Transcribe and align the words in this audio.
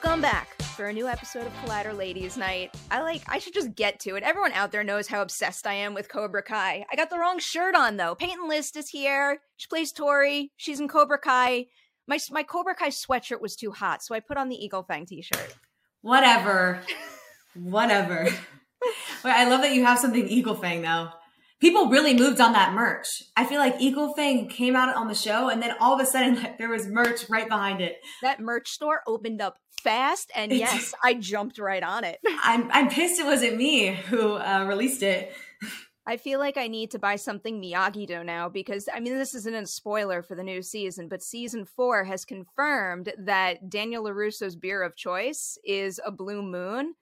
Welcome 0.00 0.22
back 0.22 0.62
for 0.62 0.86
a 0.86 0.92
new 0.92 1.08
episode 1.08 1.44
of 1.44 1.52
Collider 1.54 1.92
Ladies 1.92 2.36
Night. 2.36 2.72
I 2.88 3.02
like, 3.02 3.22
I 3.26 3.40
should 3.40 3.52
just 3.52 3.74
get 3.74 3.98
to 4.00 4.14
it. 4.14 4.22
Everyone 4.22 4.52
out 4.52 4.70
there 4.70 4.84
knows 4.84 5.08
how 5.08 5.22
obsessed 5.22 5.66
I 5.66 5.72
am 5.72 5.92
with 5.92 6.08
Cobra 6.08 6.40
Kai. 6.40 6.86
I 6.88 6.94
got 6.94 7.10
the 7.10 7.18
wrong 7.18 7.40
shirt 7.40 7.74
on, 7.74 7.96
though. 7.96 8.14
Peyton 8.14 8.48
List 8.48 8.76
is 8.76 8.90
here. 8.90 9.40
She 9.56 9.66
plays 9.66 9.90
Tori. 9.90 10.52
She's 10.56 10.78
in 10.78 10.86
Cobra 10.86 11.18
Kai. 11.18 11.66
My, 12.06 12.20
my 12.30 12.44
Cobra 12.44 12.76
Kai 12.76 12.90
sweatshirt 12.90 13.40
was 13.40 13.56
too 13.56 13.72
hot, 13.72 14.04
so 14.04 14.14
I 14.14 14.20
put 14.20 14.36
on 14.36 14.48
the 14.48 14.54
Eagle 14.54 14.84
Fang 14.84 15.04
t 15.04 15.20
shirt. 15.20 15.56
Whatever. 16.02 16.80
Whatever. 17.56 18.28
Wait, 19.24 19.32
I 19.32 19.48
love 19.48 19.62
that 19.62 19.74
you 19.74 19.84
have 19.84 19.98
something 19.98 20.28
Eagle 20.28 20.54
Fang 20.54 20.82
though. 20.82 21.08
People 21.60 21.88
really 21.88 22.14
moved 22.14 22.40
on 22.40 22.52
that 22.52 22.72
merch. 22.72 23.24
I 23.36 23.44
feel 23.44 23.58
like 23.58 23.80
Eagle 23.80 24.14
Fang 24.14 24.48
came 24.48 24.76
out 24.76 24.94
on 24.94 25.08
the 25.08 25.14
show 25.14 25.48
and 25.48 25.60
then 25.60 25.74
all 25.80 25.92
of 25.92 26.00
a 26.00 26.06
sudden 26.06 26.36
like, 26.36 26.56
there 26.58 26.68
was 26.68 26.86
merch 26.86 27.28
right 27.28 27.48
behind 27.48 27.80
it. 27.80 27.96
That 28.22 28.38
merch 28.38 28.70
store 28.70 29.00
opened 29.08 29.42
up 29.42 29.58
fast, 29.80 30.30
and 30.34 30.52
yes, 30.52 30.94
I 31.02 31.14
jumped 31.14 31.58
right 31.58 31.82
on 31.82 32.04
it. 32.04 32.18
I'm 32.42 32.70
I'm 32.72 32.88
pissed 32.88 33.20
it 33.20 33.26
wasn't 33.26 33.56
me 33.56 33.94
who 33.94 34.34
uh, 34.34 34.64
released 34.68 35.02
it. 35.02 35.32
I 36.06 36.16
feel 36.16 36.38
like 36.38 36.56
I 36.56 36.68
need 36.68 36.90
to 36.92 36.98
buy 36.98 37.16
something 37.16 37.60
Miyagi 37.60 38.06
Do 38.06 38.24
now 38.24 38.48
because 38.48 38.88
I 38.92 39.00
mean 39.00 39.18
this 39.18 39.34
isn't 39.34 39.54
a 39.54 39.66
spoiler 39.66 40.22
for 40.22 40.34
the 40.34 40.42
new 40.42 40.62
season, 40.62 41.08
but 41.08 41.22
season 41.22 41.64
four 41.64 42.04
has 42.04 42.24
confirmed 42.24 43.12
that 43.18 43.68
Daniel 43.68 44.04
LaRusso's 44.04 44.56
beer 44.56 44.82
of 44.82 44.96
choice 44.96 45.58
is 45.64 46.00
a 46.04 46.10
Blue 46.10 46.42
Moon, 46.42 46.94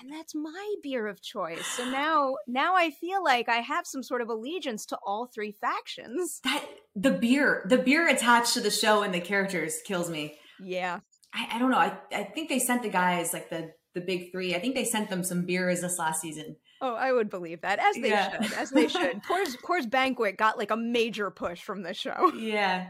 and 0.00 0.12
that's 0.12 0.34
my 0.34 0.74
beer 0.82 1.06
of 1.06 1.20
choice. 1.22 1.66
So 1.66 1.84
now, 1.90 2.36
now 2.46 2.74
I 2.76 2.90
feel 2.90 3.24
like 3.24 3.48
I 3.48 3.56
have 3.56 3.86
some 3.86 4.02
sort 4.02 4.20
of 4.20 4.28
allegiance 4.28 4.86
to 4.86 4.98
all 5.04 5.26
three 5.26 5.52
factions. 5.52 6.40
That 6.44 6.64
the 6.94 7.10
beer, 7.10 7.66
the 7.68 7.78
beer 7.78 8.08
attached 8.08 8.54
to 8.54 8.60
the 8.60 8.70
show 8.70 9.02
and 9.02 9.12
the 9.12 9.20
characters 9.20 9.80
kills 9.84 10.08
me. 10.10 10.38
Yeah, 10.60 11.00
I, 11.36 11.48
I 11.56 11.58
don't 11.58 11.70
know. 11.70 11.78
I, 11.78 11.96
I 12.12 12.24
think 12.24 12.48
they 12.48 12.58
sent 12.58 12.82
the 12.82 12.88
guys 12.88 13.32
like 13.32 13.50
the 13.50 13.72
the 13.94 14.00
big 14.02 14.30
three. 14.30 14.54
I 14.54 14.58
think 14.60 14.74
they 14.74 14.84
sent 14.84 15.08
them 15.08 15.22
some 15.24 15.46
beers 15.46 15.80
this 15.80 15.98
last 15.98 16.20
season. 16.20 16.56
Oh, 16.82 16.92
I 16.94 17.10
would 17.12 17.30
believe 17.30 17.62
that, 17.62 17.78
as 17.78 17.94
they 17.94 18.10
Yeah. 18.10 18.30
should, 18.42 18.52
as 18.52 18.70
they 18.70 18.88
should. 18.88 19.22
Coors, 19.28 19.56
Coors 19.62 19.88
Banquet 19.88 20.36
got 20.36 20.58
like 20.58 20.70
a 20.70 20.76
major 20.76 21.30
push 21.30 21.62
from 21.62 21.82
this 21.82 21.96
show. 21.96 22.30
Yeah. 22.38 22.88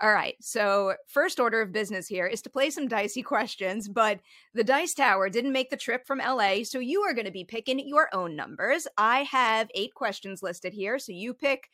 All 0.00 0.10
right. 0.10 0.34
So, 0.40 0.94
first 1.06 1.38
order 1.38 1.60
of 1.60 1.70
business 1.70 2.06
here 2.06 2.26
is 2.26 2.40
to 2.42 2.50
play 2.50 2.70
some 2.70 2.88
dicey 2.88 3.20
questions, 3.22 3.86
but 3.90 4.20
the 4.54 4.64
Dice 4.64 4.94
Tower 4.94 5.28
didn't 5.28 5.52
make 5.52 5.68
the 5.68 5.76
trip 5.76 6.06
from 6.06 6.18
LA, 6.20 6.62
so 6.64 6.78
you 6.78 7.02
are 7.02 7.12
going 7.12 7.26
to 7.26 7.30
be 7.30 7.44
picking 7.44 7.86
your 7.86 8.08
own 8.14 8.34
numbers. 8.34 8.86
I 8.96 9.24
have 9.24 9.68
eight 9.74 9.92
questions 9.92 10.42
listed 10.42 10.72
here, 10.72 10.98
so 10.98 11.12
you 11.12 11.34
pick 11.34 11.68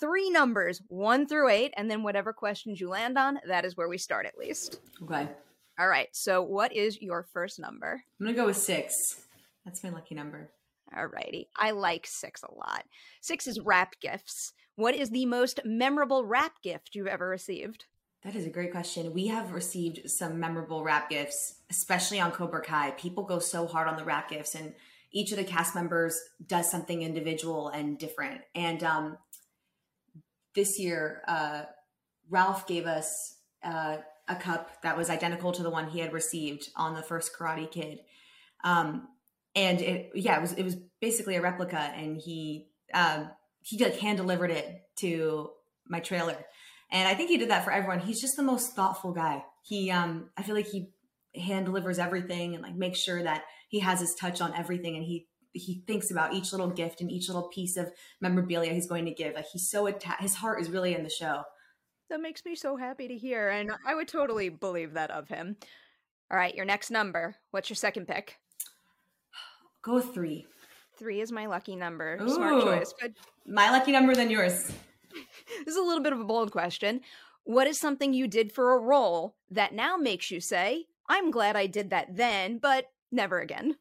three 0.00 0.30
numbers, 0.30 0.80
one 0.88 1.26
through 1.26 1.50
eight, 1.50 1.74
and 1.76 1.90
then 1.90 2.02
whatever 2.02 2.32
questions 2.32 2.80
you 2.80 2.88
land 2.88 3.18
on, 3.18 3.38
that 3.46 3.66
is 3.66 3.76
where 3.76 3.88
we 3.88 3.98
start 3.98 4.24
at 4.24 4.38
least. 4.38 4.80
Okay. 5.02 5.28
All 5.78 5.88
right. 5.88 6.08
So, 6.12 6.42
what 6.42 6.74
is 6.74 7.00
your 7.02 7.26
first 7.32 7.58
number? 7.58 8.02
I'm 8.20 8.26
gonna 8.26 8.36
go 8.36 8.46
with 8.46 8.56
six. 8.56 9.20
That's 9.64 9.82
my 9.82 9.90
lucky 9.90 10.14
number. 10.14 10.50
All 10.96 11.06
righty. 11.06 11.48
I 11.56 11.72
like 11.72 12.06
six 12.06 12.42
a 12.42 12.54
lot. 12.54 12.84
Six 13.20 13.46
is 13.46 13.58
wrap 13.60 13.98
gifts. 14.00 14.52
What 14.76 14.94
is 14.94 15.10
the 15.10 15.26
most 15.26 15.60
memorable 15.64 16.24
wrap 16.24 16.62
gift 16.62 16.94
you've 16.94 17.06
ever 17.06 17.28
received? 17.28 17.84
That 18.22 18.34
is 18.34 18.46
a 18.46 18.50
great 18.50 18.72
question. 18.72 19.12
We 19.12 19.26
have 19.26 19.52
received 19.52 20.08
some 20.10 20.40
memorable 20.40 20.82
wrap 20.82 21.10
gifts, 21.10 21.56
especially 21.70 22.20
on 22.20 22.32
Cobra 22.32 22.62
Kai. 22.62 22.92
People 22.92 23.24
go 23.24 23.38
so 23.38 23.66
hard 23.66 23.86
on 23.88 23.96
the 23.96 24.04
wrap 24.04 24.30
gifts, 24.30 24.54
and 24.54 24.74
each 25.12 25.30
of 25.30 25.38
the 25.38 25.44
cast 25.44 25.74
members 25.74 26.18
does 26.46 26.70
something 26.70 27.02
individual 27.02 27.68
and 27.68 27.98
different. 27.98 28.40
And 28.54 28.82
um, 28.82 29.18
this 30.54 30.78
year, 30.78 31.22
uh, 31.28 31.64
Ralph 32.30 32.66
gave 32.66 32.86
us 32.86 33.36
uh, 33.62 33.98
a 34.28 34.36
cup 34.36 34.82
that 34.82 34.96
was 34.96 35.10
identical 35.10 35.52
to 35.52 35.62
the 35.62 35.70
one 35.70 35.88
he 35.88 36.00
had 36.00 36.12
received 36.12 36.68
on 36.76 36.94
the 36.94 37.02
first 37.02 37.32
Karate 37.38 37.70
Kid. 37.70 37.98
Um, 38.64 39.08
and 39.54 39.80
it, 39.80 40.10
yeah, 40.14 40.36
it 40.36 40.40
was 40.40 40.52
it 40.52 40.64
was 40.64 40.76
basically 41.00 41.36
a 41.36 41.42
replica, 41.42 41.78
and 41.78 42.16
he 42.16 42.68
um, 42.92 43.30
he 43.60 43.82
like 43.82 43.98
hand 43.98 44.16
delivered 44.16 44.50
it 44.50 44.66
to 44.96 45.50
my 45.86 46.00
trailer 46.00 46.36
and 46.94 47.08
I 47.08 47.14
think 47.14 47.28
he 47.28 47.38
did 47.38 47.50
that 47.50 47.64
for 47.64 47.72
everyone. 47.72 47.98
He's 47.98 48.20
just 48.20 48.36
the 48.36 48.42
most 48.42 48.74
thoughtful 48.74 49.12
guy. 49.12 49.44
He, 49.62 49.90
um, 49.90 50.30
I 50.36 50.42
feel 50.42 50.54
like 50.54 50.68
he 50.68 50.90
hand 51.34 51.66
delivers 51.66 51.98
everything 51.98 52.54
and 52.54 52.62
like 52.62 52.76
makes 52.76 53.00
sure 53.00 53.20
that 53.20 53.42
he 53.68 53.80
has 53.80 53.98
his 53.98 54.14
touch 54.14 54.40
on 54.40 54.54
everything, 54.54 54.96
and 54.96 55.04
he 55.04 55.26
he 55.52 55.82
thinks 55.86 56.10
about 56.10 56.34
each 56.34 56.52
little 56.52 56.70
gift 56.70 57.00
and 57.00 57.10
each 57.10 57.28
little 57.28 57.48
piece 57.48 57.76
of 57.76 57.90
memorabilia 58.20 58.72
he's 58.72 58.88
going 58.88 59.04
to 59.06 59.14
give. 59.14 59.34
Like 59.34 59.46
he's 59.52 59.68
so 59.68 59.86
attached. 59.86 60.22
His 60.22 60.36
heart 60.36 60.60
is 60.60 60.70
really 60.70 60.94
in 60.94 61.02
the 61.02 61.10
show. 61.10 61.42
That 62.10 62.20
makes 62.20 62.44
me 62.44 62.54
so 62.54 62.76
happy 62.76 63.08
to 63.08 63.16
hear, 63.16 63.48
and 63.48 63.70
I 63.86 63.94
would 63.94 64.08
totally 64.08 64.48
believe 64.48 64.92
that 64.94 65.10
of 65.10 65.28
him. 65.28 65.56
All 66.30 66.36
right, 66.36 66.54
your 66.54 66.66
next 66.66 66.90
number. 66.90 67.36
What's 67.50 67.70
your 67.70 67.76
second 67.76 68.06
pick? 68.06 68.38
Go 69.82 69.94
with 69.94 70.12
three. 70.12 70.46
Three 70.98 71.20
is 71.20 71.32
my 71.32 71.46
lucky 71.46 71.76
number. 71.76 72.18
Smart 72.26 72.62
choice. 72.62 72.94
But 73.00 73.12
My 73.46 73.70
lucky 73.70 73.90
number 73.92 74.14
than 74.14 74.30
yours. 74.30 74.70
this 75.64 75.74
is 75.74 75.76
a 75.76 75.82
little 75.82 76.02
bit 76.02 76.12
of 76.12 76.20
a 76.20 76.24
bold 76.24 76.52
question. 76.52 77.00
What 77.44 77.66
is 77.66 77.78
something 77.78 78.12
you 78.12 78.28
did 78.28 78.52
for 78.52 78.74
a 78.74 78.78
role 78.78 79.34
that 79.50 79.74
now 79.74 79.96
makes 79.96 80.30
you 80.30 80.40
say, 80.40 80.86
I'm 81.08 81.30
glad 81.30 81.56
I 81.56 81.66
did 81.66 81.90
that 81.90 82.16
then, 82.16 82.58
but 82.58 82.86
never 83.10 83.40
again? 83.40 83.76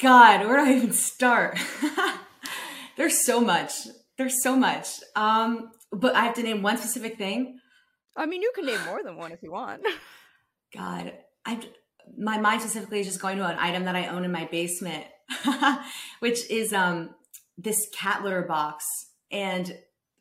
God, 0.00 0.46
where 0.46 0.56
do 0.58 0.70
I 0.70 0.76
even 0.76 0.92
start? 0.92 1.58
There's 2.96 3.24
so 3.24 3.40
much. 3.40 3.72
There's 4.16 4.42
so 4.42 4.56
much. 4.56 4.88
Um, 5.16 5.70
but 5.92 6.14
I 6.14 6.24
have 6.24 6.34
to 6.34 6.42
name 6.42 6.62
one 6.62 6.76
specific 6.76 7.16
thing. 7.16 7.58
I 8.16 8.26
mean, 8.26 8.42
you 8.42 8.52
can 8.54 8.66
name 8.66 8.84
more 8.84 9.02
than 9.02 9.16
one 9.16 9.32
if 9.32 9.42
you 9.42 9.52
want. 9.52 9.82
God, 10.74 11.12
I 11.46 11.60
my 12.16 12.38
mind 12.38 12.62
specifically 12.62 13.00
is 13.00 13.06
just 13.06 13.20
going 13.20 13.36
to 13.38 13.46
an 13.46 13.58
item 13.58 13.84
that 13.84 13.94
I 13.94 14.08
own 14.08 14.24
in 14.24 14.32
my 14.32 14.46
basement, 14.46 15.04
which 16.20 16.50
is 16.50 16.72
um 16.72 17.10
this 17.56 17.88
cat 17.92 18.22
litter 18.22 18.42
box. 18.42 18.84
And 19.30 19.76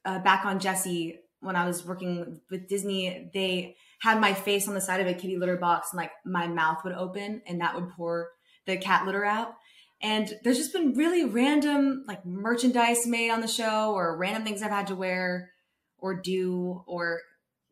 uh, 0.06 0.20
back 0.20 0.46
on 0.46 0.60
Jessie, 0.60 1.20
when 1.40 1.56
I 1.56 1.66
was 1.66 1.86
working 1.86 2.42
with 2.50 2.68
Disney, 2.68 3.30
they 3.34 3.76
had 4.00 4.20
my 4.20 4.34
face 4.34 4.68
on 4.68 4.74
the 4.74 4.82
side 4.82 5.02
of 5.02 5.08
a 5.08 5.14
kitty 5.14 5.38
litter 5.38 5.58
box, 5.58 5.90
and 5.92 5.98
like 5.98 6.12
my 6.26 6.48
mouth 6.48 6.84
would 6.84 6.94
open, 6.94 7.42
and 7.48 7.62
that 7.62 7.76
would 7.76 7.90
pour 7.90 8.30
the 8.66 8.78
cat 8.78 9.06
litter 9.06 9.26
out. 9.26 9.54
And 10.02 10.32
there's 10.44 10.58
just 10.58 10.74
been 10.74 10.94
really 10.94 11.26
random 11.26 12.04
like 12.08 12.26
merchandise 12.26 13.08
made 13.08 13.32
on 13.32 13.42
the 13.42 13.48
show 13.48 13.94
or 13.94 14.18
random 14.18 14.44
things 14.44 14.62
I've 14.62 14.72
had 14.72 14.88
to 14.88 14.96
wear 14.96 15.52
or 16.00 16.14
do 16.16 16.84
or 16.86 17.22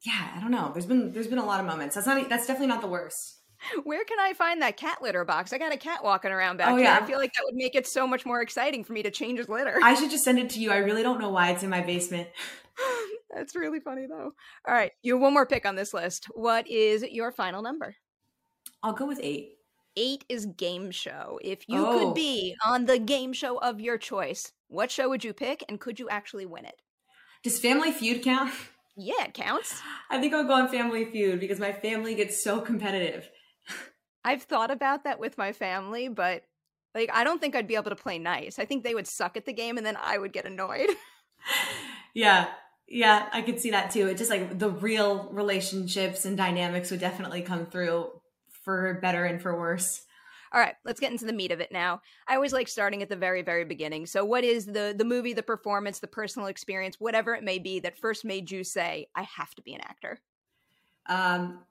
yeah, 0.06 0.34
I 0.36 0.40
don't 0.40 0.52
know. 0.52 0.72
There's 0.74 0.86
been 0.86 1.12
there's 1.14 1.28
been 1.28 1.40
a 1.40 1.46
lot 1.46 1.60
of 1.60 1.66
moments. 1.66 1.96
That's 1.96 2.08
not 2.08 2.30
that's 2.30 2.48
definitely 2.48 2.68
not 2.68 2.82
the 2.82 2.88
worst. 2.88 3.40
Where 3.84 4.04
can 4.04 4.20
I 4.20 4.34
find 4.34 4.62
that 4.62 4.78
cat 4.78 5.02
litter 5.02 5.26
box? 5.26 5.52
I 5.54 5.58
got 5.58 5.74
a 5.74 5.78
cat 5.78 6.04
walking 6.04 6.32
around 6.32 6.58
back 6.58 6.68
Oh, 6.70 6.76
here. 6.76 6.86
yeah. 6.86 7.00
I 7.02 7.06
feel 7.06 7.18
like 7.18 7.34
that 7.34 7.42
would 7.46 7.56
make 7.56 7.74
it 7.74 7.88
so 7.88 8.06
much 8.06 8.26
more 8.26 8.42
exciting 8.42 8.84
for 8.84 8.94
me 8.94 9.02
to 9.04 9.10
change 9.10 9.40
his 9.40 9.50
litter. 9.50 9.80
I 9.82 9.96
should 9.96 10.12
just 10.12 10.24
send 10.24 10.38
it 10.38 10.50
to 10.52 10.60
you. 10.60 10.72
I 10.72 10.78
really 10.78 11.02
don't 11.02 11.20
know 11.20 11.30
why 11.30 11.50
it's 11.52 11.64
in 11.64 11.70
my 11.70 11.82
basement. 11.82 12.28
That's 13.34 13.56
really 13.56 13.80
funny 13.80 14.06
though. 14.08 14.34
All 14.68 14.74
right, 14.74 14.92
you 15.02 15.14
have 15.16 15.22
one 15.22 15.34
more 15.34 15.46
pick 15.46 15.66
on 15.66 15.76
this 15.76 15.94
list. 15.94 16.26
What 16.36 16.68
is 16.68 17.04
your 17.04 17.32
final 17.32 17.62
number? 17.62 17.96
I'll 18.84 18.94
go 18.94 19.08
with 19.08 19.20
eight. 19.24 19.54
Eight 19.98 20.26
is 20.30 20.46
game 20.46 20.92
show. 20.92 21.40
If 21.42 21.68
you 21.68 21.86
Oh. 21.86 21.98
could 22.00 22.14
be 22.16 22.56
on 22.66 22.86
the 22.86 23.00
game 23.00 23.34
show 23.34 23.58
of 23.58 23.80
your 23.80 23.98
choice, 23.98 24.52
what 24.68 24.92
show 24.92 25.10
would 25.10 25.24
you 25.24 25.34
pick 25.34 25.64
and 25.70 25.80
could 25.80 26.00
you 26.00 26.10
actually 26.10 26.46
win 26.46 26.66
it? 26.66 26.76
Does 27.46 27.60
Family 27.60 27.92
Feud 27.92 28.24
count? 28.24 28.52
Yeah, 28.98 29.26
it 29.26 29.34
counts. 29.34 29.82
I 30.10 30.22
think 30.22 30.34
I'll 30.34 30.46
go 30.46 30.54
on 30.54 30.70
Family 30.70 31.04
Feud 31.04 31.42
because 31.42 31.60
my 31.60 31.74
family 31.74 32.16
gets 32.16 32.42
so 32.42 32.62
competitive. 32.62 33.30
I've 34.24 34.44
thought 34.44 34.72
about 34.72 35.04
that 35.04 35.20
with 35.20 35.38
my 35.38 35.52
family, 35.52 36.08
but 36.08 36.44
like 36.96 37.10
I 37.14 37.26
don't 37.26 37.42
think 37.42 37.58
I'd 37.58 37.68
be 37.68 37.76
able 37.76 37.90
to 37.90 37.98
play 37.98 38.18
nice. 38.20 38.58
I 38.58 38.64
think 38.64 38.86
they 38.86 38.96
would 38.96 39.06
suck 39.06 39.36
at 39.36 39.46
the 39.46 39.52
game 39.52 39.76
and 39.76 39.86
then 39.86 39.98
I 40.02 40.18
would 40.18 40.32
get 40.32 40.46
annoyed. 40.46 40.90
Yeah. 42.14 42.48
Yeah, 42.88 43.28
I 43.34 43.42
could 43.42 43.60
see 43.60 43.72
that 43.72 43.92
too. 43.92 44.08
It 44.08 44.18
just 44.18 44.30
like 44.30 44.58
the 44.58 44.70
real 44.70 45.28
relationships 45.34 46.24
and 46.24 46.38
dynamics 46.38 46.90
would 46.90 47.02
definitely 47.02 47.42
come 47.42 47.66
through 47.66 48.12
for 48.64 48.98
better 49.02 49.26
and 49.26 49.42
for 49.42 49.60
worse. 49.60 50.04
All 50.56 50.62
right, 50.62 50.76
let's 50.86 51.02
get 51.02 51.12
into 51.12 51.26
the 51.26 51.34
meat 51.34 51.52
of 51.52 51.60
it 51.60 51.74
now. 51.74 52.02
I 52.30 52.36
always 52.36 52.54
like 52.54 52.70
starting 52.70 53.04
at 53.04 53.10
the 53.10 53.18
very, 53.18 53.42
very 53.42 53.66
beginning. 53.66 54.06
So, 54.06 54.24
what 54.24 54.46
is 54.46 54.66
the 54.66 54.96
the 54.98 55.04
movie, 55.04 55.34
the 55.34 55.44
performance, 55.44 56.00
the 56.00 56.08
personal 56.08 56.48
experience, 56.48 56.96
whatever 56.98 57.36
it 57.36 57.44
may 57.44 57.60
be, 57.60 57.82
that 57.82 58.00
first 58.00 58.24
made 58.24 58.50
you 58.50 58.64
say, 58.64 59.10
"I 59.14 59.24
have 59.24 59.54
to 59.56 59.62
be 59.62 59.74
an 59.74 59.82
actor"? 59.82 60.22
Um, 61.08 61.66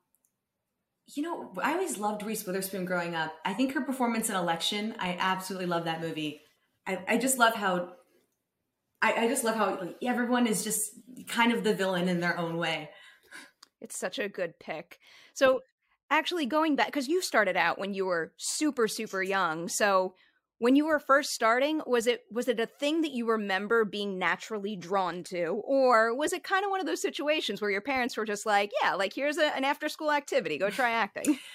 you 1.06 1.22
know, 1.22 1.52
I 1.62 1.72
always 1.72 1.98
loved 1.98 2.22
Reese 2.22 2.46
Witherspoon 2.46 2.84
growing 2.84 3.14
up. 3.14 3.34
I 3.44 3.54
think 3.54 3.72
her 3.72 3.80
performance 3.80 4.28
in 4.28 4.36
Election, 4.36 4.94
I 4.98 5.16
absolutely 5.18 5.66
love 5.66 5.84
that 5.84 6.00
movie. 6.00 6.42
I, 6.86 6.98
I 7.08 7.18
just 7.18 7.38
love 7.38 7.54
how, 7.54 7.92
I, 9.02 9.24
I 9.24 9.28
just 9.28 9.44
love 9.44 9.56
how 9.56 9.78
like, 9.80 9.96
everyone 10.02 10.46
is 10.46 10.64
just 10.64 10.92
kind 11.28 11.52
of 11.52 11.64
the 11.64 11.74
villain 11.74 12.08
in 12.08 12.20
their 12.20 12.38
own 12.38 12.56
way. 12.56 12.90
It's 13.80 13.96
such 13.96 14.18
a 14.18 14.28
good 14.28 14.58
pick. 14.58 14.98
So, 15.34 15.60
actually, 16.10 16.46
going 16.46 16.76
back 16.76 16.86
because 16.86 17.08
you 17.08 17.22
started 17.22 17.56
out 17.56 17.78
when 17.78 17.94
you 17.94 18.06
were 18.06 18.32
super, 18.36 18.88
super 18.88 19.22
young. 19.22 19.68
So, 19.68 20.14
when 20.58 20.76
you 20.76 20.86
were 20.86 20.98
first 20.98 21.32
starting, 21.32 21.82
was 21.86 22.06
it 22.06 22.22
was 22.30 22.48
it 22.48 22.60
a 22.60 22.66
thing 22.66 23.02
that 23.02 23.12
you 23.12 23.28
remember 23.28 23.84
being 23.84 24.18
naturally 24.18 24.76
drawn 24.76 25.22
to, 25.24 25.62
or 25.64 26.14
was 26.14 26.32
it 26.32 26.44
kind 26.44 26.64
of 26.64 26.70
one 26.70 26.80
of 26.80 26.86
those 26.86 27.02
situations 27.02 27.60
where 27.60 27.70
your 27.70 27.80
parents 27.80 28.16
were 28.16 28.24
just 28.24 28.46
like, 28.46 28.70
"Yeah, 28.82 28.94
like 28.94 29.12
here's 29.12 29.36
a, 29.36 29.54
an 29.56 29.64
after 29.64 29.88
school 29.88 30.12
activity, 30.12 30.58
go 30.58 30.70
try 30.70 30.90
acting." 30.90 31.38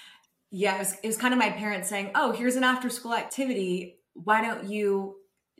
Yeah, 0.52 0.74
it 0.74 0.78
was, 0.80 0.96
it 1.04 1.06
was 1.06 1.16
kind 1.16 1.32
of 1.32 1.38
my 1.38 1.50
parents 1.50 1.88
saying, 1.88 2.10
"Oh, 2.16 2.32
here's 2.32 2.56
an 2.56 2.64
after 2.64 2.90
school 2.90 3.14
activity. 3.14 3.98
Why 4.14 4.42
don't 4.42 4.68
you 4.68 5.14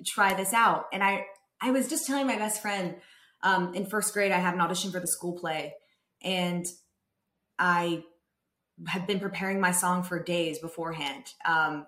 try 0.05 0.35
this 0.35 0.53
out?" 0.53 0.87
And 0.93 1.01
I 1.01 1.27
I 1.61 1.71
was 1.71 1.89
just 1.89 2.07
telling 2.09 2.27
my 2.27 2.37
best 2.37 2.61
friend 2.61 2.97
um, 3.43 3.73
in 3.75 3.87
first 3.87 4.13
grade 4.13 4.33
I 4.33 4.39
had 4.39 4.55
an 4.55 4.61
audition 4.61 4.91
for 4.91 4.99
the 4.99 5.07
school 5.07 5.39
play, 5.39 5.75
and 6.23 6.67
I 7.57 8.03
had 8.87 9.07
been 9.07 9.21
preparing 9.21 9.61
my 9.61 9.73
song 9.73 10.03
for 10.03 10.23
days 10.23 10.59
beforehand. 10.59 11.35
Um, 11.45 11.87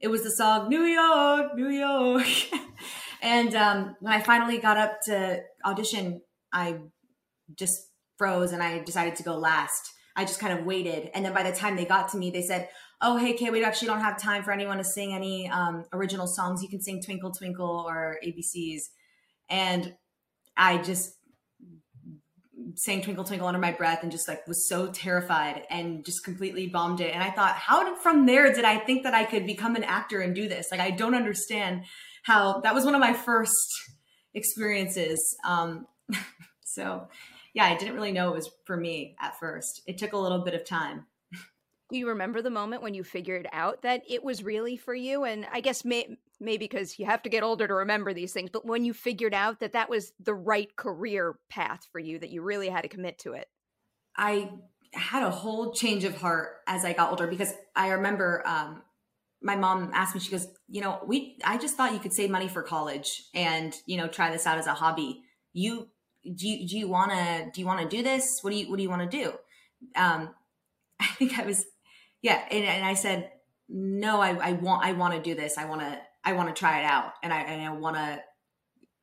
it 0.00 0.08
was 0.08 0.22
the 0.22 0.30
song 0.30 0.68
New 0.68 0.84
York, 0.84 1.54
New 1.54 1.68
York, 1.68 2.26
and 3.22 3.54
um, 3.54 3.96
when 4.00 4.12
I 4.12 4.20
finally 4.20 4.58
got 4.58 4.76
up 4.76 5.00
to 5.02 5.42
audition, 5.64 6.22
I 6.52 6.78
just 7.54 7.88
froze 8.16 8.52
and 8.52 8.62
I 8.62 8.78
decided 8.80 9.16
to 9.16 9.22
go 9.22 9.36
last. 9.36 9.92
I 10.16 10.24
just 10.24 10.40
kind 10.40 10.58
of 10.58 10.66
waited. 10.66 11.10
And 11.14 11.24
then 11.24 11.32
by 11.32 11.42
the 11.42 11.56
time 11.56 11.76
they 11.76 11.84
got 11.84 12.10
to 12.10 12.18
me, 12.18 12.30
they 12.30 12.42
said, 12.42 12.68
Oh, 13.00 13.16
hey, 13.16 13.32
Kay, 13.32 13.48
we 13.48 13.64
actually 13.64 13.88
don't 13.88 14.00
have 14.00 14.20
time 14.20 14.42
for 14.42 14.52
anyone 14.52 14.76
to 14.76 14.84
sing 14.84 15.14
any 15.14 15.48
um, 15.48 15.86
original 15.92 16.26
songs. 16.26 16.62
You 16.62 16.68
can 16.68 16.82
sing 16.82 17.00
Twinkle, 17.00 17.30
Twinkle 17.30 17.86
or 17.88 18.18
ABCs. 18.22 18.82
And 19.48 19.94
I 20.54 20.78
just 20.78 21.14
sang 22.76 23.02
Twinkle, 23.02 23.24
Twinkle 23.24 23.48
under 23.48 23.60
my 23.60 23.72
breath 23.72 24.02
and 24.02 24.12
just 24.12 24.28
like 24.28 24.46
was 24.46 24.68
so 24.68 24.88
terrified 24.88 25.66
and 25.70 26.04
just 26.04 26.24
completely 26.24 26.66
bombed 26.66 27.00
it. 27.00 27.14
And 27.14 27.22
I 27.22 27.30
thought, 27.30 27.54
how 27.54 27.84
did 27.84 27.98
from 27.98 28.26
there 28.26 28.52
did 28.52 28.64
I 28.64 28.78
think 28.78 29.04
that 29.04 29.14
I 29.14 29.24
could 29.24 29.46
become 29.46 29.76
an 29.76 29.84
actor 29.84 30.20
and 30.20 30.34
do 30.34 30.48
this? 30.48 30.68
Like, 30.70 30.80
I 30.80 30.90
don't 30.90 31.14
understand 31.14 31.84
how 32.22 32.60
that 32.60 32.74
was 32.74 32.84
one 32.84 32.94
of 32.94 33.00
my 33.00 33.12
first 33.12 33.56
experiences. 34.34 35.36
Um, 35.44 35.86
so, 36.64 37.08
yeah, 37.54 37.64
I 37.64 37.76
didn't 37.76 37.94
really 37.94 38.12
know 38.12 38.30
it 38.30 38.36
was 38.36 38.50
for 38.64 38.76
me 38.76 39.16
at 39.20 39.38
first. 39.38 39.82
It 39.86 39.98
took 39.98 40.12
a 40.12 40.18
little 40.18 40.44
bit 40.44 40.54
of 40.54 40.64
time. 40.64 41.06
Do 41.90 41.98
you 41.98 42.08
remember 42.08 42.40
the 42.40 42.50
moment 42.50 42.82
when 42.82 42.94
you 42.94 43.02
figured 43.02 43.48
out 43.52 43.82
that 43.82 44.02
it 44.08 44.22
was 44.22 44.44
really 44.44 44.76
for 44.76 44.94
you? 44.94 45.24
And 45.24 45.46
I 45.52 45.60
guess 45.60 45.84
may- 45.84 46.18
maybe 46.40 46.64
because 46.64 46.98
you 46.98 47.06
have 47.06 47.22
to 47.22 47.28
get 47.28 47.42
older 47.42 47.68
to 47.68 47.74
remember 47.74 48.14
these 48.14 48.32
things, 48.32 48.50
but 48.50 48.66
when 48.66 48.84
you 48.84 48.94
figured 48.94 49.34
out 49.34 49.60
that 49.60 49.72
that 49.72 49.90
was 49.90 50.12
the 50.18 50.34
right 50.34 50.74
career 50.76 51.38
path 51.50 51.86
for 51.92 51.98
you, 51.98 52.18
that 52.18 52.30
you 52.30 52.42
really 52.42 52.68
had 52.68 52.82
to 52.82 52.88
commit 52.88 53.18
to 53.20 53.32
it. 53.32 53.48
I 54.16 54.50
had 54.92 55.22
a 55.22 55.30
whole 55.30 55.72
change 55.72 56.04
of 56.04 56.16
heart 56.16 56.56
as 56.66 56.84
I 56.84 56.92
got 56.92 57.10
older 57.10 57.26
because 57.26 57.52
I 57.76 57.90
remember 57.90 58.42
um, 58.46 58.82
my 59.42 59.56
mom 59.56 59.90
asked 59.94 60.14
me, 60.14 60.20
she 60.20 60.30
goes, 60.30 60.46
you 60.68 60.80
know, 60.80 61.00
we, 61.06 61.38
I 61.44 61.58
just 61.58 61.76
thought 61.76 61.92
you 61.92 61.98
could 61.98 62.12
save 62.12 62.30
money 62.30 62.48
for 62.48 62.62
college 62.62 63.24
and, 63.34 63.74
you 63.86 63.96
know, 63.96 64.08
try 64.08 64.30
this 64.30 64.46
out 64.46 64.58
as 64.58 64.66
a 64.66 64.74
hobby. 64.74 65.22
You, 65.52 65.88
do 66.22 66.48
you, 66.48 66.68
do 66.68 66.78
you 66.78 66.88
want 66.88 67.12
to, 67.12 67.50
do 67.52 67.60
you 67.60 67.66
want 67.66 67.80
to 67.88 67.96
do 67.96 68.02
this? 68.02 68.40
What 68.42 68.50
do 68.50 68.56
you, 68.56 68.68
what 68.68 68.76
do 68.76 68.82
you 68.82 68.90
want 68.90 69.10
to 69.10 69.16
do? 69.16 69.32
Um, 69.96 70.34
I 71.00 71.06
think 71.06 71.38
I 71.38 71.46
was, 71.46 71.64
yeah. 72.20 72.42
And, 72.50 72.64
and 72.64 72.84
I 72.84 72.94
said, 72.94 73.30
no, 73.68 74.20
I, 74.20 74.34
I 74.34 74.52
want, 74.52 74.84
I 74.84 74.92
want 74.92 75.14
to 75.14 75.22
do 75.22 75.34
this. 75.34 75.56
I 75.56 75.64
want 75.64 75.80
to, 75.80 75.98
I 76.24 76.34
want 76.34 76.54
to 76.54 76.58
try 76.58 76.80
it 76.80 76.84
out. 76.84 77.12
And 77.22 77.32
I, 77.32 77.40
and 77.42 77.62
I 77.62 77.72
want 77.72 77.96
to, 77.96 78.20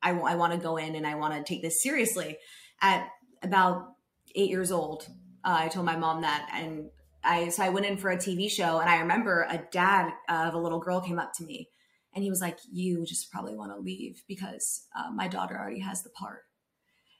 I, 0.02 0.12
I 0.12 0.36
want 0.36 0.54
to 0.54 0.60
go 0.60 0.78
in 0.78 0.96
and 0.96 1.08
I 1.08 1.16
want 1.16 1.34
to 1.34 1.44
take 1.44 1.62
this 1.62 1.82
seriously. 1.82 2.38
At 2.82 3.08
about 3.42 3.88
eight 4.36 4.50
years 4.50 4.72
old, 4.72 5.08
uh, 5.44 5.56
I 5.60 5.68
told 5.68 5.86
my 5.86 5.96
mom 5.96 6.22
that, 6.22 6.50
and 6.54 6.90
I 7.24 7.50
so 7.50 7.64
I 7.64 7.70
went 7.70 7.86
in 7.86 7.98
for 7.98 8.12
a 8.12 8.18
TV 8.18 8.50
show, 8.50 8.80
and 8.80 8.90
I 8.90 9.00
remember 9.00 9.48
a 9.50 9.64
dad 9.72 10.12
of 10.30 10.54
a 10.54 10.60
little 10.60 10.80
girl 10.80 11.02
came 11.02 11.20
up 11.20 11.34
to 11.36 11.44
me, 11.44 11.70
and 12.14 12.24
he 12.24 12.30
was 12.30 12.42
like, 12.42 12.60
"You 12.72 13.06
just 13.06 13.32
probably 13.32 13.56
want 13.56 13.72
to 13.72 13.80
leave 13.80 14.24
because 14.28 14.86
uh, 14.96 15.12
my 15.12 15.28
daughter 15.28 15.58
already 15.58 15.80
has 15.80 16.04
the 16.04 16.10
part." 16.10 16.42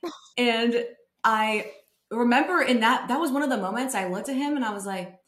and 0.38 0.84
I 1.24 1.72
remember 2.10 2.62
in 2.62 2.80
that 2.80 3.08
that 3.08 3.20
was 3.20 3.32
one 3.32 3.42
of 3.42 3.50
the 3.50 3.56
moments 3.56 3.94
I 3.94 4.08
looked 4.08 4.28
at 4.28 4.36
him 4.36 4.56
and 4.56 4.64
I 4.64 4.72
was 4.72 4.86
like, 4.86 5.18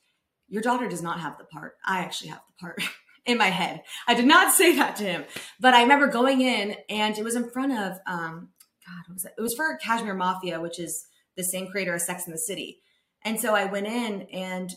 "Your 0.48 0.62
daughter 0.62 0.88
does 0.88 1.02
not 1.02 1.20
have 1.20 1.38
the 1.38 1.44
part. 1.44 1.74
I 1.84 2.00
actually 2.00 2.30
have 2.30 2.42
the 2.46 2.60
part." 2.60 2.82
in 3.26 3.38
my 3.38 3.48
head. 3.48 3.82
I 4.06 4.14
did 4.14 4.26
not 4.26 4.54
say 4.54 4.76
that 4.76 4.96
to 4.96 5.04
him, 5.04 5.24
but 5.58 5.74
I 5.74 5.82
remember 5.82 6.06
going 6.06 6.40
in 6.40 6.76
and 6.88 7.16
it 7.18 7.24
was 7.24 7.36
in 7.36 7.50
front 7.50 7.72
of 7.72 7.98
um 8.06 8.48
God, 8.86 9.04
what 9.06 9.14
was 9.14 9.24
it? 9.24 9.32
It 9.38 9.42
was 9.42 9.54
for 9.54 9.78
Cashmere 9.82 10.14
Mafia, 10.14 10.60
which 10.60 10.78
is 10.78 11.06
the 11.36 11.44
same 11.44 11.68
creator 11.68 11.94
as 11.94 12.06
Sex 12.06 12.26
in 12.26 12.32
the 12.32 12.38
City. 12.38 12.80
And 13.22 13.38
so 13.38 13.54
I 13.54 13.66
went 13.66 13.86
in 13.86 14.22
and 14.32 14.70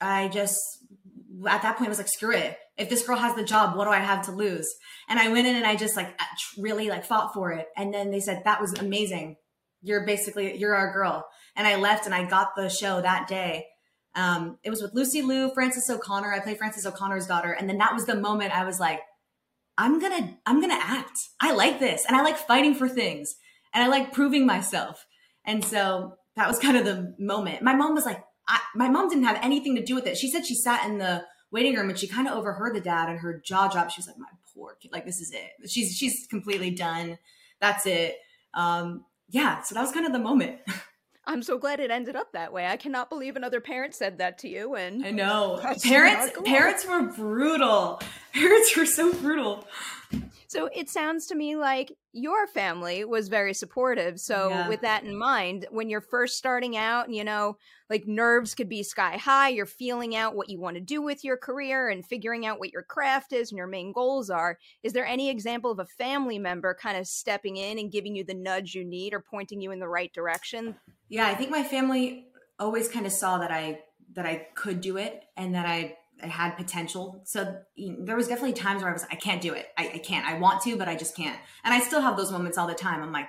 I 0.00 0.28
just 0.28 0.60
at 1.48 1.62
that 1.62 1.76
point 1.76 1.88
I 1.88 1.90
was 1.90 1.98
like, 1.98 2.08
screw 2.08 2.32
it. 2.32 2.56
If 2.76 2.88
this 2.88 3.06
girl 3.06 3.18
has 3.18 3.34
the 3.36 3.44
job, 3.44 3.76
what 3.76 3.84
do 3.84 3.90
I 3.90 3.98
have 3.98 4.26
to 4.26 4.32
lose? 4.32 4.72
And 5.08 5.18
I 5.18 5.28
went 5.28 5.46
in 5.46 5.56
and 5.56 5.66
I 5.66 5.76
just 5.76 5.96
like 5.96 6.18
really 6.58 6.88
like 6.88 7.04
fought 7.04 7.34
for 7.34 7.52
it. 7.52 7.66
And 7.76 7.92
then 7.92 8.10
they 8.10 8.20
said 8.20 8.42
that 8.44 8.60
was 8.60 8.72
amazing. 8.74 9.36
You're 9.82 10.06
basically 10.06 10.56
you're 10.56 10.74
our 10.74 10.92
girl. 10.92 11.26
And 11.56 11.66
I 11.66 11.76
left 11.76 12.06
and 12.06 12.14
I 12.14 12.24
got 12.24 12.56
the 12.56 12.68
show 12.68 13.00
that 13.00 13.28
day. 13.28 13.66
Um, 14.16 14.58
it 14.62 14.70
was 14.70 14.80
with 14.80 14.94
Lucy 14.94 15.22
Liu, 15.22 15.50
Frances 15.52 15.90
O'Connor. 15.90 16.32
I 16.32 16.40
played 16.40 16.58
Frances 16.58 16.86
O'Connor's 16.86 17.26
daughter, 17.26 17.52
and 17.52 17.68
then 17.68 17.78
that 17.78 17.94
was 17.94 18.06
the 18.06 18.14
moment 18.14 18.56
I 18.56 18.64
was 18.64 18.78
like, 18.78 19.00
I'm 19.76 19.98
gonna 19.98 20.38
I'm 20.46 20.60
gonna 20.60 20.78
act. 20.80 21.18
I 21.40 21.52
like 21.52 21.80
this, 21.80 22.04
and 22.06 22.16
I 22.16 22.22
like 22.22 22.36
fighting 22.36 22.74
for 22.74 22.88
things, 22.88 23.36
and 23.72 23.82
I 23.82 23.88
like 23.88 24.12
proving 24.12 24.46
myself. 24.46 25.04
And 25.44 25.64
so 25.64 26.14
that 26.36 26.48
was 26.48 26.58
kind 26.60 26.76
of 26.76 26.84
the 26.84 27.14
moment. 27.18 27.62
My 27.62 27.74
mom 27.74 27.94
was 27.94 28.06
like, 28.06 28.22
I, 28.48 28.60
my 28.74 28.88
mom 28.88 29.08
didn't 29.08 29.24
have 29.24 29.38
anything 29.42 29.74
to 29.76 29.82
do 29.82 29.94
with 29.94 30.06
it. 30.06 30.16
She 30.16 30.30
said 30.30 30.46
she 30.46 30.54
sat 30.54 30.88
in 30.88 30.98
the 30.98 31.24
waiting 31.50 31.74
room 31.74 31.88
and 31.88 31.98
she 31.98 32.06
kind 32.06 32.28
of 32.28 32.34
overheard 32.34 32.74
the 32.74 32.80
dad, 32.80 33.08
and 33.08 33.18
her 33.18 33.40
jaw 33.44 33.68
dropped. 33.68 33.92
She 33.92 34.00
was 34.00 34.06
like, 34.06 34.18
"My 34.18 34.28
poor 34.54 34.76
kid, 34.80 34.92
like 34.92 35.06
this 35.06 35.20
is 35.20 35.32
it. 35.32 35.68
She's 35.68 35.96
she's 35.96 36.26
completely 36.28 36.70
done. 36.70 37.18
That's 37.60 37.86
it." 37.86 38.16
Um, 38.54 39.04
yeah, 39.28 39.62
so 39.62 39.74
that 39.74 39.80
was 39.80 39.90
kind 39.90 40.06
of 40.06 40.12
the 40.12 40.18
moment. 40.20 40.60
I'm 41.26 41.42
so 41.42 41.58
glad 41.58 41.80
it 41.80 41.90
ended 41.90 42.16
up 42.16 42.32
that 42.32 42.52
way. 42.52 42.66
I 42.66 42.76
cannot 42.76 43.08
believe 43.08 43.36
another 43.36 43.60
parent 43.60 43.94
said 43.94 44.18
that 44.18 44.38
to 44.38 44.48
you. 44.48 44.74
And 44.74 45.04
I 45.04 45.10
know 45.10 45.58
parents 45.82 46.32
parents 46.44 46.86
were 46.86 47.02
brutal. 47.02 48.00
Parents 48.34 48.76
were 48.76 48.86
so 48.86 49.12
brutal. 49.12 49.64
so 50.48 50.68
it 50.74 50.90
sounds 50.90 51.26
to 51.28 51.36
me 51.36 51.54
like 51.54 51.92
your 52.14 52.46
family 52.46 53.04
was 53.04 53.28
very 53.28 53.52
supportive. 53.52 54.20
So, 54.20 54.48
yeah. 54.48 54.68
with 54.68 54.82
that 54.82 55.02
in 55.02 55.18
mind, 55.18 55.66
when 55.70 55.88
you're 55.88 56.00
first 56.00 56.38
starting 56.38 56.76
out, 56.76 57.10
you 57.10 57.24
know, 57.24 57.56
like 57.90 58.06
nerves 58.06 58.54
could 58.54 58.68
be 58.68 58.84
sky 58.84 59.16
high, 59.16 59.48
you're 59.48 59.66
feeling 59.66 60.14
out 60.14 60.36
what 60.36 60.48
you 60.48 60.60
want 60.60 60.76
to 60.76 60.80
do 60.80 61.02
with 61.02 61.24
your 61.24 61.36
career 61.36 61.88
and 61.88 62.06
figuring 62.06 62.46
out 62.46 62.60
what 62.60 62.72
your 62.72 62.82
craft 62.82 63.32
is 63.32 63.50
and 63.50 63.58
your 63.58 63.66
main 63.66 63.92
goals 63.92 64.30
are. 64.30 64.58
Is 64.84 64.92
there 64.92 65.04
any 65.04 65.28
example 65.28 65.72
of 65.72 65.80
a 65.80 65.86
family 65.86 66.38
member 66.38 66.72
kind 66.80 66.96
of 66.96 67.08
stepping 67.08 67.56
in 67.56 67.78
and 67.78 67.90
giving 67.90 68.14
you 68.14 68.22
the 68.22 68.34
nudge 68.34 68.74
you 68.74 68.84
need 68.84 69.12
or 69.12 69.20
pointing 69.20 69.60
you 69.60 69.72
in 69.72 69.80
the 69.80 69.88
right 69.88 70.12
direction? 70.12 70.76
Yeah, 71.08 71.26
I 71.26 71.34
think 71.34 71.50
my 71.50 71.64
family 71.64 72.28
always 72.60 72.88
kind 72.88 73.06
of 73.06 73.12
saw 73.12 73.38
that 73.38 73.50
I 73.50 73.80
that 74.14 74.24
I 74.24 74.46
could 74.54 74.80
do 74.80 74.96
it 74.96 75.24
and 75.36 75.54
that 75.56 75.66
I 75.66 75.74
I 75.74 75.96
had 76.26 76.56
potential. 76.56 77.22
So 77.24 77.56
there 77.76 78.16
was 78.16 78.28
definitely 78.28 78.54
times 78.54 78.82
where 78.82 78.90
I 78.90 78.92
was, 78.92 79.06
I 79.10 79.16
can't 79.16 79.40
do 79.40 79.54
it. 79.54 79.66
I, 79.76 79.92
I 79.94 79.98
can't. 79.98 80.26
I 80.26 80.38
want 80.38 80.62
to, 80.62 80.76
but 80.76 80.88
I 80.88 80.96
just 80.96 81.16
can't. 81.16 81.38
And 81.64 81.74
I 81.74 81.80
still 81.80 82.00
have 82.00 82.16
those 82.16 82.32
moments 82.32 82.58
all 82.58 82.66
the 82.66 82.74
time. 82.74 83.02
I'm 83.02 83.12
like, 83.12 83.28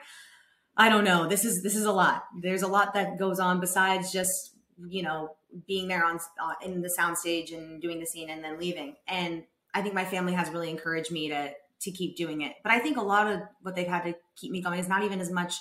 I 0.77 0.89
don't 0.89 1.03
know. 1.03 1.27
This 1.27 1.45
is 1.45 1.63
this 1.63 1.75
is 1.75 1.85
a 1.85 1.91
lot. 1.91 2.23
There's 2.41 2.61
a 2.61 2.67
lot 2.67 2.93
that 2.95 3.17
goes 3.17 3.39
on 3.39 3.59
besides 3.59 4.11
just 4.11 4.51
you 4.89 5.03
know 5.03 5.35
being 5.67 5.87
there 5.87 6.03
on 6.03 6.19
uh, 6.41 6.53
in 6.65 6.81
the 6.81 6.93
soundstage 6.99 7.55
and 7.55 7.81
doing 7.81 7.99
the 7.99 8.05
scene 8.05 8.29
and 8.29 8.43
then 8.43 8.59
leaving. 8.59 8.95
And 9.07 9.43
I 9.73 9.81
think 9.81 9.93
my 9.93 10.05
family 10.05 10.33
has 10.33 10.49
really 10.49 10.69
encouraged 10.69 11.11
me 11.11 11.29
to 11.29 11.51
to 11.81 11.91
keep 11.91 12.17
doing 12.17 12.41
it. 12.41 12.53
But 12.63 12.73
I 12.73 12.79
think 12.79 12.97
a 12.97 13.01
lot 13.01 13.31
of 13.31 13.41
what 13.61 13.75
they've 13.75 13.87
had 13.87 14.03
to 14.03 14.15
keep 14.35 14.51
me 14.51 14.61
going 14.61 14.79
is 14.79 14.89
not 14.89 15.03
even 15.03 15.21
as 15.21 15.31
much 15.31 15.55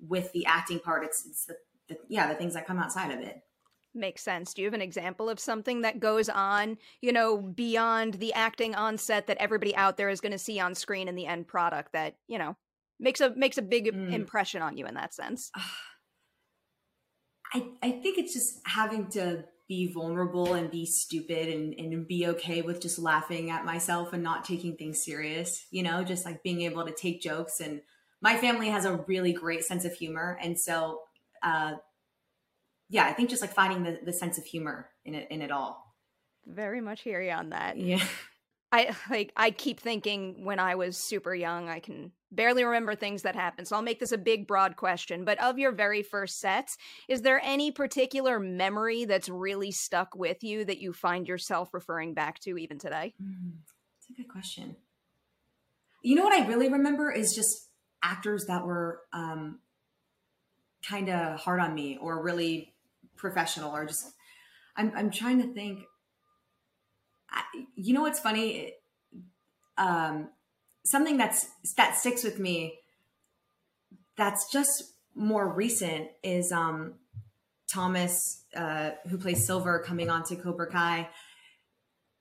with 0.00 0.32
the 0.32 0.46
acting 0.46 0.80
part. 0.80 1.04
It's 1.04 1.26
it's 1.26 1.44
the, 1.44 1.56
the 1.88 1.96
yeah 2.08 2.26
the 2.26 2.34
things 2.34 2.54
that 2.54 2.66
come 2.66 2.78
outside 2.78 3.10
of 3.10 3.20
it 3.20 3.42
makes 3.94 4.22
sense. 4.22 4.54
Do 4.54 4.62
you 4.62 4.66
have 4.66 4.74
an 4.74 4.82
example 4.82 5.28
of 5.28 5.40
something 5.40 5.82
that 5.82 6.00
goes 6.00 6.28
on, 6.28 6.78
you 7.00 7.12
know, 7.12 7.38
beyond 7.38 8.14
the 8.14 8.32
acting 8.32 8.74
on 8.74 8.98
set 8.98 9.26
that 9.26 9.38
everybody 9.38 9.74
out 9.76 9.96
there 9.96 10.08
is 10.08 10.20
going 10.20 10.32
to 10.32 10.38
see 10.38 10.60
on 10.60 10.74
screen 10.74 11.08
in 11.08 11.14
the 11.14 11.26
end 11.26 11.46
product 11.48 11.92
that, 11.92 12.16
you 12.26 12.38
know, 12.38 12.56
makes 13.00 13.20
a 13.20 13.34
makes 13.34 13.58
a 13.58 13.62
big 13.62 13.86
mm. 13.86 14.12
impression 14.12 14.62
on 14.62 14.76
you 14.76 14.86
in 14.86 14.94
that 14.94 15.14
sense? 15.14 15.50
I 17.54 17.66
I 17.82 17.90
think 17.92 18.18
it's 18.18 18.34
just 18.34 18.60
having 18.66 19.08
to 19.10 19.44
be 19.68 19.92
vulnerable 19.92 20.54
and 20.54 20.70
be 20.70 20.86
stupid 20.86 21.48
and, 21.48 21.74
and 21.74 22.08
be 22.08 22.26
okay 22.26 22.62
with 22.62 22.80
just 22.80 22.98
laughing 22.98 23.50
at 23.50 23.66
myself 23.66 24.14
and 24.14 24.22
not 24.22 24.44
taking 24.44 24.76
things 24.76 25.04
serious, 25.04 25.66
you 25.70 25.82
know, 25.82 26.02
just 26.02 26.24
like 26.24 26.42
being 26.42 26.62
able 26.62 26.86
to 26.86 26.92
take 26.92 27.20
jokes 27.20 27.60
and 27.60 27.82
my 28.20 28.36
family 28.36 28.68
has 28.68 28.84
a 28.84 28.96
really 29.06 29.32
great 29.32 29.64
sense 29.64 29.84
of 29.84 29.92
humor 29.92 30.38
and 30.42 30.58
so 30.58 31.00
uh, 31.42 31.74
yeah, 32.88 33.04
I 33.06 33.12
think 33.12 33.30
just 33.30 33.42
like 33.42 33.54
finding 33.54 33.82
the, 33.82 33.98
the 34.04 34.12
sense 34.12 34.38
of 34.38 34.44
humor 34.44 34.90
in 35.04 35.14
it 35.14 35.28
in 35.30 35.42
it 35.42 35.50
all. 35.50 35.94
Very 36.46 36.80
much 36.80 37.02
hear 37.02 37.20
you 37.20 37.32
on 37.32 37.50
that. 37.50 37.76
Yeah. 37.76 38.02
I 38.70 38.94
like 39.10 39.32
I 39.36 39.50
keep 39.50 39.80
thinking 39.80 40.44
when 40.44 40.58
I 40.58 40.74
was 40.74 40.96
super 40.96 41.34
young, 41.34 41.68
I 41.68 41.80
can 41.80 42.12
barely 42.30 42.64
remember 42.64 42.94
things 42.94 43.22
that 43.22 43.34
happened. 43.34 43.66
So 43.66 43.76
I'll 43.76 43.82
make 43.82 44.00
this 44.00 44.12
a 44.12 44.18
big 44.18 44.46
broad 44.46 44.76
question, 44.76 45.24
but 45.24 45.40
of 45.42 45.58
your 45.58 45.72
very 45.72 46.02
first 46.02 46.38
sets, 46.38 46.76
is 47.08 47.22
there 47.22 47.40
any 47.42 47.70
particular 47.70 48.38
memory 48.38 49.06
that's 49.06 49.30
really 49.30 49.70
stuck 49.70 50.14
with 50.14 50.44
you 50.44 50.66
that 50.66 50.78
you 50.78 50.92
find 50.92 51.26
yourself 51.26 51.72
referring 51.72 52.12
back 52.12 52.40
to 52.40 52.58
even 52.58 52.78
today? 52.78 53.14
Mm, 53.22 53.52
that's 53.96 54.10
a 54.10 54.22
good 54.22 54.28
question. 54.28 54.76
You 56.02 56.16
know 56.16 56.24
what 56.24 56.38
I 56.38 56.46
really 56.46 56.68
remember 56.68 57.10
is 57.10 57.34
just 57.34 57.68
actors 58.02 58.44
that 58.48 58.66
were 58.66 59.00
um, 59.14 59.60
kind 60.86 61.08
of 61.08 61.40
hard 61.40 61.60
on 61.60 61.74
me 61.74 61.98
or 62.00 62.22
really 62.22 62.74
professional 63.18 63.74
or 63.74 63.84
just 63.84 64.12
I'm 64.76 64.92
I'm 64.96 65.10
trying 65.10 65.42
to 65.42 65.52
think. 65.52 65.80
I, 67.30 67.42
you 67.74 67.92
know 67.92 68.02
what's 68.02 68.20
funny? 68.20 68.72
Um, 69.76 70.30
something 70.84 71.18
that's 71.18 71.46
that 71.76 71.98
sticks 71.98 72.24
with 72.24 72.38
me. 72.38 72.78
That's 74.16 74.50
just 74.50 74.84
more 75.14 75.46
recent 75.46 76.08
is 76.22 76.50
um, 76.52 76.94
Thomas, 77.70 78.44
uh, 78.56 78.92
who 79.08 79.18
plays 79.18 79.44
Silver, 79.44 79.80
coming 79.80 80.08
onto 80.08 80.40
Cobra 80.40 80.70
Kai. 80.70 81.08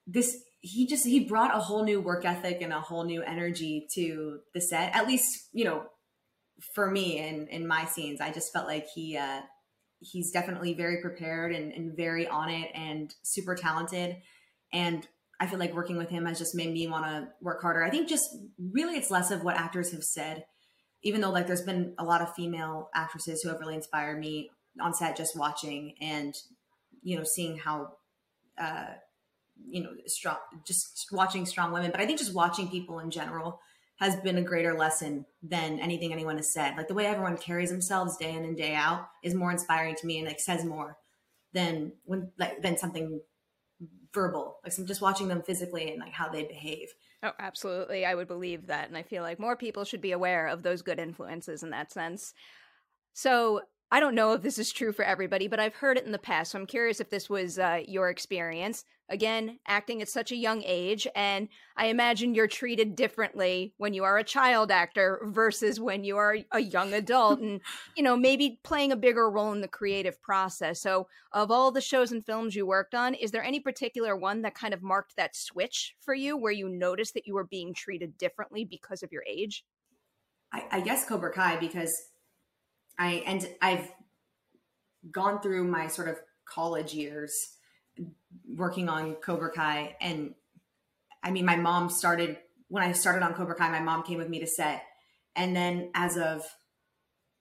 This 0.05 0.37
he 0.59 0.87
just 0.87 1.05
he 1.05 1.21
brought 1.21 1.55
a 1.55 1.59
whole 1.59 1.83
new 1.83 2.01
work 2.01 2.25
ethic 2.25 2.61
and 2.61 2.73
a 2.73 2.81
whole 2.81 3.03
new 3.03 3.21
energy 3.21 3.87
to 3.93 4.39
the 4.53 4.61
set. 4.61 4.95
At 4.95 5.07
least 5.07 5.47
you 5.53 5.65
know, 5.65 5.85
for 6.73 6.89
me 6.89 7.19
and 7.19 7.47
in 7.49 7.67
my 7.67 7.85
scenes, 7.85 8.19
I 8.19 8.31
just 8.31 8.51
felt 8.51 8.67
like 8.67 8.87
he 8.93 9.15
uh, 9.15 9.41
he's 9.99 10.31
definitely 10.31 10.73
very 10.73 11.01
prepared 11.01 11.53
and, 11.53 11.71
and 11.71 11.95
very 11.95 12.27
on 12.27 12.49
it 12.49 12.69
and 12.73 13.13
super 13.23 13.55
talented. 13.55 14.17
And 14.71 15.07
I 15.39 15.47
feel 15.47 15.59
like 15.59 15.73
working 15.73 15.97
with 15.97 16.09
him 16.09 16.25
has 16.25 16.37
just 16.37 16.55
made 16.55 16.73
me 16.73 16.87
want 16.87 17.05
to 17.05 17.29
work 17.41 17.61
harder. 17.61 17.83
I 17.83 17.89
think 17.89 18.07
just 18.07 18.35
really 18.71 18.95
it's 18.95 19.11
less 19.11 19.31
of 19.31 19.43
what 19.43 19.55
actors 19.55 19.91
have 19.91 20.03
said, 20.03 20.45
even 21.03 21.21
though 21.21 21.31
like 21.31 21.47
there's 21.47 21.61
been 21.61 21.93
a 21.97 22.03
lot 22.03 22.21
of 22.21 22.33
female 22.33 22.89
actresses 22.93 23.41
who 23.41 23.49
have 23.49 23.59
really 23.59 23.75
inspired 23.75 24.19
me 24.19 24.49
on 24.81 24.93
set 24.93 25.15
just 25.15 25.37
watching 25.37 25.95
and 26.01 26.35
you 27.01 27.17
know 27.17 27.23
seeing 27.23 27.57
how 27.57 27.93
uh 28.59 28.85
you 29.67 29.81
know 29.81 29.89
strong 30.05 30.37
just 30.65 31.07
watching 31.11 31.45
strong 31.45 31.71
women 31.71 31.91
but 31.91 31.99
i 31.99 32.05
think 32.05 32.19
just 32.19 32.33
watching 32.33 32.67
people 32.67 32.99
in 32.99 33.09
general 33.09 33.59
has 33.97 34.15
been 34.17 34.37
a 34.37 34.43
greater 34.43 34.77
lesson 34.77 35.25
than 35.41 35.79
anything 35.79 36.13
anyone 36.13 36.37
has 36.37 36.53
said. 36.53 36.77
Like 36.77 36.87
the 36.87 36.93
way 36.93 37.07
everyone 37.07 37.37
carries 37.37 37.71
themselves 37.71 38.17
day 38.17 38.33
in 38.33 38.45
and 38.45 38.55
day 38.55 38.73
out 38.73 39.09
is 39.23 39.33
more 39.33 39.51
inspiring 39.51 39.95
to 39.95 40.07
me 40.07 40.19
and 40.19 40.27
like 40.27 40.39
says 40.39 40.63
more 40.63 40.97
than 41.53 41.93
when 42.05 42.31
like 42.37 42.61
than 42.61 42.77
something 42.77 43.21
verbal. 44.13 44.57
Like 44.63 44.73
I'm 44.77 44.85
just 44.85 45.01
watching 45.01 45.27
them 45.27 45.41
physically 45.41 45.91
and 45.91 45.99
like 45.99 46.13
how 46.13 46.29
they 46.29 46.43
behave. 46.43 46.89
Oh, 47.23 47.31
absolutely. 47.39 48.05
I 48.05 48.13
would 48.13 48.27
believe 48.27 48.67
that. 48.67 48.87
And 48.87 48.97
I 48.97 49.01
feel 49.01 49.23
like 49.23 49.39
more 49.39 49.55
people 49.55 49.83
should 49.83 50.01
be 50.01 50.11
aware 50.11 50.47
of 50.47 50.61
those 50.61 50.83
good 50.83 50.99
influences 50.99 51.63
in 51.63 51.71
that 51.71 51.91
sense. 51.91 52.33
So 53.13 53.61
I 53.89 54.01
don't 54.01 54.15
know 54.15 54.33
if 54.33 54.41
this 54.41 54.57
is 54.57 54.73
true 54.73 54.91
for 54.91 55.05
everybody, 55.05 55.47
but 55.47 55.61
I've 55.61 55.75
heard 55.75 55.97
it 55.97 56.05
in 56.05 56.11
the 56.11 56.17
past. 56.17 56.51
So 56.51 56.59
I'm 56.59 56.65
curious 56.65 56.99
if 56.99 57.09
this 57.09 57.29
was 57.29 57.57
uh, 57.57 57.81
your 57.87 58.09
experience. 58.09 58.83
Again, 59.09 59.59
acting 59.65 60.01
at 60.01 60.09
such 60.09 60.33
a 60.33 60.35
young 60.35 60.61
age, 60.65 61.07
and 61.15 61.47
I 61.77 61.85
imagine 61.85 62.35
you're 62.35 62.47
treated 62.47 62.97
differently 62.97 63.73
when 63.77 63.93
you 63.93 64.03
are 64.03 64.17
a 64.17 64.23
child 64.25 64.69
actor 64.69 65.21
versus 65.23 65.79
when 65.79 66.03
you 66.03 66.17
are 66.17 66.35
a 66.51 66.59
young 66.59 66.93
adult, 66.93 67.39
and 67.39 67.61
you 67.95 68.03
know 68.03 68.17
maybe 68.17 68.59
playing 68.63 68.91
a 68.91 68.97
bigger 68.97 69.31
role 69.31 69.53
in 69.53 69.61
the 69.61 69.69
creative 69.69 70.21
process. 70.21 70.81
So, 70.81 71.07
of 71.31 71.51
all 71.51 71.71
the 71.71 71.79
shows 71.79 72.11
and 72.11 72.25
films 72.25 72.53
you 72.53 72.65
worked 72.65 72.93
on, 72.93 73.13
is 73.13 73.31
there 73.31 73.45
any 73.45 73.61
particular 73.61 74.17
one 74.17 74.41
that 74.41 74.55
kind 74.55 74.73
of 74.73 74.83
marked 74.83 75.15
that 75.15 75.37
switch 75.37 75.95
for 76.01 76.13
you, 76.13 76.35
where 76.35 76.51
you 76.51 76.67
noticed 76.67 77.13
that 77.13 77.25
you 77.25 77.35
were 77.35 77.45
being 77.45 77.73
treated 77.73 78.17
differently 78.17 78.65
because 78.65 79.03
of 79.03 79.13
your 79.13 79.23
age? 79.25 79.63
I, 80.51 80.65
I 80.69 80.81
guess 80.81 81.07
Cobra 81.07 81.31
Kai 81.31 81.55
because 81.55 82.09
I 82.97 83.23
and 83.25 83.47
I've 83.61 83.91
gone 85.11 85.41
through 85.41 85.65
my 85.65 85.87
sort 85.87 86.07
of 86.07 86.19
college 86.45 86.93
years 86.93 87.53
working 88.47 88.89
on 88.89 89.15
Cobra 89.15 89.51
Kai. 89.51 89.95
And 90.01 90.33
I 91.23 91.31
mean 91.31 91.45
my 91.45 91.55
mom 91.55 91.89
started 91.89 92.37
when 92.67 92.83
I 92.83 92.91
started 92.91 93.23
on 93.23 93.33
Cobra 93.33 93.55
Kai 93.55 93.69
my 93.69 93.79
mom 93.79 94.03
came 94.03 94.17
with 94.17 94.29
me 94.29 94.39
to 94.39 94.47
set. 94.47 94.83
And 95.35 95.55
then 95.55 95.91
as 95.93 96.17
of 96.17 96.43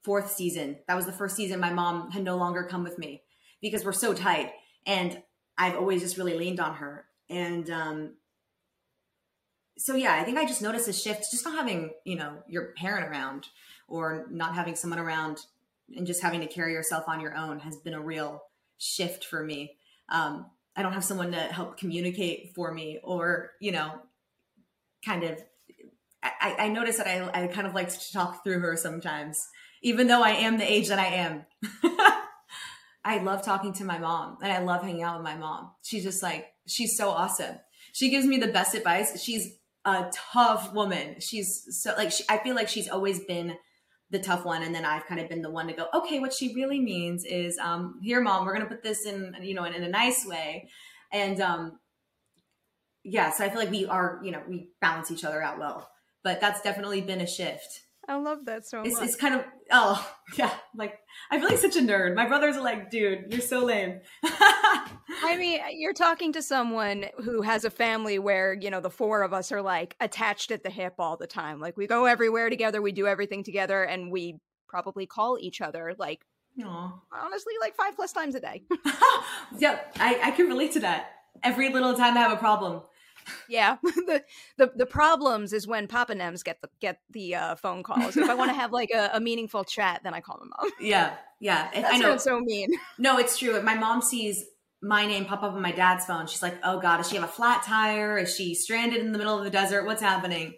fourth 0.04 0.32
season 0.32 0.76
that 0.86 0.94
was 0.94 1.06
the 1.06 1.12
first 1.12 1.36
season 1.36 1.58
my 1.58 1.72
mom 1.72 2.10
had 2.10 2.22
no 2.22 2.36
longer 2.36 2.64
come 2.64 2.84
with 2.84 2.98
me 2.98 3.22
because 3.60 3.84
we're 3.84 3.92
so 3.92 4.14
tight. 4.14 4.52
And 4.86 5.22
I've 5.58 5.76
always 5.76 6.02
just 6.02 6.18
really 6.18 6.36
leaned 6.36 6.60
on 6.60 6.74
her. 6.76 7.06
And 7.28 7.68
um 7.70 8.14
so 9.78 9.94
yeah, 9.94 10.14
I 10.14 10.24
think 10.24 10.38
I 10.38 10.46
just 10.46 10.62
noticed 10.62 10.88
a 10.88 10.92
shift 10.92 11.30
just 11.30 11.44
not 11.44 11.56
having, 11.56 11.90
you 12.04 12.16
know, 12.16 12.42
your 12.48 12.72
parent 12.76 13.06
around 13.08 13.46
or 13.88 14.26
not 14.30 14.54
having 14.54 14.74
someone 14.74 14.98
around 14.98 15.40
and 15.94 16.06
just 16.06 16.22
having 16.22 16.40
to 16.40 16.46
carry 16.46 16.72
yourself 16.72 17.04
on 17.08 17.20
your 17.20 17.36
own 17.36 17.60
has 17.60 17.76
been 17.76 17.94
a 17.94 18.00
real 18.00 18.42
shift 18.78 19.24
for 19.24 19.44
me. 19.44 19.76
Um, 20.08 20.46
I 20.76 20.82
don't 20.82 20.92
have 20.92 21.04
someone 21.04 21.32
to 21.32 21.38
help 21.38 21.78
communicate 21.78 22.52
for 22.54 22.72
me 22.72 22.98
or, 23.02 23.52
you 23.60 23.72
know, 23.72 24.00
kind 25.04 25.22
of, 25.22 25.42
I, 26.22 26.56
I 26.58 26.68
notice 26.68 26.96
that 26.96 27.06
I, 27.06 27.44
I 27.44 27.46
kind 27.46 27.66
of 27.66 27.74
like 27.74 27.88
to 27.88 28.12
talk 28.12 28.42
through 28.42 28.58
her 28.60 28.76
sometimes, 28.76 29.46
even 29.82 30.08
though 30.08 30.22
I 30.22 30.30
am 30.30 30.58
the 30.58 30.70
age 30.70 30.88
that 30.88 30.98
I 30.98 31.06
am. 31.06 31.46
I 33.04 33.18
love 33.18 33.44
talking 33.44 33.72
to 33.74 33.84
my 33.84 33.98
mom 33.98 34.38
and 34.42 34.52
I 34.52 34.58
love 34.58 34.82
hanging 34.82 35.04
out 35.04 35.18
with 35.18 35.24
my 35.24 35.36
mom. 35.36 35.70
She's 35.82 36.02
just 36.02 36.22
like, 36.22 36.46
she's 36.66 36.96
so 36.96 37.10
awesome. 37.10 37.56
She 37.92 38.10
gives 38.10 38.26
me 38.26 38.38
the 38.38 38.48
best 38.48 38.74
advice. 38.74 39.22
She's 39.22 39.54
a 39.84 40.10
tough 40.12 40.74
woman. 40.74 41.20
She's 41.20 41.80
so 41.80 41.94
like, 41.96 42.10
she, 42.10 42.24
I 42.28 42.38
feel 42.38 42.56
like 42.56 42.68
she's 42.68 42.88
always 42.88 43.20
been 43.20 43.54
the 44.10 44.18
tough 44.18 44.44
one 44.44 44.62
and 44.62 44.74
then 44.74 44.84
i've 44.84 45.06
kind 45.06 45.20
of 45.20 45.28
been 45.28 45.42
the 45.42 45.50
one 45.50 45.66
to 45.66 45.72
go 45.72 45.86
okay 45.92 46.20
what 46.20 46.32
she 46.32 46.54
really 46.54 46.80
means 46.80 47.24
is 47.24 47.58
um 47.58 47.98
here 48.02 48.20
mom 48.20 48.44
we're 48.44 48.52
gonna 48.52 48.66
put 48.66 48.82
this 48.82 49.04
in 49.04 49.34
you 49.42 49.54
know 49.54 49.64
in, 49.64 49.74
in 49.74 49.82
a 49.82 49.88
nice 49.88 50.24
way. 50.24 50.68
And 51.12 51.40
um 51.40 51.78
yeah 53.04 53.30
so 53.30 53.44
i 53.44 53.48
feel 53.48 53.58
like 53.58 53.70
we 53.70 53.86
are 53.86 54.20
you 54.22 54.30
know 54.30 54.42
we 54.48 54.68
balance 54.80 55.10
each 55.10 55.24
other 55.24 55.42
out 55.42 55.58
well. 55.58 55.88
But 56.22 56.40
that's 56.40 56.60
definitely 56.60 57.02
been 57.02 57.20
a 57.20 57.26
shift 57.26 57.85
I 58.08 58.16
love 58.16 58.44
that 58.44 58.66
so 58.66 58.82
it's, 58.82 58.94
much. 58.94 59.04
It's 59.04 59.16
kind 59.16 59.34
of 59.34 59.44
oh 59.70 60.08
yeah, 60.38 60.52
like 60.74 60.98
I 61.30 61.38
feel 61.38 61.48
like 61.48 61.58
such 61.58 61.76
a 61.76 61.80
nerd. 61.80 62.14
My 62.14 62.26
brothers 62.26 62.56
are 62.56 62.62
like, 62.62 62.90
dude, 62.90 63.26
you're 63.30 63.40
so 63.40 63.64
lame. 63.64 64.00
I 64.22 65.36
mean, 65.38 65.60
you're 65.72 65.92
talking 65.92 66.32
to 66.32 66.42
someone 66.42 67.06
who 67.18 67.42
has 67.42 67.64
a 67.64 67.70
family 67.70 68.18
where 68.18 68.54
you 68.54 68.70
know 68.70 68.80
the 68.80 68.90
four 68.90 69.22
of 69.22 69.32
us 69.32 69.50
are 69.52 69.62
like 69.62 69.96
attached 70.00 70.50
at 70.50 70.62
the 70.62 70.70
hip 70.70 70.94
all 70.98 71.16
the 71.16 71.26
time. 71.26 71.60
Like 71.60 71.76
we 71.76 71.86
go 71.86 72.04
everywhere 72.04 72.50
together, 72.50 72.80
we 72.80 72.92
do 72.92 73.06
everything 73.06 73.42
together, 73.42 73.82
and 73.82 74.10
we 74.10 74.38
probably 74.68 75.06
call 75.06 75.38
each 75.40 75.60
other 75.60 75.94
like 75.98 76.24
Aww. 76.60 76.92
honestly 77.12 77.54
like 77.60 77.74
five 77.74 77.96
plus 77.96 78.12
times 78.12 78.34
a 78.34 78.40
day. 78.40 78.62
yeah, 79.58 79.80
I, 79.98 80.20
I 80.22 80.30
can 80.30 80.46
relate 80.46 80.72
to 80.72 80.80
that. 80.80 81.10
Every 81.42 81.70
little 81.70 81.94
time 81.94 82.16
I 82.16 82.20
have 82.20 82.32
a 82.32 82.36
problem, 82.36 82.82
yeah 83.48 83.76
the, 83.82 84.22
the 84.56 84.70
the 84.76 84.86
problems 84.86 85.52
is 85.52 85.66
when 85.66 85.86
papa 85.86 86.14
nems 86.14 86.44
get 86.44 86.60
the 86.60 86.68
get 86.80 87.00
the 87.10 87.34
uh, 87.34 87.54
phone 87.56 87.82
calls 87.82 88.16
if 88.16 88.28
i 88.28 88.34
want 88.34 88.50
to 88.50 88.54
have 88.60 88.72
like 88.72 88.90
a, 88.94 89.10
a, 89.14 89.20
meaningful 89.20 89.64
chat 89.64 90.00
then 90.04 90.14
i 90.14 90.20
call 90.20 90.38
my 90.40 90.46
mom 90.46 90.70
yeah 90.80 91.16
yeah 91.40 91.68
That's 91.74 91.94
i 91.94 91.98
know 91.98 92.16
so 92.16 92.40
mean. 92.40 92.70
No 92.98 93.18
it's 93.18 93.38
true 93.38 93.56
if 93.56 93.64
my 93.64 93.74
mom 93.74 94.02
sees 94.02 94.44
my 94.82 95.06
name 95.06 95.24
pop 95.24 95.42
up 95.42 95.52
on 95.52 95.62
my 95.62 95.72
dad's 95.72 96.04
phone 96.04 96.26
she's 96.26 96.42
like 96.42 96.58
oh 96.64 96.80
god 96.80 96.98
does 96.98 97.08
she 97.08 97.16
have 97.16 97.24
a 97.24 97.28
flat 97.28 97.62
tire? 97.62 98.18
Is 98.18 98.34
she 98.34 98.54
stranded 98.54 99.00
in 99.00 99.12
the 99.12 99.18
middle 99.18 99.36
of 99.36 99.44
the 99.44 99.50
desert? 99.50 99.84
What's 99.86 100.02
happening 100.02 100.54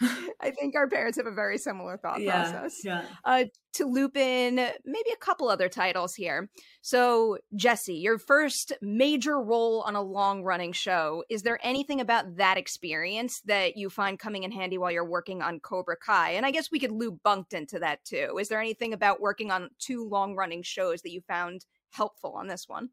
I 0.40 0.50
think 0.50 0.76
our 0.76 0.88
parents 0.88 1.18
have 1.18 1.26
a 1.26 1.32
very 1.32 1.58
similar 1.58 1.96
thought 1.96 2.20
yeah, 2.20 2.50
process. 2.50 2.80
Yeah. 2.84 3.04
Uh, 3.24 3.44
to 3.74 3.84
loop 3.84 4.16
in 4.16 4.56
maybe 4.56 5.10
a 5.12 5.16
couple 5.16 5.48
other 5.48 5.68
titles 5.68 6.14
here. 6.14 6.48
So, 6.82 7.38
Jessie, 7.54 7.94
your 7.94 8.18
first 8.18 8.72
major 8.80 9.40
role 9.40 9.82
on 9.86 9.96
a 9.96 10.02
long 10.02 10.42
running 10.42 10.72
show. 10.72 11.24
Is 11.28 11.42
there 11.42 11.58
anything 11.62 12.00
about 12.00 12.36
that 12.36 12.56
experience 12.56 13.40
that 13.46 13.76
you 13.76 13.90
find 13.90 14.18
coming 14.18 14.44
in 14.44 14.52
handy 14.52 14.78
while 14.78 14.90
you're 14.90 15.08
working 15.08 15.42
on 15.42 15.60
Cobra 15.60 15.96
Kai? 15.96 16.30
And 16.30 16.46
I 16.46 16.50
guess 16.50 16.70
we 16.70 16.78
could 16.78 16.92
loop 16.92 17.22
Bunk'd 17.22 17.54
into 17.54 17.78
that 17.80 18.04
too. 18.04 18.38
Is 18.40 18.48
there 18.48 18.60
anything 18.60 18.92
about 18.92 19.20
working 19.20 19.50
on 19.50 19.70
two 19.78 20.08
long 20.08 20.34
running 20.34 20.62
shows 20.62 21.02
that 21.02 21.10
you 21.10 21.20
found 21.20 21.66
helpful 21.90 22.34
on 22.36 22.46
this 22.46 22.68
one? 22.68 22.90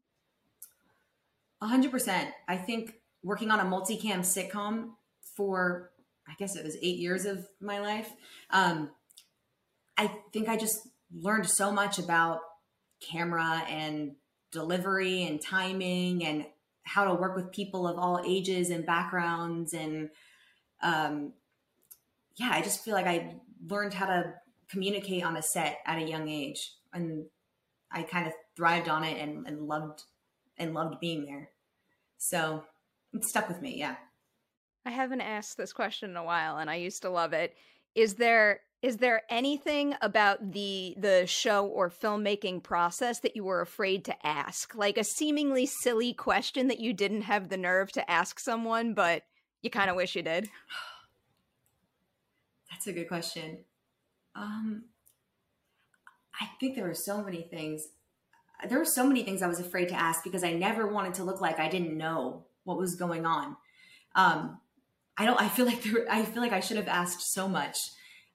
Hundred 1.62 1.90
percent. 1.90 2.30
I 2.46 2.56
think 2.56 2.94
working 3.22 3.50
on 3.50 3.60
a 3.60 3.64
multicam 3.64 4.20
sitcom 4.20 4.90
for 5.36 5.90
I 6.28 6.34
guess 6.38 6.56
it 6.56 6.64
was 6.64 6.76
eight 6.82 6.98
years 6.98 7.24
of 7.24 7.46
my 7.60 7.80
life. 7.80 8.12
Um, 8.50 8.90
I 9.96 10.10
think 10.32 10.48
I 10.48 10.56
just 10.56 10.88
learned 11.14 11.48
so 11.48 11.72
much 11.72 11.98
about 11.98 12.40
camera 13.00 13.62
and 13.68 14.16
delivery 14.50 15.24
and 15.24 15.40
timing 15.40 16.24
and 16.24 16.46
how 16.82 17.04
to 17.04 17.14
work 17.14 17.36
with 17.36 17.52
people 17.52 17.86
of 17.86 17.98
all 17.98 18.22
ages 18.26 18.70
and 18.70 18.86
backgrounds. 18.86 19.72
And 19.72 20.10
um, 20.82 21.32
yeah 22.36 22.50
i 22.52 22.60
just 22.60 22.84
feel 22.84 22.94
like 22.94 23.06
i 23.06 23.34
learned 23.66 23.94
how 23.94 24.06
to 24.06 24.34
communicate 24.68 25.24
on 25.24 25.36
a 25.36 25.42
set 25.42 25.78
at 25.86 25.98
a 25.98 26.08
young 26.08 26.28
age. 26.28 26.72
And 26.92 27.26
i 27.90 28.02
kind 28.02 28.26
of 28.26 28.32
thrived 28.56 28.88
on 28.88 29.04
it 29.04 29.20
and, 29.20 29.46
and 29.46 29.66
loved 29.68 30.02
and 30.58 30.74
loved 30.74 31.00
being 31.00 31.24
there. 31.24 31.50
So 32.18 32.64
it 33.12 33.24
stuck 33.24 33.48
with 33.48 33.60
me 33.60 33.78
yeah 33.78 33.96
I 34.86 34.90
haven't 34.90 35.20
asked 35.20 35.56
this 35.56 35.72
question 35.72 36.10
in 36.10 36.16
a 36.16 36.22
while 36.22 36.58
and 36.58 36.70
I 36.70 36.76
used 36.76 37.02
to 37.02 37.10
love 37.10 37.32
it. 37.32 37.56
Is 37.96 38.14
there 38.14 38.60
is 38.82 38.98
there 38.98 39.22
anything 39.28 39.96
about 40.00 40.52
the 40.52 40.94
the 40.96 41.26
show 41.26 41.66
or 41.66 41.90
filmmaking 41.90 42.62
process 42.62 43.18
that 43.20 43.34
you 43.34 43.42
were 43.42 43.60
afraid 43.60 44.04
to 44.04 44.26
ask? 44.26 44.76
Like 44.76 44.96
a 44.96 45.02
seemingly 45.02 45.66
silly 45.66 46.12
question 46.12 46.68
that 46.68 46.78
you 46.78 46.92
didn't 46.92 47.22
have 47.22 47.48
the 47.48 47.56
nerve 47.56 47.90
to 47.92 48.10
ask 48.10 48.38
someone 48.38 48.94
but 48.94 49.24
you 49.60 49.70
kind 49.70 49.90
of 49.90 49.96
wish 49.96 50.14
you 50.14 50.22
did? 50.22 50.44
That's 52.70 52.86
a 52.86 52.92
good 52.92 53.08
question. 53.08 53.64
Um 54.36 54.84
I 56.40 56.46
think 56.60 56.76
there 56.76 56.86
were 56.86 56.94
so 56.94 57.24
many 57.24 57.42
things 57.42 57.88
there 58.68 58.78
were 58.78 58.84
so 58.84 59.04
many 59.04 59.24
things 59.24 59.42
I 59.42 59.48
was 59.48 59.58
afraid 59.58 59.88
to 59.88 59.94
ask 59.94 60.22
because 60.22 60.44
I 60.44 60.52
never 60.52 60.86
wanted 60.86 61.14
to 61.14 61.24
look 61.24 61.40
like 61.40 61.58
I 61.58 61.68
didn't 61.68 61.98
know 61.98 62.44
what 62.62 62.78
was 62.78 62.94
going 62.94 63.26
on. 63.26 63.56
Um, 64.14 64.60
I 65.18 65.24
don't. 65.24 65.40
I 65.40 65.48
feel 65.48 65.66
like 65.66 65.82
there, 65.82 66.06
I 66.10 66.24
feel 66.24 66.42
like 66.42 66.52
I 66.52 66.60
should 66.60 66.76
have 66.76 66.88
asked 66.88 67.32
so 67.32 67.48
much. 67.48 67.78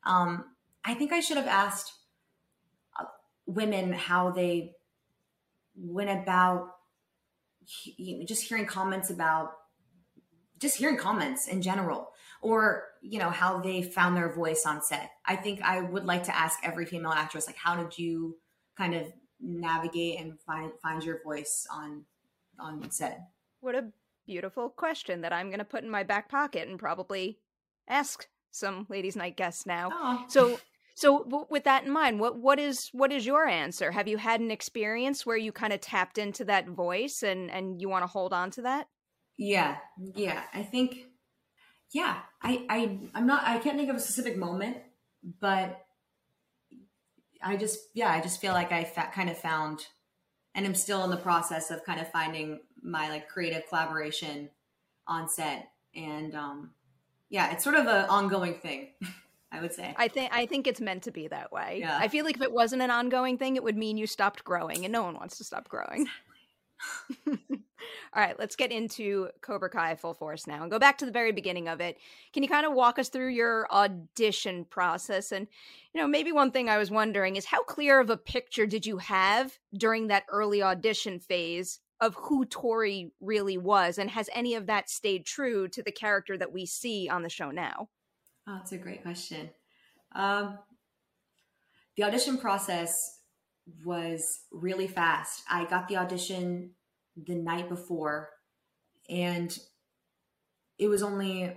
Um, 0.04 0.46
I 0.84 0.94
think 0.94 1.12
I 1.12 1.20
should 1.20 1.38
have 1.38 1.48
asked 1.48 1.94
uh, 3.00 3.06
women 3.46 3.94
how 3.94 4.32
they 4.32 4.74
went 5.76 6.10
about 6.10 6.70
you 7.96 8.20
know, 8.20 8.26
just 8.26 8.44
hearing 8.44 8.66
comments 8.66 9.10
about 9.10 9.52
just 10.60 10.78
hearing 10.78 10.98
comments 10.98 11.48
in 11.48 11.62
general 11.62 12.12
or 12.42 12.84
you 13.02 13.20
know 13.20 13.30
how 13.30 13.60
they 13.60 13.82
found 13.82 14.16
their 14.16 14.34
voice 14.34 14.64
on 14.66 14.82
set 14.82 15.12
i 15.26 15.36
think 15.36 15.62
i 15.62 15.82
would 15.82 16.06
like 16.06 16.24
to 16.24 16.36
ask 16.36 16.60
every 16.64 16.86
female 16.86 17.12
actress 17.12 17.48
like 17.48 17.56
how 17.56 17.76
did 17.76 17.98
you 17.98 18.38
kind 18.78 18.94
of 18.94 19.08
navigate 19.40 20.20
and 20.20 20.40
find 20.42 20.72
find 20.82 21.04
your 21.04 21.22
voice 21.24 21.66
on 21.72 22.04
on 22.60 22.90
set 22.92 23.22
what 23.60 23.76
a 23.76 23.86
beautiful 24.26 24.70
question 24.70 25.22
that 25.22 25.34
I'm 25.34 25.48
going 25.48 25.60
to 25.60 25.66
put 25.66 25.84
in 25.84 25.90
my 25.90 26.04
back 26.04 26.30
pocket 26.30 26.68
and 26.68 26.80
probably 26.80 27.40
ask 27.88 28.28
some 28.52 28.86
ladies' 28.90 29.16
night 29.16 29.38
guests 29.38 29.66
now. 29.66 29.90
So, 30.30 30.60
so 30.96 31.24
w- 31.24 31.46
with 31.50 31.64
that 31.64 31.84
in 31.86 31.92
mind, 31.92 32.20
what 32.20 32.38
what 32.38 32.60
is 32.60 32.90
what 32.92 33.12
is 33.12 33.26
your 33.26 33.48
answer? 33.48 33.92
Have 33.92 34.08
you 34.08 34.18
had 34.18 34.40
an 34.40 34.52
experience 34.52 35.26
where 35.26 35.38
you 35.38 35.52
kind 35.52 35.74
of 35.74 35.82
tapped 35.82 36.18
into 36.18 36.46
that 36.46 36.68
voice 36.68 37.24
and 37.24 37.50
and 37.50 37.82
you 37.82 37.90
want 37.90 38.04
to 38.04 38.08
hold 38.08 38.34
on 38.34 38.52
to 38.52 38.64
that? 38.64 38.88
Yeah, 39.38 39.78
yeah. 40.16 40.44
I 40.54 40.64
think, 40.64 40.98
yeah. 41.94 42.20
I 42.44 42.66
I 42.70 43.00
I'm 43.16 43.26
not. 43.26 43.44
I 43.44 43.58
can't 43.60 43.78
think 43.78 43.90
of 43.90 43.96
a 43.96 44.00
specific 44.00 44.38
moment, 44.38 44.78
but 45.40 45.82
I 47.42 47.58
just 47.58 47.80
yeah. 47.96 48.12
I 48.12 48.22
just 48.22 48.42
feel 48.42 48.54
like 48.54 48.72
I 48.72 48.84
fa- 48.84 49.12
kind 49.14 49.30
of 49.30 49.38
found 49.38 49.86
and 50.54 50.66
I'm 50.66 50.76
still 50.76 51.04
in 51.04 51.10
the 51.10 51.18
process 51.18 51.72
of 51.72 51.84
kind 51.86 52.00
of 52.00 52.12
finding 52.12 52.60
my 52.82 53.10
like 53.10 53.28
creative 53.28 53.68
collaboration 53.68 54.50
on 55.08 55.28
set. 55.28 55.70
And 55.96 56.36
um, 56.36 56.72
yeah, 57.30 57.52
it's 57.52 57.64
sort 57.64 57.76
of 57.76 57.88
an 57.88 58.06
ongoing 58.10 58.56
thing. 58.56 58.90
I 59.54 59.60
would 59.60 59.74
say. 59.74 59.94
I 59.98 60.08
think 60.08 60.32
I 60.34 60.46
think 60.46 60.66
it's 60.66 60.80
meant 60.80 61.04
to 61.04 61.12
be 61.12 61.28
that 61.28 61.52
way. 61.52 61.80
Yeah. 61.82 61.98
I 62.00 62.08
feel 62.08 62.24
like 62.24 62.38
if 62.38 62.42
it 62.42 62.54
wasn't 62.54 62.84
an 62.84 62.90
ongoing 62.90 63.38
thing, 63.38 63.58
it 63.58 63.64
would 63.64 63.76
mean 63.76 63.98
you 63.98 64.08
stopped 64.08 64.46
growing, 64.46 64.86
and 64.86 64.94
no 64.94 65.04
one 65.04 65.16
wants 65.16 65.38
to 65.40 65.44
stop 65.44 65.68
growing. 65.68 66.08
All 67.28 68.22
right, 68.22 68.38
let's 68.40 68.56
get 68.56 68.72
into 68.72 69.30
Cobra 69.42 69.70
Kai 69.70 69.96
full 69.96 70.14
force 70.14 70.48
now 70.48 70.62
and 70.62 70.72
go 70.72 70.80
back 70.80 70.98
to 71.00 71.06
the 71.06 71.12
very 71.12 71.32
beginning 71.32 71.68
of 71.68 71.82
it. 71.82 71.98
Can 72.34 72.44
you 72.44 72.50
kind 72.50 72.66
of 72.66 72.74
walk 72.74 73.00
us 73.00 73.10
through 73.10 73.30
your 73.30 73.68
audition 73.72 74.66
process? 74.66 75.32
And, 75.32 75.48
you 75.94 76.02
know, 76.02 76.08
maybe 76.08 76.32
one 76.32 76.52
thing 76.52 76.70
I 76.70 76.78
was 76.78 76.92
wondering 76.92 77.36
is 77.36 77.46
how 77.46 77.64
clear 77.64 78.00
of 78.00 78.10
a 78.10 78.18
picture 78.18 78.66
did 78.66 78.86
you 78.86 78.98
have 78.98 79.58
during 79.76 80.08
that 80.08 80.26
early 80.30 80.62
audition 80.62 81.20
phase 81.20 81.80
of 82.02 82.16
who 82.16 82.46
Tori 82.46 83.14
really 83.22 83.58
was? 83.58 83.98
And 83.98 84.10
has 84.10 84.30
any 84.34 84.56
of 84.56 84.66
that 84.66 84.90
stayed 84.90 85.26
true 85.26 85.68
to 85.70 85.84
the 85.84 85.92
character 85.92 86.38
that 86.38 86.52
we 86.52 86.66
see 86.66 87.08
on 87.08 87.22
the 87.22 87.30
show 87.30 87.52
now? 87.52 87.90
Oh, 88.48 88.56
that's 88.58 88.72
a 88.72 88.78
great 88.78 89.04
question. 89.04 89.52
Um, 90.14 90.58
the 91.96 92.04
audition 92.04 92.38
process 92.38 93.20
was 93.86 94.40
really 94.52 94.88
fast. 94.88 95.44
I 95.50 95.66
got 95.66 95.88
the 95.88 95.98
audition 95.98 96.72
the 97.16 97.36
night 97.36 97.70
before 97.70 98.30
and 99.10 99.56
it 100.80 100.88
was 100.88 101.04
only 101.04 101.54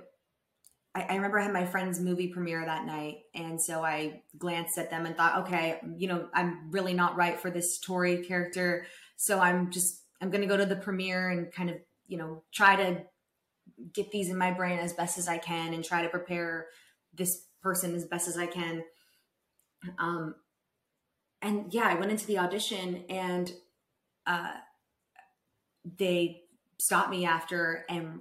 I, 0.97 1.17
remember 1.17 1.41
I 1.41 1.45
had 1.45 1.53
my 1.53 1.67
friend's 1.67 1.99
movie 1.99 2.29
premiere 2.29 2.65
that 2.65 2.87
night 2.87 3.19
and 3.35 3.61
so 3.61 3.85
I 3.85 4.23
glanced 4.39 4.79
at 4.79 4.91
them 4.91 5.07
and 5.07 5.17
thought 5.17 5.45
okay 5.45 5.81
you 5.97 6.09
know 6.09 6.29
I'm 6.35 6.71
really 6.71 6.95
not 6.95 7.17
right 7.17 7.39
for 7.39 7.51
this 7.51 7.79
Tori 7.79 8.25
character 8.25 8.87
so 9.17 9.39
I'm 9.39 9.71
just 9.71 10.04
I'm 10.25 10.31
gonna 10.31 10.47
go 10.47 10.57
to 10.57 10.65
the 10.65 10.77
premiere 10.77 11.29
and 11.29 11.53
kind 11.53 11.69
of 11.69 11.77
you 12.07 12.17
know 12.17 12.43
try 12.51 12.77
to 12.77 13.03
get 13.93 14.11
these 14.11 14.31
in 14.31 14.39
my 14.39 14.53
brain 14.53 14.79
as 14.79 14.95
best 14.95 15.19
as 15.19 15.29
I 15.29 15.37
can 15.37 15.75
and 15.75 15.85
try 15.85 16.01
to 16.01 16.09
prepare 16.09 16.69
this 17.13 17.45
person 17.63 17.95
as 17.95 18.07
best 18.07 18.27
as 18.27 18.39
I 18.39 18.47
can. 18.47 18.85
Um 19.99 20.35
and 21.43 21.75
yeah 21.75 21.85
I 21.85 21.95
went 21.95 22.11
into 22.11 22.27
the 22.27 22.39
audition 22.39 23.05
and 23.11 23.53
uh 24.27 24.53
they 25.99 26.41
stopped 26.79 27.11
me 27.11 27.27
after 27.27 27.85
and 27.91 28.21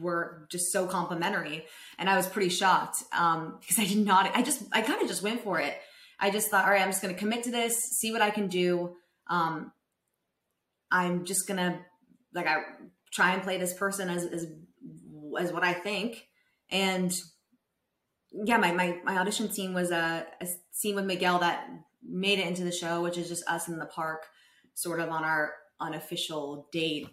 were 0.00 0.46
just 0.50 0.72
so 0.72 0.86
complimentary. 0.86 1.66
And 1.98 2.08
i 2.08 2.16
was 2.16 2.26
pretty 2.26 2.48
shocked 2.48 3.02
um, 3.12 3.58
because 3.60 3.78
i 3.78 3.84
did 3.84 4.06
not 4.06 4.34
i 4.34 4.40
just 4.40 4.62
i 4.72 4.80
kind 4.80 5.02
of 5.02 5.08
just 5.08 5.22
went 5.22 5.42
for 5.42 5.60
it. 5.60 5.76
I 6.18 6.30
just 6.30 6.48
thought 6.48 6.64
all 6.64 6.70
right 6.70 6.80
i'm 6.80 6.88
just 6.88 7.02
going 7.02 7.14
to 7.14 7.20
commit 7.20 7.42
to 7.44 7.50
this 7.50 7.76
see 7.78 8.10
what 8.10 8.22
i 8.22 8.30
can 8.30 8.48
do. 8.48 8.96
Um, 9.28 9.72
i'm 11.04 11.24
just 11.24 11.46
to 11.48 11.78
like 12.34 12.46
i 12.46 12.56
try 13.12 13.32
and 13.32 13.42
play 13.42 13.58
this 13.58 13.74
person 13.74 14.08
as 14.08 14.24
as 14.24 14.46
as 15.38 15.52
what 15.52 15.64
i 15.64 15.72
think 15.72 16.26
and 16.70 17.12
yeah 18.44 18.56
my 18.56 18.72
my, 18.72 18.98
my 19.04 19.18
audition 19.18 19.50
scene 19.50 19.74
was 19.74 19.90
a, 19.90 20.26
a 20.40 20.46
scene 20.72 20.94
with 20.94 21.04
miguel 21.04 21.38
that 21.38 21.68
made 22.08 22.38
it 22.38 22.46
into 22.46 22.64
the 22.64 22.72
show 22.72 23.02
which 23.02 23.18
is 23.18 23.28
just 23.28 23.46
us 23.48 23.68
in 23.68 23.78
the 23.78 23.86
park 23.86 24.26
sort 24.76 25.00
of 25.00 25.08
on 25.08 25.24
our 25.24 25.52
unofficial 25.80 26.68
date. 26.72 27.08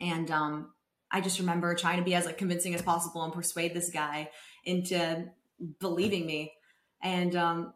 And 0.00 0.30
um, 0.30 0.72
I 1.10 1.20
just 1.20 1.38
remember 1.38 1.74
trying 1.74 1.98
to 1.98 2.04
be 2.04 2.14
as 2.14 2.26
like 2.26 2.38
convincing 2.38 2.74
as 2.74 2.82
possible 2.82 3.22
and 3.22 3.32
persuade 3.32 3.74
this 3.74 3.90
guy 3.90 4.30
into 4.64 5.26
believing 5.80 6.26
me. 6.26 6.52
And 7.02 7.36
um, 7.36 7.72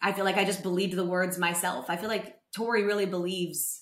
I 0.00 0.12
feel 0.12 0.24
like 0.24 0.36
I 0.36 0.44
just 0.44 0.62
believed 0.62 0.94
the 0.94 1.04
words 1.04 1.38
myself. 1.38 1.86
I 1.88 1.96
feel 1.96 2.08
like 2.08 2.36
Tori 2.54 2.84
really 2.84 3.06
believes 3.06 3.81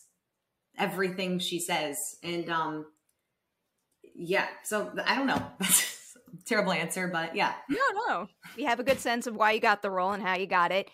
everything 0.79 1.39
she 1.39 1.59
says. 1.59 1.97
And 2.23 2.49
um, 2.51 2.87
yeah, 4.15 4.47
so 4.65 4.93
I 5.05 5.17
don't 5.17 5.27
know. 5.27 5.43
terrible 6.47 6.73
answer, 6.73 7.09
but 7.09 7.35
yeah. 7.35 7.55
No, 7.69 7.79
no. 8.09 8.29
We 8.57 8.65
have 8.65 8.81
a 8.81 8.85
good 8.85 9.01
sense 9.01 9.27
of 9.27 9.37
why 9.37 9.53
you 9.53 9.61
got 9.61 9.83
the 9.83 9.91
role 9.91 10.13
and 10.13 10.23
how 10.23 10.37
you 10.37 10.47
got 10.47 10.73
it. 10.73 10.91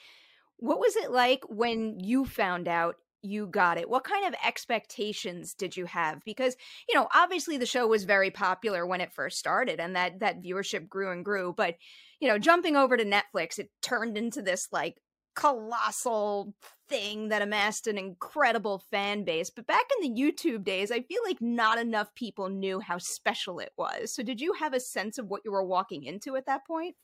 What 0.59 0.79
was 0.79 0.97
it 0.97 1.11
like 1.11 1.45
when 1.49 2.01
you 2.01 2.25
found 2.25 2.69
out 2.69 2.97
you 3.23 3.47
got 3.47 3.79
it? 3.79 3.89
What 3.89 4.05
kind 4.05 4.27
of 4.27 4.35
expectations 4.45 5.55
did 5.55 5.77
you 5.77 5.87
have? 5.87 6.23
Because, 6.25 6.57
you 6.89 6.95
know, 6.95 7.09
obviously 7.15 7.59
the 7.59 7.67
show 7.67 7.87
was 7.87 8.05
very 8.05 8.31
popular 8.31 8.87
when 8.87 9.01
it 9.01 9.13
first 9.13 9.39
started 9.39 9.81
and 9.81 9.97
that 9.97 10.21
that 10.21 10.43
viewership 10.43 10.89
grew 10.89 11.11
and 11.11 11.25
grew, 11.25 11.53
but 11.57 11.77
you 12.21 12.29
know, 12.29 12.39
jumping 12.39 12.77
over 12.77 12.97
to 12.97 13.05
Netflix, 13.05 13.59
it 13.59 13.71
turned 13.83 14.17
into 14.17 14.41
this 14.41 14.69
like 14.73 14.97
colossal 15.37 16.55
thing 16.89 17.29
that 17.29 17.43
amassed 17.43 17.87
an 17.87 17.99
incredible 17.99 18.83
fan 18.91 19.23
base. 19.23 19.51
But 19.51 19.67
back 19.67 19.85
in 19.97 20.13
the 20.13 20.21
YouTube 20.21 20.65
days, 20.65 20.91
I 20.91 21.03
feel 21.03 21.21
like 21.25 21.41
not 21.41 21.79
enough 21.79 22.15
people 22.15 22.49
knew 22.49 22.81
how 22.81 22.99
special 22.99 23.61
it 23.61 23.73
was. 23.77 24.13
So, 24.13 24.23
did 24.23 24.41
you 24.41 24.55
have 24.55 24.73
a 24.73 24.81
sense 24.81 25.19
of 25.19 25.29
what 25.29 25.43
you 25.45 25.53
were 25.53 25.65
walking 25.65 26.03
into 26.03 26.37
at 26.37 26.47
that 26.47 26.67
point? 26.67 26.97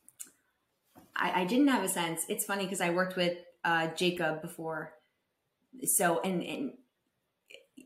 I, 1.15 1.43
I 1.43 1.45
didn't 1.45 1.69
have 1.69 1.85
a 1.85 1.89
sense. 1.89 2.25
It's 2.29 2.45
funny 2.45 2.65
because 2.65 2.81
I 2.81 2.91
worked 2.91 3.17
with 3.17 3.37
uh, 3.65 3.89
Jacob 3.89 4.43
before, 4.43 4.95
so 5.85 6.21
and 6.21 6.43
and 6.43 6.73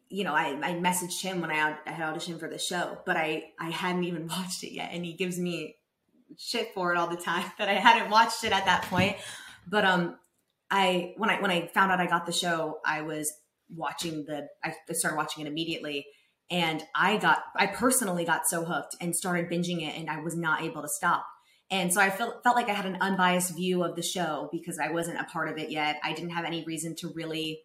you 0.09 0.25
know 0.25 0.35
I, 0.35 0.57
I 0.63 0.73
messaged 0.75 1.21
him 1.21 1.41
when 1.41 1.51
I, 1.51 1.77
I 1.87 1.91
had 1.91 2.15
auditioned 2.15 2.39
for 2.39 2.49
the 2.49 2.59
show, 2.59 2.99
but 3.05 3.17
I 3.17 3.51
I 3.59 3.71
hadn't 3.71 4.05
even 4.05 4.27
watched 4.29 4.63
it 4.63 4.73
yet, 4.73 4.91
and 4.93 5.05
he 5.05 5.15
gives 5.15 5.39
me 5.39 5.77
shit 6.39 6.73
for 6.75 6.93
it 6.93 6.99
all 6.99 7.09
the 7.09 7.17
time 7.17 7.51
that 7.59 7.69
I 7.69 7.75
hadn't 7.75 8.11
watched 8.11 8.45
it 8.45 8.53
at 8.53 8.67
that 8.67 8.83
point. 8.83 9.17
But 9.69 9.85
um, 9.85 10.17
I 10.71 11.15
when 11.17 11.31
I 11.31 11.41
when 11.41 11.51
I 11.51 11.69
found 11.69 11.93
out 11.93 12.01
I 12.01 12.07
got 12.07 12.27
the 12.27 12.33
show, 12.33 12.79
I 12.85 13.03
was 13.03 13.33
watching 13.75 14.25
the 14.27 14.49
I 14.65 14.75
started 14.93 15.17
watching 15.17 15.45
it 15.45 15.49
immediately 15.49 16.07
and 16.51 16.83
I 16.95 17.17
got 17.17 17.43
I 17.57 17.67
personally 17.67 18.25
got 18.25 18.47
so 18.47 18.65
hooked 18.65 18.97
and 19.01 19.15
started 19.15 19.51
binging 19.51 19.87
it 19.87 19.99
and 19.99 20.09
I 20.09 20.21
was 20.21 20.37
not 20.37 20.63
able 20.63 20.83
to 20.83 20.89
stop. 20.89 21.27
And 21.71 21.93
so 21.93 22.01
I 22.01 22.11
felt 22.11 22.43
felt 22.45 22.57
like 22.57 22.69
I 22.69 22.75
had 22.75 22.87
an 22.87 22.99
unbiased 23.01 23.57
view 23.57 23.83
of 23.83 23.97
the 23.97 24.03
show 24.03 24.49
because 24.53 24.79
I 24.79 24.91
wasn't 24.91 25.21
a 25.21 25.25
part 25.25 25.49
of 25.49 25.59
it 25.59 25.71
yet. 25.71 25.99
I 26.05 26.13
didn't 26.13 26.31
have 26.31 26.45
any 26.45 26.65
reason 26.65 26.95
to 26.97 27.13
really 27.15 27.61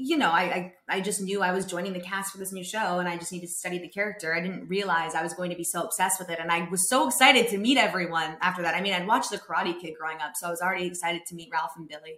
you 0.00 0.16
know, 0.16 0.30
I, 0.30 0.42
I, 0.42 0.74
I 0.88 1.00
just 1.00 1.20
knew 1.20 1.42
I 1.42 1.50
was 1.50 1.66
joining 1.66 1.92
the 1.92 2.00
cast 2.00 2.30
for 2.30 2.38
this 2.38 2.52
new 2.52 2.62
show 2.62 3.00
and 3.00 3.08
I 3.08 3.16
just 3.16 3.32
needed 3.32 3.48
to 3.48 3.52
study 3.52 3.78
the 3.78 3.88
character. 3.88 4.32
I 4.32 4.40
didn't 4.40 4.68
realize 4.68 5.16
I 5.16 5.24
was 5.24 5.34
going 5.34 5.50
to 5.50 5.56
be 5.56 5.64
so 5.64 5.82
obsessed 5.82 6.20
with 6.20 6.30
it. 6.30 6.38
And 6.40 6.52
I 6.52 6.68
was 6.70 6.88
so 6.88 7.08
excited 7.08 7.48
to 7.48 7.58
meet 7.58 7.78
everyone 7.78 8.36
after 8.40 8.62
that. 8.62 8.76
I 8.76 8.80
mean, 8.80 8.94
I'd 8.94 9.08
watched 9.08 9.30
The 9.30 9.38
Karate 9.38 9.78
Kid 9.80 9.94
growing 9.98 10.18
up, 10.20 10.32
so 10.36 10.46
I 10.46 10.50
was 10.50 10.60
already 10.60 10.86
excited 10.86 11.22
to 11.26 11.34
meet 11.34 11.50
Ralph 11.52 11.72
and 11.76 11.88
Billy, 11.88 12.14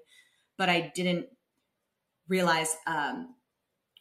but 0.59 0.69
I 0.69 0.93
didn't 0.95 1.27
realize 2.29 2.77
um, 2.87 3.35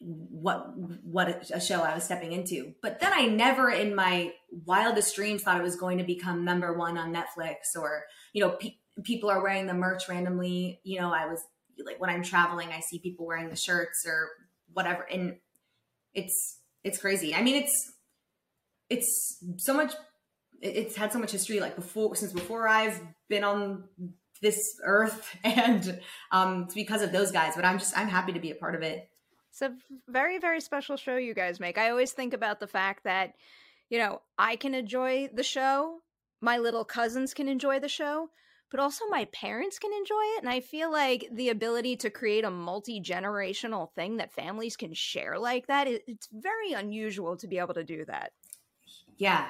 what 0.00 0.72
what 1.02 1.50
a 1.52 1.60
show 1.60 1.80
I 1.80 1.94
was 1.94 2.04
stepping 2.04 2.32
into. 2.32 2.74
But 2.82 3.00
then 3.00 3.12
I 3.14 3.26
never, 3.26 3.70
in 3.70 3.94
my 3.94 4.32
wildest 4.66 5.16
dreams, 5.16 5.42
thought 5.42 5.58
it 5.58 5.62
was 5.62 5.76
going 5.76 5.98
to 5.98 6.04
become 6.04 6.44
number 6.44 6.72
one 6.72 6.98
on 6.98 7.14
Netflix 7.14 7.78
or 7.78 8.04
you 8.32 8.42
know 8.42 8.50
pe- 8.50 8.76
people 9.04 9.30
are 9.30 9.42
wearing 9.42 9.66
the 9.66 9.74
merch 9.74 10.08
randomly. 10.08 10.80
You 10.84 11.00
know, 11.00 11.12
I 11.12 11.26
was 11.26 11.42
like 11.84 12.00
when 12.00 12.10
I'm 12.10 12.22
traveling, 12.22 12.68
I 12.70 12.80
see 12.80 12.98
people 12.98 13.26
wearing 13.26 13.48
the 13.48 13.56
shirts 13.56 14.04
or 14.06 14.28
whatever, 14.72 15.02
and 15.02 15.36
it's 16.14 16.58
it's 16.84 16.98
crazy. 16.98 17.34
I 17.34 17.42
mean, 17.42 17.62
it's 17.62 17.92
it's 18.88 19.42
so 19.58 19.74
much. 19.74 19.94
It's 20.60 20.96
had 20.96 21.12
so 21.12 21.18
much 21.18 21.32
history, 21.32 21.60
like 21.60 21.76
before 21.76 22.14
since 22.16 22.32
before 22.32 22.68
I've 22.68 23.00
been 23.28 23.44
on 23.44 23.84
this 24.42 24.78
earth, 24.84 25.36
and 25.44 26.00
um, 26.32 26.64
it's 26.64 26.74
because 26.74 27.02
of 27.02 27.12
those 27.12 27.30
guys. 27.30 27.54
But 27.56 27.64
I'm 27.64 27.78
just 27.78 27.96
I'm 27.96 28.08
happy 28.08 28.32
to 28.32 28.40
be 28.40 28.50
a 28.50 28.56
part 28.56 28.74
of 28.74 28.82
it. 28.82 29.08
It's 29.50 29.62
a 29.62 29.74
very 30.08 30.38
very 30.38 30.60
special 30.60 30.96
show 30.96 31.16
you 31.16 31.34
guys 31.34 31.60
make. 31.60 31.78
I 31.78 31.90
always 31.90 32.12
think 32.12 32.34
about 32.34 32.60
the 32.60 32.66
fact 32.66 33.04
that 33.04 33.34
you 33.88 33.98
know 33.98 34.22
I 34.38 34.56
can 34.56 34.74
enjoy 34.74 35.28
the 35.32 35.42
show, 35.42 36.00
my 36.40 36.58
little 36.58 36.84
cousins 36.84 37.34
can 37.34 37.48
enjoy 37.48 37.80
the 37.80 37.88
show, 37.88 38.28
but 38.70 38.80
also 38.80 39.06
my 39.06 39.26
parents 39.26 39.78
can 39.78 39.92
enjoy 39.92 40.22
it. 40.36 40.42
And 40.42 40.48
I 40.48 40.60
feel 40.60 40.90
like 40.90 41.28
the 41.32 41.48
ability 41.48 41.96
to 41.96 42.10
create 42.10 42.44
a 42.44 42.50
multi 42.50 43.00
generational 43.00 43.92
thing 43.94 44.18
that 44.18 44.32
families 44.32 44.76
can 44.76 44.94
share 44.94 45.38
like 45.38 45.66
that, 45.66 45.88
it's 45.88 46.28
very 46.32 46.72
unusual 46.72 47.36
to 47.38 47.46
be 47.46 47.58
able 47.58 47.74
to 47.74 47.84
do 47.84 48.04
that. 48.06 48.32
Yeah, 49.16 49.46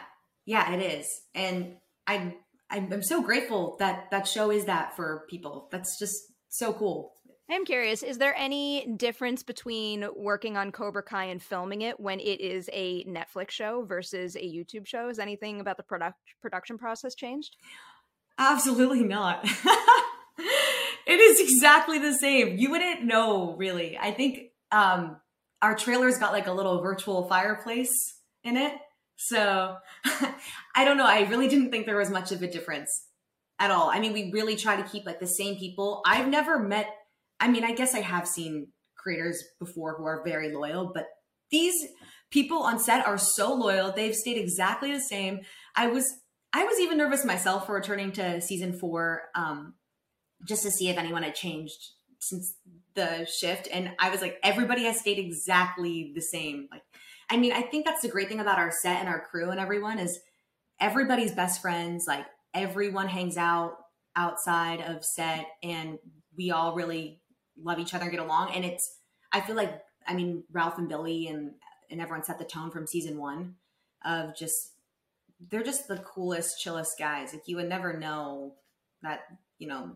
yeah, 0.47 0.73
it 0.73 0.81
is. 0.81 1.23
And 1.35 1.77
I'm, 2.07 2.35
I'm 2.71 3.03
so 3.03 3.23
grateful 3.23 3.77
that 3.79 4.11
that 4.11 4.27
show 4.27 4.51
is 4.51 4.65
that 4.67 4.97
for 4.97 5.25
people. 5.29 5.69
That's 5.71 5.99
just 5.99 6.23
so 6.49 6.73
cool. 6.73 7.15
I'm 7.53 7.65
curious, 7.65 8.05
is 8.05 8.19
there 8.19 8.35
any 8.37 8.95
difference 8.97 9.43
between 9.43 10.07
working 10.15 10.57
on 10.57 10.71
Cobra 10.71 11.03
Kai 11.03 11.25
and 11.25 11.43
filming 11.43 11.83
it 11.83 11.99
when 11.99 12.21
it 12.21 12.41
is 12.41 12.71
a 12.73 13.05
Netflix 13.05 13.51
show 13.51 13.85
versus 13.85 14.37
a 14.37 14.39
YouTube 14.39 14.87
show? 14.87 15.09
Has 15.09 15.19
anything 15.19 15.61
about 15.61 15.77
the 15.77 15.83
product 15.83 16.17
production 16.41 16.79
process 16.79 17.17
changed? 17.17 17.57
Absolutely 18.41 19.03
not. 19.03 19.45
it 21.07 21.21
is 21.21 21.41
exactly 21.41 21.99
the 21.99 22.15
same. 22.15 22.57
You 22.57 22.71
wouldn't 22.71 23.05
know, 23.05 23.55
really. 23.57 23.99
I 23.99 24.13
think 24.13 24.53
um, 24.73 25.21
our 25.61 25.77
trailer's 25.77 26.17
got 26.17 26.33
like 26.33 26.47
a 26.47 26.53
little 26.53 26.81
virtual 26.81 27.29
fireplace 27.29 27.93
in 28.43 28.57
it. 28.57 28.73
So 29.17 29.77
I 30.75 30.87
don't 30.87 30.97
know. 30.97 31.07
I 31.07 31.29
really 31.29 31.49
didn't 31.49 31.71
think 31.71 31.85
there 31.85 31.99
was 31.99 32.09
much 32.09 32.33
of 32.33 32.43
a 32.43 32.51
difference 32.51 32.89
at 33.59 33.71
all. 33.71 33.91
I 33.91 34.01
mean, 34.01 34.15
we 34.15 34.31
really 34.33 34.57
try 34.57 34.81
to 34.81 34.89
keep 34.89 35.05
like 35.05 35.21
the 35.21 35.27
same 35.27 35.57
people. 35.57 36.01
I've 36.07 36.27
never 36.27 36.59
met, 36.59 36.87
I 37.39 37.49
mean, 37.49 37.63
I 37.63 37.75
guess 37.75 37.95
I 37.95 38.01
have 38.01 38.27
seen 38.27 38.69
creators 38.97 39.45
before 39.59 39.97
who 39.99 40.05
are 40.05 40.25
very 40.25 40.55
loyal, 40.55 40.93
but 40.95 41.05
these 41.51 41.75
people 42.31 42.63
on 42.63 42.79
set 42.79 43.07
are 43.07 43.19
so 43.19 43.53
loyal. 43.53 43.93
They've 43.93 44.15
stayed 44.15 44.39
exactly 44.39 44.93
the 44.93 45.01
same. 45.01 45.41
I 45.77 45.89
was 45.89 46.11
I 46.53 46.65
was 46.65 46.81
even 46.81 46.99
nervous 46.99 47.25
myself 47.25 47.67
for 47.67 47.75
returning 47.75 48.13
to 48.13 48.41
season 48.41 48.73
four, 48.73 49.23
um, 49.35 49.75
just 50.45 50.63
to 50.65 50.71
see 50.71 50.89
if 50.89 50.97
anyone 50.97 51.23
had 51.23 51.35
changed 51.35 51.79
since 52.19 52.55
the 52.95 53.25
shift. 53.25 53.69
And 53.73 53.93
I 53.99 54.11
was 54.11 54.21
like, 54.21 54.39
everybody 54.43 54.85
has 54.85 55.01
stayed 55.01 55.19
exactly 55.19 56.13
the 56.15 56.21
same. 56.21 56.69
Like, 56.71 56.83
I 57.31 57.37
mean, 57.37 57.53
I 57.53 57.63
think 57.63 57.85
that's 57.85 58.03
the 58.03 58.09
great 58.09 58.29
thing 58.29 58.41
about 58.41 58.59
our 58.59 58.71
set 58.71 58.99
and 58.99 59.09
our 59.09 59.21
crew 59.21 59.51
and 59.51 59.61
everyone 59.61 59.99
is 59.99 60.19
everybody's 60.81 61.33
best 61.33 61.63
friends. 61.63 62.07
Like 62.07 62.27
everyone 62.53 63.09
hangs 63.09 63.37
out 63.37 63.77
outside 64.17 64.81
of 64.81 65.05
set 65.05 65.47
and 65.63 65.99
we 66.37 66.51
all 66.51 66.75
really 66.75 67.21
love 67.57 67.79
each 67.79 67.95
other 67.95 68.05
and 68.05 68.13
get 68.13 68.21
along. 68.21 68.53
And 68.55 68.65
it's, 68.65 68.99
I 69.33 69.41
feel 69.41 69.57
like, 69.57 69.81
I 70.07 70.15
mean, 70.15 70.45
Ralph 70.51 70.79
and 70.79 70.89
Billy 70.89 71.29
and, 71.29 71.53
and 71.91 72.01
everyone 72.01 72.25
set 72.25 72.39
the 72.39 72.45
tone 72.45 72.71
from 72.71 72.87
season 72.87 73.19
one 73.19 73.55
of 74.05 74.37
just 74.37 74.73
they're 75.49 75.63
just 75.63 75.89
the 75.89 75.99
coolest, 75.99 76.61
chillest 76.61 76.99
guys. 76.99 77.33
Like 77.33 77.47
you 77.47 77.57
would 77.57 77.69
never 77.69 77.99
know 77.99 78.55
that, 79.03 79.21
you 79.59 79.69
know, 79.69 79.93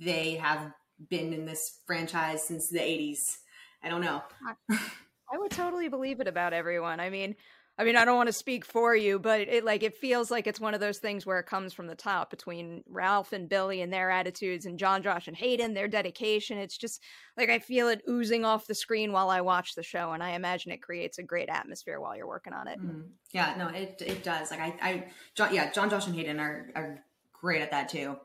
they 0.00 0.36
have 0.36 0.72
been 1.10 1.32
in 1.32 1.44
this 1.46 1.80
franchise 1.86 2.44
since 2.44 2.68
the 2.68 2.78
80s. 2.78 3.38
I 3.82 3.88
don't 3.88 4.00
know. 4.00 4.22
I 4.70 5.38
would 5.38 5.50
totally 5.50 5.88
believe 5.88 6.20
it 6.20 6.28
about 6.28 6.52
everyone. 6.52 7.00
I 7.00 7.10
mean, 7.10 7.34
I 7.78 7.84
mean, 7.84 7.96
I 7.96 8.04
don't 8.04 8.16
want 8.16 8.28
to 8.28 8.34
speak 8.34 8.66
for 8.66 8.94
you, 8.94 9.18
but 9.18 9.40
it 9.40 9.64
like 9.64 9.82
it 9.82 9.96
feels 9.96 10.30
like 10.30 10.46
it's 10.46 10.60
one 10.60 10.74
of 10.74 10.80
those 10.80 10.98
things 10.98 11.24
where 11.24 11.38
it 11.38 11.46
comes 11.46 11.72
from 11.72 11.86
the 11.86 11.94
top 11.94 12.28
between 12.28 12.84
Ralph 12.86 13.32
and 13.32 13.48
Billy 13.48 13.80
and 13.80 13.90
their 13.90 14.10
attitudes 14.10 14.66
and 14.66 14.78
Jon, 14.78 15.02
Josh, 15.02 15.26
and 15.26 15.36
Hayden, 15.36 15.72
their 15.72 15.88
dedication. 15.88 16.58
It's 16.58 16.76
just 16.76 17.02
like 17.34 17.48
I 17.48 17.58
feel 17.58 17.88
it 17.88 18.02
oozing 18.08 18.44
off 18.44 18.66
the 18.66 18.74
screen 18.74 19.10
while 19.10 19.30
I 19.30 19.40
watch 19.40 19.74
the 19.74 19.82
show, 19.82 20.12
and 20.12 20.22
I 20.22 20.32
imagine 20.32 20.70
it 20.70 20.82
creates 20.82 21.16
a 21.16 21.22
great 21.22 21.48
atmosphere 21.48 21.98
while 21.98 22.14
you're 22.14 22.26
working 22.26 22.52
on 22.52 22.68
it. 22.68 22.78
Mm. 22.78 23.04
Yeah, 23.32 23.54
no, 23.56 23.68
it 23.68 24.02
it 24.04 24.22
does. 24.22 24.50
Like 24.50 24.60
I, 24.60 24.74
I, 24.82 25.04
Jon, 25.34 25.54
yeah, 25.54 25.72
Jon, 25.72 25.88
Josh, 25.88 26.06
and 26.06 26.14
Hayden 26.14 26.40
are 26.40 26.70
are 26.74 27.04
great 27.32 27.62
at 27.62 27.70
that 27.70 27.88
too. 27.88 28.16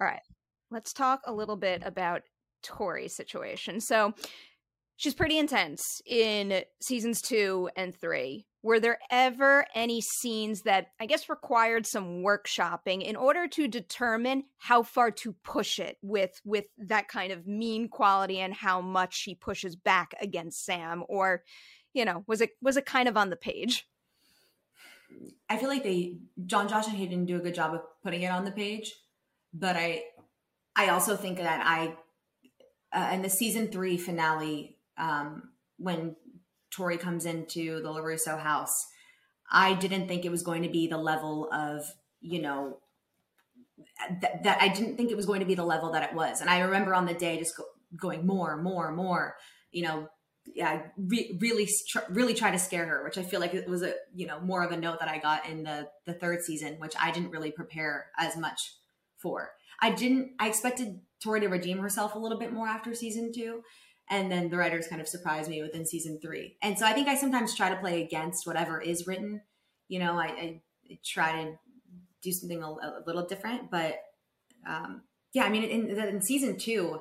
All 0.00 0.06
right, 0.06 0.22
let's 0.70 0.92
talk 0.92 1.22
a 1.26 1.32
little 1.32 1.56
bit 1.56 1.82
about 1.84 2.22
Tori's 2.62 3.14
situation. 3.14 3.80
So 3.80 4.14
she's 5.00 5.14
pretty 5.14 5.38
intense 5.38 6.02
in 6.04 6.62
seasons 6.82 7.22
two 7.22 7.70
and 7.74 7.96
three. 7.96 8.46
Were 8.62 8.78
there 8.78 8.98
ever 9.10 9.64
any 9.74 10.02
scenes 10.02 10.62
that 10.62 10.88
I 11.00 11.06
guess 11.06 11.30
required 11.30 11.86
some 11.86 12.22
workshopping 12.22 13.02
in 13.02 13.16
order 13.16 13.48
to 13.48 13.66
determine 13.66 14.44
how 14.58 14.82
far 14.82 15.10
to 15.12 15.32
push 15.42 15.78
it 15.78 15.96
with 16.02 16.38
with 16.44 16.66
that 16.76 17.08
kind 17.08 17.32
of 17.32 17.46
mean 17.46 17.88
quality 17.88 18.38
and 18.38 18.52
how 18.52 18.82
much 18.82 19.16
she 19.16 19.34
pushes 19.34 19.74
back 19.74 20.14
against 20.20 20.64
Sam? 20.64 21.02
Or 21.08 21.42
you 21.94 22.04
know 22.04 22.22
was 22.26 22.42
it 22.42 22.50
was 22.60 22.76
it 22.76 22.84
kind 22.84 23.08
of 23.08 23.16
on 23.16 23.30
the 23.30 23.36
page? 23.36 23.88
I 25.48 25.56
feel 25.56 25.70
like 25.70 25.82
they 25.82 26.18
Jon 26.44 26.68
Josh 26.68 26.86
and 26.86 26.96
Hayden 26.96 27.24
do 27.24 27.36
a 27.36 27.40
good 27.40 27.54
job 27.54 27.74
of 27.74 27.80
putting 28.04 28.22
it 28.22 28.30
on 28.30 28.44
the 28.44 28.52
page 28.52 28.92
but 29.52 29.76
I 29.76 30.02
I 30.76 30.88
also 30.88 31.16
think 31.16 31.38
that 31.38 31.62
I 31.64 31.96
uh, 32.92 33.10
in 33.14 33.22
the 33.22 33.30
season 33.30 33.68
3 33.68 33.96
finale 33.96 34.76
um 35.00 35.50
when 35.78 36.14
Tori 36.70 36.98
comes 36.98 37.26
into 37.26 37.82
the 37.82 37.88
LaRusso 37.88 38.38
house, 38.38 38.86
I 39.50 39.74
didn't 39.74 40.06
think 40.06 40.24
it 40.24 40.30
was 40.30 40.42
going 40.42 40.62
to 40.62 40.68
be 40.68 40.86
the 40.86 40.98
level 40.98 41.48
of 41.52 41.84
you 42.20 42.40
know, 42.40 42.78
that, 44.20 44.58
I 44.60 44.68
didn't 44.68 44.96
think 44.96 45.10
it 45.10 45.16
was 45.16 45.26
going 45.26 45.40
to 45.40 45.46
be 45.46 45.54
the 45.54 45.64
level 45.64 45.92
that 45.92 46.02
it 46.02 46.14
was. 46.14 46.40
And 46.40 46.50
I 46.50 46.60
remember 46.60 46.94
on 46.94 47.06
the 47.06 47.14
day 47.14 47.38
just 47.38 47.56
go, 47.56 47.64
going 47.96 48.26
more, 48.26 48.56
more, 48.56 48.92
more, 48.92 49.36
you 49.72 49.82
know, 49.82 50.08
yeah, 50.54 50.82
re- 50.96 51.36
really, 51.40 51.68
tr- 51.88 52.10
really 52.10 52.34
try 52.34 52.50
to 52.50 52.58
scare 52.58 52.86
her, 52.86 53.04
which 53.04 53.18
I 53.18 53.22
feel 53.22 53.40
like 53.40 53.54
it 53.54 53.68
was 53.68 53.82
a, 53.82 53.94
you 54.14 54.26
know, 54.26 54.40
more 54.40 54.62
of 54.62 54.72
a 54.72 54.76
note 54.76 55.00
that 55.00 55.08
I 55.08 55.18
got 55.18 55.48
in 55.48 55.62
the, 55.62 55.88
the 56.06 56.14
third 56.14 56.42
season, 56.42 56.76
which 56.78 56.94
I 57.00 57.10
didn't 57.10 57.30
really 57.30 57.50
prepare 57.50 58.06
as 58.18 58.36
much 58.36 58.58
for. 59.16 59.52
I 59.80 59.90
didn't, 59.90 60.32
I 60.38 60.48
expected 60.48 61.00
Tori 61.22 61.40
to 61.40 61.48
redeem 61.48 61.78
herself 61.78 62.14
a 62.14 62.18
little 62.18 62.38
bit 62.38 62.52
more 62.52 62.68
after 62.68 62.94
season 62.94 63.32
two. 63.34 63.62
And 64.10 64.30
then 64.30 64.50
the 64.50 64.56
writers 64.56 64.88
kind 64.88 65.00
of 65.00 65.08
surprise 65.08 65.48
me 65.48 65.62
within 65.62 65.86
season 65.86 66.18
three. 66.20 66.56
And 66.60 66.76
so 66.76 66.84
I 66.84 66.92
think 66.92 67.08
I 67.08 67.16
sometimes 67.16 67.54
try 67.54 67.70
to 67.70 67.76
play 67.76 68.02
against 68.02 68.46
whatever 68.46 68.80
is 68.80 69.06
written. 69.06 69.40
You 69.88 70.00
know, 70.00 70.18
I, 70.18 70.26
I, 70.26 70.60
try 71.04 71.44
to 71.44 71.52
do 72.20 72.32
something 72.32 72.60
a, 72.62 72.66
a 72.66 73.02
little 73.06 73.24
different, 73.24 73.70
but 73.70 73.94
um, 74.68 75.02
yeah, 75.32 75.44
I 75.44 75.48
mean, 75.48 75.62
in, 75.62 75.88
in 75.96 76.20
season 76.20 76.58
two, 76.58 77.00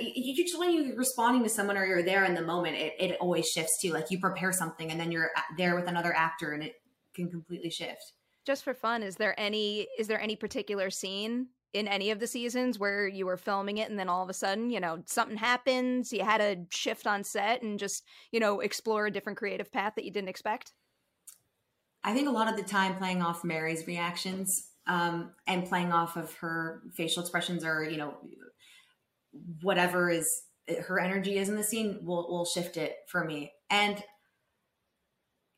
you 0.00 0.34
just 0.34 0.58
when 0.58 0.72
you're 0.72 0.96
responding 0.96 1.44
to 1.44 1.48
someone 1.48 1.76
or 1.76 1.86
you're 1.86 2.02
there 2.02 2.24
in 2.24 2.34
the 2.34 2.42
moment, 2.42 2.76
it, 2.76 2.94
it 2.98 3.16
always 3.20 3.46
shifts 3.46 3.78
to 3.82 3.92
like 3.92 4.10
you 4.10 4.18
prepare 4.18 4.52
something 4.52 4.90
and 4.90 4.98
then 4.98 5.12
you're 5.12 5.30
there 5.56 5.76
with 5.76 5.86
another 5.86 6.12
actor 6.12 6.52
and 6.52 6.64
it 6.64 6.74
can 7.14 7.30
completely 7.30 7.70
shift. 7.70 8.12
Just 8.44 8.64
for 8.64 8.74
fun, 8.74 9.02
is 9.02 9.16
there 9.16 9.38
any 9.38 9.86
is 9.98 10.08
there 10.08 10.20
any 10.20 10.36
particular 10.36 10.90
scene 10.90 11.48
in 11.76 11.86
any 11.86 12.10
of 12.10 12.18
the 12.18 12.26
seasons 12.26 12.78
where 12.78 13.06
you 13.06 13.26
were 13.26 13.36
filming 13.36 13.78
it 13.78 13.90
and 13.90 13.98
then 13.98 14.08
all 14.08 14.22
of 14.22 14.30
a 14.30 14.34
sudden, 14.34 14.70
you 14.70 14.80
know, 14.80 15.02
something 15.04 15.36
happens, 15.36 16.12
you 16.12 16.24
had 16.24 16.40
a 16.40 16.64
shift 16.70 17.06
on 17.06 17.22
set 17.22 17.62
and 17.62 17.78
just, 17.78 18.04
you 18.32 18.40
know, 18.40 18.60
explore 18.60 19.06
a 19.06 19.10
different 19.10 19.38
creative 19.38 19.70
path 19.70 19.94
that 19.96 20.04
you 20.04 20.10
didn't 20.10 20.30
expect? 20.30 20.72
I 22.02 22.14
think 22.14 22.28
a 22.28 22.32
lot 22.32 22.48
of 22.48 22.56
the 22.56 22.62
time 22.62 22.96
playing 22.96 23.20
off 23.20 23.44
Mary's 23.44 23.86
reactions 23.86 24.68
um, 24.86 25.32
and 25.46 25.66
playing 25.66 25.92
off 25.92 26.16
of 26.16 26.32
her 26.36 26.82
facial 26.94 27.22
expressions 27.22 27.64
or, 27.64 27.84
you 27.84 27.98
know, 27.98 28.14
whatever 29.60 30.08
is 30.08 30.26
her 30.86 30.98
energy 30.98 31.38
is 31.38 31.48
in 31.48 31.56
the 31.56 31.62
scene 31.62 32.00
will 32.02 32.28
will 32.28 32.44
shift 32.44 32.76
it 32.76 32.96
for 33.08 33.24
me. 33.24 33.52
And 33.70 34.02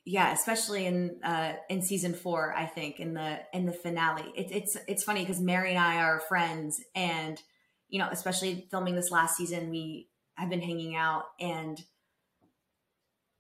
yeah, 0.09 0.33
especially 0.33 0.87
in 0.87 1.21
uh, 1.23 1.53
in 1.69 1.83
season 1.83 2.15
four, 2.15 2.55
I 2.57 2.65
think 2.65 2.99
in 2.99 3.13
the 3.13 3.41
in 3.53 3.67
the 3.67 3.75
finale, 3.75 4.25
it, 4.35 4.51
it's 4.51 4.77
it's 4.89 5.05
funny 5.05 5.21
because 5.21 5.39
Mary 5.39 5.69
and 5.69 5.79
I 5.79 5.97
are 5.97 6.21
friends, 6.21 6.81
and 6.95 7.39
you 7.91 7.99
know, 7.99 8.09
especially 8.11 8.67
filming 8.71 8.95
this 8.95 9.11
last 9.11 9.37
season, 9.37 9.69
we 9.69 10.09
have 10.37 10.49
been 10.49 10.63
hanging 10.63 10.97
out, 10.97 11.25
and 11.39 11.79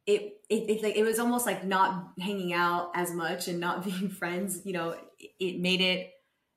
it 0.06 0.42
it 0.50 0.68
it, 0.68 0.82
like, 0.82 0.96
it 0.96 1.04
was 1.04 1.18
almost 1.18 1.46
like 1.46 1.64
not 1.64 2.10
hanging 2.20 2.52
out 2.52 2.90
as 2.94 3.14
much 3.14 3.48
and 3.48 3.58
not 3.60 3.82
being 3.86 4.10
friends. 4.10 4.60
You 4.66 4.74
know, 4.74 4.90
it, 5.18 5.30
it 5.40 5.60
made 5.60 5.80
it. 5.80 6.10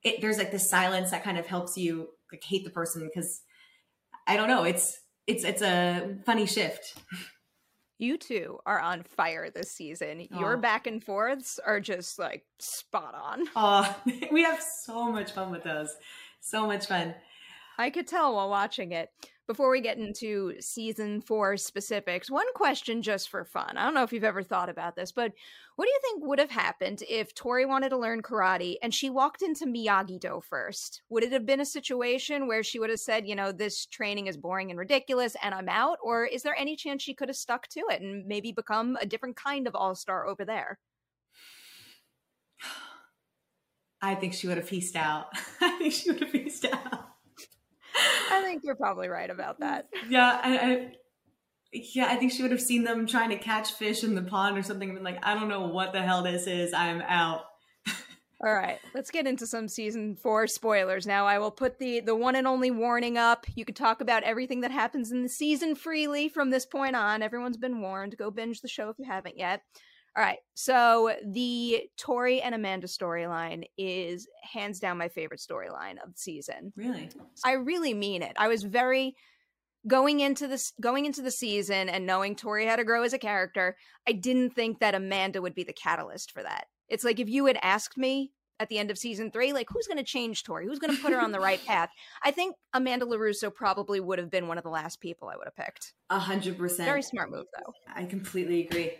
It 0.03 0.19
there's 0.19 0.37
like 0.37 0.51
this 0.51 0.69
silence 0.69 1.11
that 1.11 1.23
kind 1.23 1.37
of 1.37 1.45
helps 1.45 1.77
you 1.77 2.09
like 2.33 2.43
hate 2.43 2.65
the 2.65 2.69
person 2.69 3.07
because 3.07 3.39
I 4.27 4.35
don't 4.35 4.49
know. 4.49 4.65
It's 4.65 4.99
it's 5.25 5.45
it's 5.45 5.61
a 5.61 6.17
funny 6.25 6.47
shift. 6.47 6.97
You 8.01 8.17
two 8.17 8.57
are 8.65 8.79
on 8.79 9.03
fire 9.03 9.51
this 9.51 9.69
season. 9.71 10.27
Oh. 10.33 10.39
Your 10.39 10.57
back 10.57 10.87
and 10.87 11.03
forths 11.03 11.59
are 11.63 11.79
just 11.79 12.17
like 12.17 12.43
spot 12.57 13.13
on. 13.13 13.45
Oh, 13.55 13.95
we 14.31 14.43
have 14.43 14.59
so 14.59 15.11
much 15.11 15.33
fun 15.33 15.51
with 15.51 15.63
those. 15.63 15.95
So 16.39 16.65
much 16.65 16.87
fun. 16.87 17.13
I 17.77 17.91
could 17.91 18.07
tell 18.07 18.33
while 18.33 18.49
watching 18.49 18.91
it. 18.91 19.11
Before 19.51 19.69
we 19.69 19.81
get 19.81 19.97
into 19.97 20.53
season 20.61 21.19
four 21.19 21.57
specifics, 21.57 22.31
one 22.31 22.47
question 22.53 23.01
just 23.01 23.27
for 23.27 23.43
fun. 23.43 23.75
I 23.75 23.83
don't 23.83 23.93
know 23.93 24.03
if 24.03 24.13
you've 24.13 24.23
ever 24.23 24.43
thought 24.43 24.69
about 24.69 24.95
this, 24.95 25.11
but 25.11 25.33
what 25.75 25.83
do 25.83 25.91
you 25.91 25.99
think 26.01 26.23
would 26.23 26.39
have 26.39 26.51
happened 26.51 27.03
if 27.09 27.35
Tori 27.35 27.65
wanted 27.65 27.89
to 27.89 27.97
learn 27.97 28.21
karate 28.21 28.77
and 28.81 28.93
she 28.93 29.09
walked 29.09 29.41
into 29.41 29.65
Miyagi 29.65 30.21
Do 30.21 30.39
first? 30.39 31.01
Would 31.09 31.25
it 31.25 31.33
have 31.33 31.45
been 31.45 31.59
a 31.59 31.65
situation 31.65 32.47
where 32.47 32.63
she 32.63 32.79
would 32.79 32.89
have 32.91 33.01
said, 33.01 33.27
you 33.27 33.35
know, 33.35 33.51
this 33.51 33.85
training 33.87 34.27
is 34.27 34.37
boring 34.37 34.69
and 34.69 34.79
ridiculous 34.79 35.35
and 35.43 35.53
I'm 35.53 35.67
out? 35.67 35.97
Or 36.01 36.23
is 36.23 36.43
there 36.43 36.55
any 36.57 36.77
chance 36.77 37.03
she 37.03 37.13
could 37.13 37.27
have 37.27 37.35
stuck 37.35 37.67
to 37.71 37.81
it 37.89 37.99
and 37.99 38.25
maybe 38.25 38.53
become 38.53 38.97
a 39.01 39.05
different 39.05 39.35
kind 39.35 39.67
of 39.67 39.75
all 39.75 39.95
star 39.95 40.27
over 40.27 40.45
there? 40.45 40.79
I 44.01 44.15
think 44.15 44.33
she 44.33 44.47
would 44.47 44.55
have 44.55 44.69
pieced 44.69 44.95
out. 44.95 45.25
I 45.61 45.77
think 45.77 45.91
she 45.91 46.09
would 46.09 46.21
have 46.21 46.31
pieced 46.31 46.63
out. 46.63 47.10
I 47.95 48.41
think 48.43 48.63
you're 48.63 48.75
probably 48.75 49.07
right 49.07 49.29
about 49.29 49.59
that. 49.59 49.87
Yeah, 50.09 50.39
I, 50.43 50.57
I, 50.57 50.91
yeah, 51.73 52.07
I 52.07 52.15
think 52.15 52.31
she 52.31 52.41
would 52.41 52.51
have 52.51 52.61
seen 52.61 52.83
them 52.83 53.07
trying 53.07 53.29
to 53.29 53.37
catch 53.37 53.73
fish 53.73 54.03
in 54.03 54.15
the 54.15 54.21
pond 54.21 54.57
or 54.57 54.63
something 54.63 54.89
and 54.89 54.97
been 54.97 55.03
like, 55.05 55.19
I 55.23 55.35
don't 55.35 55.47
know 55.47 55.67
what 55.67 55.93
the 55.93 56.01
hell 56.01 56.23
this 56.23 56.47
is. 56.47 56.73
I'm 56.73 57.01
out. 57.01 57.43
All 58.43 58.53
right, 58.53 58.79
let's 58.93 59.11
get 59.11 59.27
into 59.27 59.47
some 59.47 59.67
season 59.67 60.15
four 60.15 60.47
spoilers. 60.47 61.05
Now, 61.05 61.27
I 61.27 61.39
will 61.39 61.51
put 61.51 61.79
the 61.79 62.01
the 62.01 62.15
one 62.15 62.35
and 62.35 62.47
only 62.47 62.71
warning 62.71 63.17
up. 63.17 63.45
You 63.55 63.63
can 63.65 63.75
talk 63.75 64.01
about 64.01 64.23
everything 64.23 64.61
that 64.61 64.71
happens 64.71 65.11
in 65.11 65.21
the 65.23 65.29
season 65.29 65.75
freely 65.75 66.27
from 66.27 66.49
this 66.49 66.65
point 66.65 66.95
on. 66.95 67.21
Everyone's 67.21 67.57
been 67.57 67.81
warned. 67.81 68.17
Go 68.17 68.31
binge 68.31 68.61
the 68.61 68.67
show 68.67 68.89
if 68.89 68.97
you 68.99 69.05
haven't 69.05 69.37
yet. 69.37 69.61
All 70.17 70.23
right. 70.23 70.39
So 70.55 71.15
the 71.25 71.83
Tori 71.97 72.41
and 72.41 72.53
Amanda 72.53 72.87
storyline 72.87 73.63
is 73.77 74.27
hands 74.51 74.79
down 74.79 74.97
my 74.97 75.07
favorite 75.07 75.39
storyline 75.39 76.03
of 76.03 76.13
the 76.13 76.17
season. 76.17 76.73
Really? 76.75 77.09
I 77.45 77.53
really 77.53 77.93
mean 77.93 78.21
it. 78.21 78.33
I 78.35 78.49
was 78.49 78.63
very 78.63 79.15
going 79.87 80.19
into 80.19 80.47
this 80.47 80.73
going 80.81 81.05
into 81.05 81.21
the 81.21 81.31
season 81.31 81.89
and 81.89 82.05
knowing 82.05 82.35
Tori 82.35 82.65
had 82.65 82.75
to 82.75 82.83
grow 82.83 83.03
as 83.03 83.13
a 83.13 83.19
character, 83.19 83.77
I 84.07 84.11
didn't 84.11 84.51
think 84.51 84.79
that 84.79 84.95
Amanda 84.95 85.41
would 85.41 85.55
be 85.55 85.63
the 85.63 85.73
catalyst 85.73 86.31
for 86.31 86.43
that. 86.43 86.65
It's 86.89 87.05
like 87.05 87.19
if 87.19 87.29
you 87.29 87.45
had 87.45 87.57
asked 87.61 87.97
me 87.97 88.31
at 88.59 88.69
the 88.69 88.77
end 88.77 88.91
of 88.91 88.97
season 88.97 89.31
three, 89.31 89.53
like 89.53 89.67
who's 89.69 89.87
going 89.87 89.97
to 89.97 90.03
change 90.03 90.43
Tori? 90.43 90.67
Who's 90.67 90.77
going 90.77 90.95
to 90.95 91.01
put 91.01 91.13
her 91.13 91.19
on 91.19 91.31
the 91.31 91.39
right 91.39 91.65
path? 91.65 91.89
I 92.21 92.31
think 92.31 92.55
Amanda 92.73 93.05
LaRusso 93.05 93.51
probably 93.53 93.99
would 93.99 94.19
have 94.19 94.29
been 94.29 94.47
one 94.47 94.57
of 94.57 94.63
the 94.63 94.69
last 94.69 94.99
people 94.99 95.29
I 95.29 95.37
would 95.37 95.47
have 95.47 95.55
picked. 95.55 95.93
A 96.09 96.19
hundred 96.19 96.57
percent. 96.57 96.87
Very 96.87 97.01
smart 97.01 97.31
move, 97.31 97.45
though. 97.57 97.73
I 97.95 98.05
completely 98.05 98.67
agree. 98.67 98.91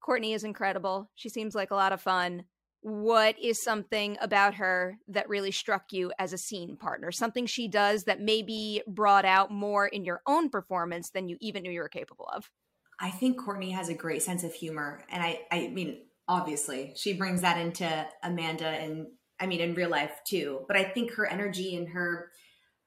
Courtney 0.00 0.32
is 0.32 0.44
incredible. 0.44 1.10
She 1.14 1.28
seems 1.28 1.54
like 1.54 1.70
a 1.70 1.76
lot 1.76 1.92
of 1.92 2.00
fun. 2.00 2.44
What 2.82 3.38
is 3.38 3.62
something 3.62 4.16
about 4.20 4.54
her 4.54 4.98
that 5.08 5.28
really 5.28 5.50
struck 5.50 5.92
you 5.92 6.12
as 6.18 6.32
a 6.32 6.38
scene 6.38 6.76
partner? 6.76 7.12
Something 7.12 7.44
she 7.44 7.68
does 7.68 8.04
that 8.04 8.20
maybe 8.20 8.82
brought 8.86 9.26
out 9.26 9.50
more 9.50 9.86
in 9.86 10.04
your 10.04 10.22
own 10.26 10.48
performance 10.48 11.10
than 11.10 11.28
you 11.28 11.36
even 11.40 11.62
knew 11.62 11.70
you 11.70 11.80
were 11.80 11.90
capable 11.90 12.28
of? 12.34 12.50
I 12.98 13.10
think 13.10 13.38
Courtney 13.38 13.72
has 13.72 13.88
a 13.90 13.94
great 13.94 14.22
sense 14.22 14.44
of 14.44 14.54
humor. 14.54 15.04
And 15.10 15.22
I, 15.22 15.40
I 15.50 15.68
mean, 15.68 15.98
obviously, 16.26 16.94
she 16.96 17.12
brings 17.12 17.42
that 17.42 17.58
into 17.58 18.06
Amanda 18.22 18.66
and 18.66 19.08
I 19.38 19.46
mean, 19.46 19.60
in 19.60 19.74
real 19.74 19.90
life 19.90 20.12
too. 20.26 20.64
But 20.66 20.76
I 20.76 20.84
think 20.84 21.14
her 21.14 21.26
energy 21.26 21.74
and 21.76 21.88
her 21.90 22.30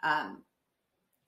um, 0.03 0.43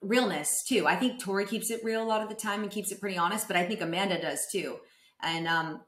realness 0.02 0.64
too. 0.68 0.88
I 0.88 0.96
think 0.96 1.20
Tori 1.20 1.46
keeps 1.46 1.72
it 1.72 1.84
real 1.84 2.04
a 2.04 2.06
lot 2.06 2.22
of 2.22 2.30
the 2.30 2.36
time 2.36 2.62
and 2.62 2.72
keeps 2.72 2.92
it 2.92 3.00
pretty 3.00 3.18
honest, 3.18 3.48
but 3.48 3.58
I 3.58 3.66
think 3.66 3.82
Amanda 3.82 4.22
does 4.22 4.48
too 4.52 4.78
and 5.22 5.48
um, 5.48 5.82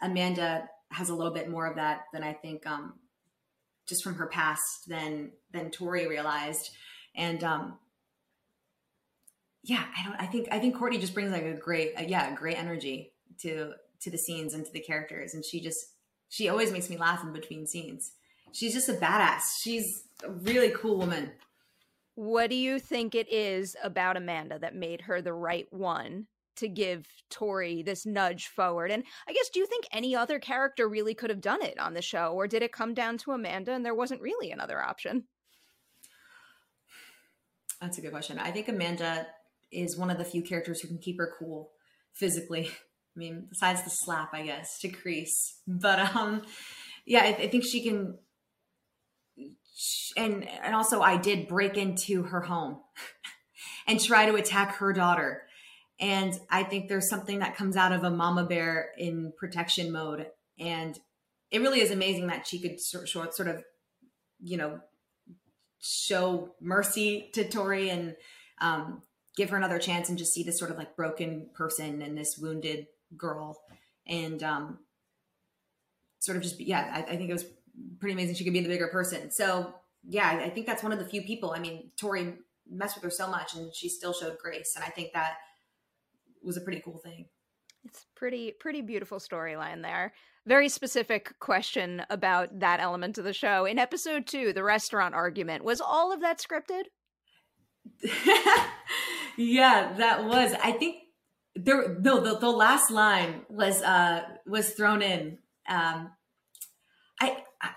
Amanda 0.00 0.68
has 0.90 1.08
a 1.08 1.14
little 1.14 1.32
bit 1.32 1.50
more 1.50 1.66
of 1.66 1.76
that 1.76 2.04
than 2.12 2.22
I 2.22 2.32
think 2.32 2.66
um, 2.66 2.94
just 3.86 4.02
from 4.02 4.14
her 4.14 4.26
past 4.26 4.88
than 4.88 5.32
than 5.52 5.70
Tori 5.70 6.06
realized, 6.06 6.70
and 7.14 7.42
um, 7.44 7.78
yeah, 9.62 9.84
I 9.96 10.04
don't. 10.04 10.20
I 10.20 10.26
think 10.26 10.48
I 10.52 10.58
think 10.58 10.76
Courtney 10.76 10.98
just 10.98 11.14
brings 11.14 11.32
like 11.32 11.44
a 11.44 11.54
great, 11.54 11.94
uh, 11.98 12.04
yeah, 12.06 12.34
great 12.34 12.58
energy 12.58 13.12
to 13.42 13.72
to 14.00 14.10
the 14.10 14.18
scenes 14.18 14.54
and 14.54 14.64
to 14.64 14.72
the 14.72 14.80
characters, 14.80 15.34
and 15.34 15.44
she 15.44 15.60
just 15.60 15.78
she 16.28 16.48
always 16.48 16.72
makes 16.72 16.88
me 16.88 16.96
laugh 16.96 17.22
in 17.24 17.32
between 17.32 17.66
scenes. 17.66 18.12
She's 18.52 18.72
just 18.72 18.88
a 18.88 18.94
badass. 18.94 19.58
She's 19.60 20.04
a 20.24 20.30
really 20.30 20.70
cool 20.70 20.98
woman. 20.98 21.32
What 22.14 22.48
do 22.48 22.56
you 22.56 22.78
think 22.78 23.14
it 23.14 23.30
is 23.30 23.76
about 23.82 24.16
Amanda 24.16 24.58
that 24.58 24.74
made 24.74 25.02
her 25.02 25.20
the 25.20 25.34
right 25.34 25.66
one 25.70 26.26
to 26.56 26.68
give 26.68 27.06
Tori 27.30 27.82
this 27.82 28.06
nudge 28.06 28.48
forward. 28.48 28.90
And 28.90 29.04
I 29.28 29.32
guess, 29.32 29.48
do 29.48 29.60
you 29.60 29.66
think 29.66 29.86
any 29.92 30.14
other 30.14 30.38
character 30.38 30.88
really 30.88 31.14
could 31.14 31.30
have 31.30 31.40
done 31.40 31.62
it 31.62 31.78
on 31.78 31.94
the 31.94 32.02
show, 32.02 32.32
or 32.32 32.46
did 32.46 32.62
it 32.62 32.72
come 32.72 32.94
down 32.94 33.18
to 33.18 33.32
Amanda 33.32 33.72
and 33.72 33.84
there 33.84 33.94
wasn't 33.94 34.22
really 34.22 34.50
another 34.50 34.82
option? 34.82 35.24
That's 37.80 37.98
a 37.98 38.00
good 38.00 38.12
question. 38.12 38.38
I 38.38 38.50
think 38.50 38.68
Amanda 38.68 39.26
is 39.70 39.98
one 39.98 40.10
of 40.10 40.18
the 40.18 40.24
few 40.24 40.42
characters 40.42 40.80
who 40.80 40.88
can 40.88 40.98
keep 40.98 41.18
her 41.18 41.34
cool 41.38 41.72
physically. 42.12 42.70
I 43.16 43.18
mean, 43.18 43.46
besides 43.48 43.82
the 43.82 43.90
slap, 43.90 44.34
I 44.34 44.42
guess, 44.42 44.78
to 44.80 44.88
Kreese. 44.88 45.54
But 45.66 46.14
um, 46.14 46.42
yeah, 47.06 47.22
I, 47.22 47.28
I 47.28 47.48
think 47.48 47.64
she 47.64 47.82
can. 47.82 48.18
And 50.16 50.48
and 50.48 50.74
also, 50.74 51.00
I 51.00 51.16
did 51.16 51.48
break 51.48 51.76
into 51.76 52.24
her 52.24 52.42
home 52.42 52.80
and 53.86 54.00
try 54.00 54.26
to 54.26 54.34
attack 54.34 54.76
her 54.76 54.92
daughter 54.92 55.45
and 55.98 56.38
I 56.50 56.62
think 56.62 56.88
there's 56.88 57.08
something 57.08 57.38
that 57.38 57.56
comes 57.56 57.76
out 57.76 57.92
of 57.92 58.04
a 58.04 58.10
mama 58.10 58.44
bear 58.44 58.90
in 58.98 59.32
protection 59.38 59.90
mode. 59.90 60.26
And 60.58 60.98
it 61.50 61.60
really 61.60 61.80
is 61.80 61.90
amazing 61.90 62.26
that 62.26 62.46
she 62.46 62.58
could 62.58 62.80
sort, 62.80 63.08
sort 63.08 63.48
of, 63.48 63.64
you 64.40 64.56
know, 64.56 64.80
show 65.78 66.54
mercy 66.60 67.30
to 67.34 67.48
Tori 67.48 67.88
and 67.90 68.16
um, 68.60 69.02
give 69.36 69.50
her 69.50 69.56
another 69.56 69.78
chance 69.78 70.08
and 70.08 70.18
just 70.18 70.34
see 70.34 70.42
this 70.42 70.58
sort 70.58 70.70
of 70.70 70.76
like 70.76 70.96
broken 70.96 71.48
person 71.54 72.02
and 72.02 72.16
this 72.16 72.36
wounded 72.36 72.86
girl. 73.16 73.58
And 74.06 74.42
um, 74.42 74.78
sort 76.18 76.36
of 76.36 76.42
just, 76.42 76.60
yeah, 76.60 76.90
I, 76.92 77.12
I 77.12 77.16
think 77.16 77.30
it 77.30 77.34
was 77.34 77.46
pretty 77.98 78.12
amazing. 78.12 78.34
She 78.34 78.44
could 78.44 78.52
be 78.52 78.60
the 78.60 78.68
bigger 78.68 78.88
person. 78.88 79.30
So 79.30 79.72
yeah, 80.06 80.42
I 80.44 80.50
think 80.50 80.66
that's 80.66 80.82
one 80.82 80.92
of 80.92 80.98
the 80.98 81.06
few 81.06 81.22
people. 81.22 81.52
I 81.52 81.58
mean, 81.58 81.90
Tori 81.98 82.34
messed 82.68 82.96
with 82.96 83.04
her 83.04 83.10
so 83.10 83.28
much, 83.28 83.54
and 83.54 83.74
she 83.74 83.88
still 83.88 84.12
showed 84.12 84.38
grace, 84.38 84.74
and 84.76 84.84
I 84.84 84.88
think 84.88 85.12
that 85.12 85.34
was 86.42 86.56
a 86.56 86.60
pretty 86.60 86.80
cool 86.84 86.98
thing. 86.98 87.26
It's 87.84 88.06
pretty 88.14 88.52
pretty 88.58 88.82
beautiful 88.82 89.18
storyline 89.18 89.82
there. 89.82 90.12
Very 90.46 90.68
specific 90.68 91.38
question 91.40 92.02
about 92.08 92.60
that 92.60 92.80
element 92.80 93.18
of 93.18 93.24
the 93.24 93.32
show. 93.32 93.64
In 93.64 93.80
episode 93.80 94.28
2, 94.28 94.52
the 94.52 94.62
restaurant 94.62 95.14
argument, 95.14 95.64
was 95.64 95.80
all 95.80 96.12
of 96.12 96.20
that 96.20 96.38
scripted? 96.38 96.84
yeah, 99.36 99.92
that 99.98 100.24
was. 100.24 100.54
I 100.62 100.72
think 100.72 100.96
there 101.54 101.96
no 102.00 102.20
the, 102.20 102.38
the 102.38 102.50
last 102.50 102.90
line 102.90 103.42
was 103.48 103.82
uh 103.82 104.22
was 104.46 104.70
thrown 104.70 105.02
in. 105.02 105.38
Um 105.68 106.10
I, 107.20 107.42
I 107.62 107.70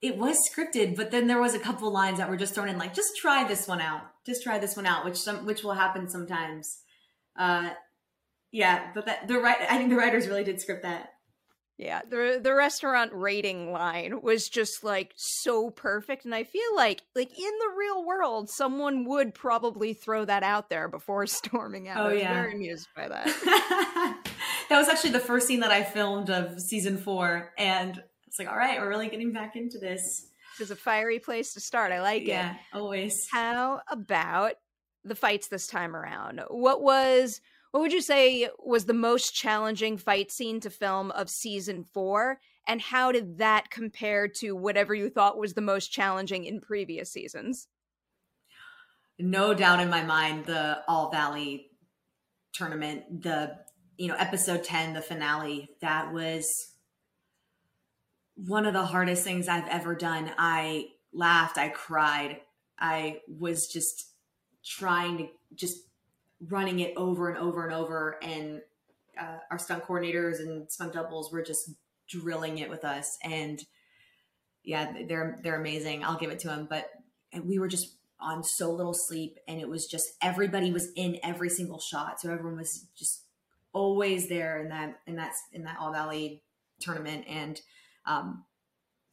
it 0.00 0.16
was 0.16 0.36
scripted, 0.50 0.96
but 0.96 1.10
then 1.10 1.26
there 1.26 1.40
was 1.40 1.54
a 1.54 1.58
couple 1.58 1.90
lines 1.90 2.18
that 2.18 2.28
were 2.28 2.36
just 2.36 2.54
thrown 2.54 2.68
in 2.68 2.78
like 2.78 2.94
just 2.94 3.16
try 3.16 3.46
this 3.46 3.66
one 3.66 3.80
out. 3.80 4.02
Just 4.24 4.42
try 4.42 4.58
this 4.58 4.76
one 4.76 4.86
out, 4.86 5.04
which 5.04 5.16
some 5.16 5.44
which 5.44 5.64
will 5.64 5.74
happen 5.74 6.08
sometimes. 6.08 6.78
Uh 7.38 7.70
yeah, 8.52 8.92
but 8.94 9.06
that 9.06 9.26
the 9.26 9.38
right 9.38 9.56
I 9.68 9.78
think 9.78 9.90
the 9.90 9.96
writers 9.96 10.28
really 10.28 10.44
did 10.44 10.60
script 10.60 10.82
that. 10.82 11.10
Yeah, 11.76 12.02
the 12.08 12.38
the 12.40 12.54
restaurant 12.54 13.10
rating 13.12 13.72
line 13.72 14.22
was 14.22 14.48
just 14.48 14.84
like 14.84 15.12
so 15.16 15.70
perfect 15.70 16.24
and 16.24 16.32
I 16.32 16.44
feel 16.44 16.76
like 16.76 17.02
like 17.16 17.36
in 17.36 17.52
the 17.58 17.74
real 17.76 18.06
world 18.06 18.48
someone 18.48 19.04
would 19.06 19.34
probably 19.34 19.92
throw 19.92 20.24
that 20.24 20.44
out 20.44 20.70
there 20.70 20.86
before 20.88 21.26
storming 21.26 21.88
out. 21.88 21.98
Oh, 21.98 22.10
I 22.10 22.12
was 22.12 22.22
yeah. 22.22 22.34
very 22.34 22.54
amused 22.54 22.86
by 22.94 23.08
that. 23.08 23.26
that 24.68 24.78
was 24.78 24.88
actually 24.88 25.10
the 25.10 25.20
first 25.20 25.48
scene 25.48 25.60
that 25.60 25.72
I 25.72 25.82
filmed 25.82 26.30
of 26.30 26.60
season 26.60 26.96
4 26.96 27.54
and 27.58 28.00
it's 28.28 28.38
like 28.38 28.48
all 28.48 28.56
right, 28.56 28.80
we're 28.80 28.88
really 28.88 29.08
getting 29.08 29.32
back 29.32 29.56
into 29.56 29.78
this. 29.78 30.28
This 30.58 30.68
is 30.68 30.70
a 30.70 30.76
fiery 30.76 31.18
place 31.18 31.54
to 31.54 31.60
start. 31.60 31.90
I 31.90 32.00
like 32.00 32.24
yeah, 32.24 32.52
it. 32.52 32.56
Yeah, 32.72 32.78
always. 32.78 33.26
How 33.32 33.80
about 33.90 34.52
the 35.04 35.14
fights 35.14 35.48
this 35.48 35.66
time 35.66 35.94
around? 35.94 36.40
What 36.48 36.82
was 36.82 37.40
what 37.70 37.80
would 37.80 37.92
you 37.92 38.02
say 38.02 38.48
was 38.64 38.84
the 38.84 38.94
most 38.94 39.34
challenging 39.34 39.96
fight 39.98 40.30
scene 40.30 40.60
to 40.60 40.70
film 40.70 41.10
of 41.10 41.28
season 41.28 41.84
four? 41.84 42.38
And 42.66 42.80
how 42.80 43.12
did 43.12 43.38
that 43.38 43.70
compare 43.70 44.28
to 44.28 44.52
whatever 44.52 44.94
you 44.94 45.10
thought 45.10 45.38
was 45.38 45.54
the 45.54 45.60
most 45.60 45.88
challenging 45.88 46.44
in 46.44 46.60
previous 46.60 47.12
seasons? 47.12 47.68
No 49.18 49.54
doubt 49.54 49.80
in 49.80 49.90
my 49.90 50.02
mind, 50.02 50.46
the 50.46 50.78
All 50.88 51.10
Valley 51.10 51.66
tournament, 52.52 53.22
the 53.22 53.56
you 53.96 54.08
know 54.08 54.16
episode 54.16 54.64
10 54.64 54.94
the 54.94 55.00
finale 55.00 55.70
that 55.80 56.12
was 56.12 56.72
one 58.34 58.66
of 58.66 58.72
the 58.72 58.84
hardest 58.84 59.22
things 59.22 59.48
i've 59.48 59.68
ever 59.68 59.94
done 59.94 60.30
i 60.38 60.86
laughed 61.12 61.58
i 61.58 61.68
cried 61.68 62.40
i 62.78 63.20
was 63.28 63.68
just 63.72 64.13
trying 64.64 65.18
to 65.18 65.28
just 65.54 65.78
running 66.48 66.80
it 66.80 66.94
over 66.96 67.28
and 67.28 67.38
over 67.38 67.64
and 67.64 67.74
over. 67.74 68.18
And 68.22 68.60
uh, 69.20 69.38
our 69.50 69.58
stunt 69.58 69.84
coordinators 69.84 70.40
and 70.40 70.70
stunt 70.70 70.92
doubles 70.92 71.32
were 71.32 71.42
just 71.42 71.70
drilling 72.08 72.58
it 72.58 72.70
with 72.70 72.84
us. 72.84 73.18
And 73.22 73.64
yeah, 74.62 74.92
they're 75.06 75.38
they're 75.42 75.60
amazing. 75.60 76.04
I'll 76.04 76.18
give 76.18 76.30
it 76.30 76.38
to 76.40 76.48
them. 76.48 76.66
But 76.68 76.90
we 77.42 77.58
were 77.58 77.68
just 77.68 77.96
on 78.20 78.42
so 78.42 78.72
little 78.72 78.94
sleep, 78.94 79.38
and 79.46 79.60
it 79.60 79.68
was 79.68 79.86
just 79.86 80.12
everybody 80.22 80.72
was 80.72 80.90
in 80.96 81.18
every 81.22 81.50
single 81.50 81.78
shot, 81.78 82.20
so 82.20 82.30
everyone 82.30 82.56
was 82.56 82.86
just 82.96 83.24
always 83.72 84.28
there 84.28 84.58
in 84.58 84.68
that 84.68 85.00
in 85.06 85.16
that 85.16 85.32
in 85.52 85.64
that 85.64 85.76
All 85.78 85.92
Valley 85.92 86.42
tournament. 86.80 87.26
And 87.28 87.60
um, 88.06 88.44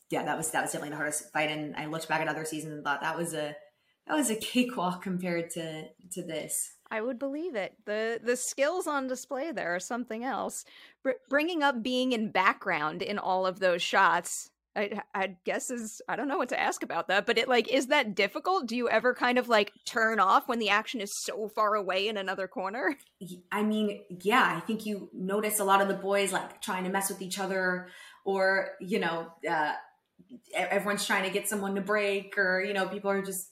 yeah, 0.10 0.24
that 0.24 0.38
was 0.38 0.52
that 0.52 0.62
was 0.62 0.72
definitely 0.72 0.92
the 0.92 0.98
hardest 0.98 1.32
fight. 1.34 1.50
And 1.50 1.76
I 1.76 1.88
looked 1.88 2.08
back 2.08 2.22
at 2.22 2.28
other 2.28 2.46
seasons 2.46 2.74
and 2.74 2.84
thought 2.84 3.02
that 3.02 3.18
was 3.18 3.34
a 3.34 3.56
that 4.08 4.16
was 4.16 4.30
a 4.30 4.36
cakewalk 4.36 5.02
compared 5.02 5.50
to 5.52 5.86
to 6.12 6.24
this. 6.24 6.74
I 6.90 7.02
would 7.02 7.18
believe 7.18 7.56
it. 7.56 7.74
the 7.86 8.20
The 8.22 8.36
skills 8.36 8.86
on 8.86 9.08
display 9.08 9.52
there 9.52 9.74
are 9.76 9.80
something 9.80 10.24
else. 10.24 10.66
Br- 11.04 11.12
bringing 11.30 11.64
up 11.64 11.82
being 11.82 12.12
in 12.12 12.32
background 12.32 13.02
in 13.02 13.18
all 13.18 13.46
of 13.46 13.60
those 13.60 13.82
shots, 13.82 14.52
I, 14.76 15.02
I 15.14 15.36
guess 15.46 15.70
is 15.70 16.02
I 16.08 16.16
don't 16.16 16.28
know 16.28 16.38
what 16.38 16.50
to 16.50 16.60
ask 16.60 16.84
about 16.84 17.08
that, 17.10 17.26
but 17.26 17.38
it 17.38 17.50
like 17.50 17.70
is 17.70 17.88
that 17.88 18.16
difficult? 18.16 18.68
Do 18.68 18.76
you 18.76 18.90
ever 18.90 19.14
kind 19.14 19.38
of 19.38 19.50
like 19.50 19.72
turn 19.86 20.20
off 20.20 20.48
when 20.48 20.60
the 20.60 20.70
action 20.70 21.02
is 21.02 21.12
so 21.24 21.50
far 21.50 21.76
away 21.76 22.08
in 22.08 22.18
another 22.18 22.48
corner? 22.48 22.98
I 23.52 23.64
mean, 23.64 24.04
yeah, 24.22 24.54
I 24.56 24.62
think 24.62 24.86
you 24.86 25.10
notice 25.14 25.60
a 25.60 25.64
lot 25.64 25.82
of 25.82 25.88
the 25.88 25.94
boys 25.94 26.32
like 26.32 26.62
trying 26.62 26.86
to 26.86 26.90
mess 26.90 27.10
with 27.10 27.22
each 27.22 27.40
other, 27.40 27.90
or 28.24 28.70
you 28.80 29.00
know, 29.00 29.28
uh, 29.50 29.74
everyone's 30.54 31.06
trying 31.06 31.24
to 31.24 31.32
get 31.32 31.50
someone 31.50 31.76
to 31.76 31.82
break, 31.82 32.38
or 32.38 32.62
you 32.62 32.74
know, 32.74 32.88
people 32.88 33.12
are 33.12 33.22
just 33.22 33.51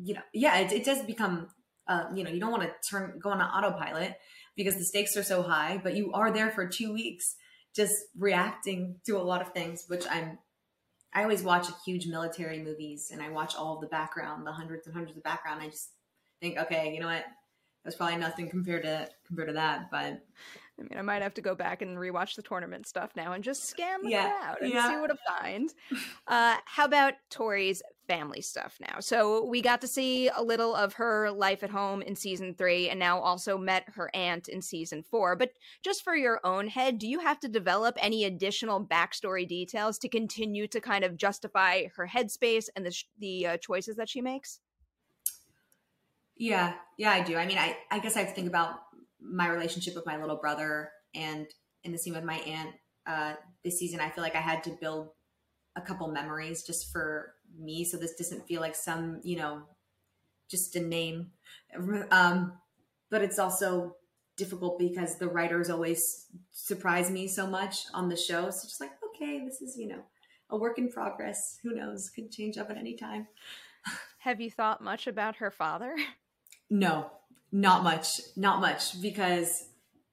you 0.00 0.14
know, 0.14 0.22
yeah, 0.32 0.58
it, 0.58 0.72
it 0.72 0.84
does 0.84 1.02
become 1.02 1.48
uh, 1.88 2.04
you 2.14 2.24
know, 2.24 2.30
you 2.30 2.40
don't 2.40 2.50
want 2.50 2.62
to 2.62 2.88
turn 2.88 3.18
go 3.22 3.30
on 3.30 3.40
an 3.40 3.46
autopilot 3.46 4.16
because 4.56 4.76
the 4.76 4.84
stakes 4.84 5.16
are 5.16 5.22
so 5.22 5.42
high, 5.42 5.80
but 5.82 5.94
you 5.94 6.12
are 6.12 6.32
there 6.32 6.50
for 6.50 6.66
two 6.66 6.92
weeks 6.92 7.36
just 7.74 7.94
reacting 8.18 8.96
to 9.04 9.18
a 9.18 9.22
lot 9.22 9.42
of 9.42 9.52
things, 9.52 9.84
which 9.88 10.04
I'm 10.10 10.38
I 11.14 11.22
always 11.22 11.42
watch 11.42 11.66
huge 11.84 12.06
military 12.06 12.62
movies 12.62 13.10
and 13.12 13.22
I 13.22 13.30
watch 13.30 13.54
all 13.54 13.78
the 13.78 13.86
background, 13.86 14.46
the 14.46 14.52
hundreds 14.52 14.86
and 14.86 14.94
hundreds 14.94 15.16
of 15.16 15.22
background. 15.22 15.62
I 15.62 15.68
just 15.68 15.90
think, 16.40 16.58
okay, 16.58 16.92
you 16.92 17.00
know 17.00 17.06
what? 17.06 17.24
That's 17.84 17.96
probably 17.96 18.16
nothing 18.16 18.50
compared 18.50 18.82
to 18.82 19.08
compared 19.26 19.48
to 19.48 19.54
that. 19.54 19.90
But 19.90 20.24
I 20.78 20.82
mean, 20.82 20.98
I 20.98 21.02
might 21.02 21.22
have 21.22 21.34
to 21.34 21.40
go 21.40 21.54
back 21.54 21.82
and 21.82 21.96
rewatch 21.96 22.34
the 22.34 22.42
tournament 22.42 22.86
stuff 22.86 23.12
now 23.14 23.32
and 23.32 23.44
just 23.44 23.64
scan 23.64 24.02
the 24.02 24.10
yeah, 24.10 24.30
crowd 24.30 24.56
and 24.60 24.72
yeah. 24.72 24.90
see 24.90 24.96
what 24.96 25.10
I 25.12 25.40
find. 25.40 25.72
Uh, 26.26 26.56
how 26.64 26.84
about 26.84 27.14
Tori's 27.30 27.82
family 28.06 28.40
stuff 28.40 28.76
now? 28.80 29.00
So 29.00 29.44
we 29.44 29.62
got 29.62 29.80
to 29.82 29.88
see 29.88 30.28
a 30.28 30.42
little 30.42 30.74
of 30.74 30.94
her 30.94 31.30
life 31.30 31.62
at 31.62 31.70
home 31.70 32.02
in 32.02 32.16
season 32.16 32.54
three, 32.54 32.88
and 32.88 32.98
now 32.98 33.18
also 33.18 33.58
met 33.58 33.84
her 33.94 34.10
aunt 34.14 34.48
in 34.48 34.62
season 34.62 35.02
four. 35.02 35.36
But 35.36 35.50
just 35.82 36.02
for 36.02 36.14
your 36.16 36.40
own 36.44 36.68
head, 36.68 36.98
do 36.98 37.06
you 37.06 37.20
have 37.20 37.40
to 37.40 37.48
develop 37.48 37.96
any 38.00 38.24
additional 38.24 38.84
backstory 38.84 39.46
details 39.46 39.98
to 39.98 40.08
continue 40.08 40.66
to 40.68 40.80
kind 40.80 41.04
of 41.04 41.16
justify 41.16 41.84
her 41.96 42.08
headspace 42.08 42.68
and 42.74 42.84
the 42.84 42.96
the 43.18 43.46
uh, 43.46 43.56
choices 43.58 43.96
that 43.96 44.08
she 44.08 44.20
makes? 44.20 44.60
Yeah, 46.36 46.74
yeah, 46.98 47.10
I 47.10 47.22
do. 47.22 47.36
I 47.36 47.46
mean, 47.46 47.58
I 47.58 47.76
I 47.90 47.98
guess 47.98 48.16
I 48.16 48.24
think 48.24 48.48
about 48.48 48.80
my 49.20 49.48
relationship 49.48 49.94
with 49.94 50.06
my 50.06 50.18
little 50.18 50.36
brother 50.36 50.90
and 51.14 51.46
in 51.84 51.92
the 51.92 51.98
scene 51.98 52.14
with 52.14 52.24
my 52.24 52.36
aunt 52.36 52.70
uh, 53.06 53.34
this 53.64 53.78
season, 53.78 54.00
I 54.00 54.10
feel 54.10 54.22
like 54.22 54.34
I 54.34 54.40
had 54.40 54.64
to 54.64 54.70
build 54.80 55.10
a 55.76 55.80
couple 55.80 56.08
memories 56.08 56.62
just 56.62 56.90
for 56.90 57.34
me. 57.58 57.84
So 57.84 57.96
this 57.96 58.16
doesn't 58.16 58.46
feel 58.46 58.60
like 58.60 58.74
some, 58.74 59.20
you 59.22 59.36
know, 59.36 59.62
just 60.48 60.74
a 60.76 60.80
name. 60.80 61.30
Um, 62.10 62.54
but 63.10 63.22
it's 63.22 63.38
also 63.38 63.96
difficult 64.36 64.78
because 64.78 65.16
the 65.16 65.28
writers 65.28 65.70
always 65.70 66.26
surprise 66.52 67.10
me 67.10 67.28
so 67.28 67.46
much 67.46 67.84
on 67.94 68.08
the 68.08 68.16
show. 68.16 68.50
So 68.50 68.66
just 68.68 68.80
like, 68.80 68.92
okay, 69.14 69.42
this 69.44 69.62
is, 69.62 69.76
you 69.76 69.88
know, 69.88 70.02
a 70.50 70.56
work 70.56 70.78
in 70.78 70.90
progress. 70.90 71.58
Who 71.62 71.74
knows? 71.74 72.10
Could 72.10 72.30
change 72.30 72.58
up 72.58 72.70
at 72.70 72.76
any 72.76 72.94
time. 72.94 73.26
Have 74.18 74.40
you 74.40 74.50
thought 74.50 74.82
much 74.82 75.06
about 75.06 75.36
her 75.36 75.50
father? 75.50 75.94
No, 76.68 77.10
not 77.52 77.84
much, 77.84 78.20
not 78.36 78.60
much, 78.60 79.00
because 79.00 79.68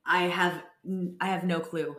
I 0.06 0.24
have 0.24 0.62
I 1.20 1.28
have 1.28 1.44
no 1.44 1.60
clue. 1.60 1.96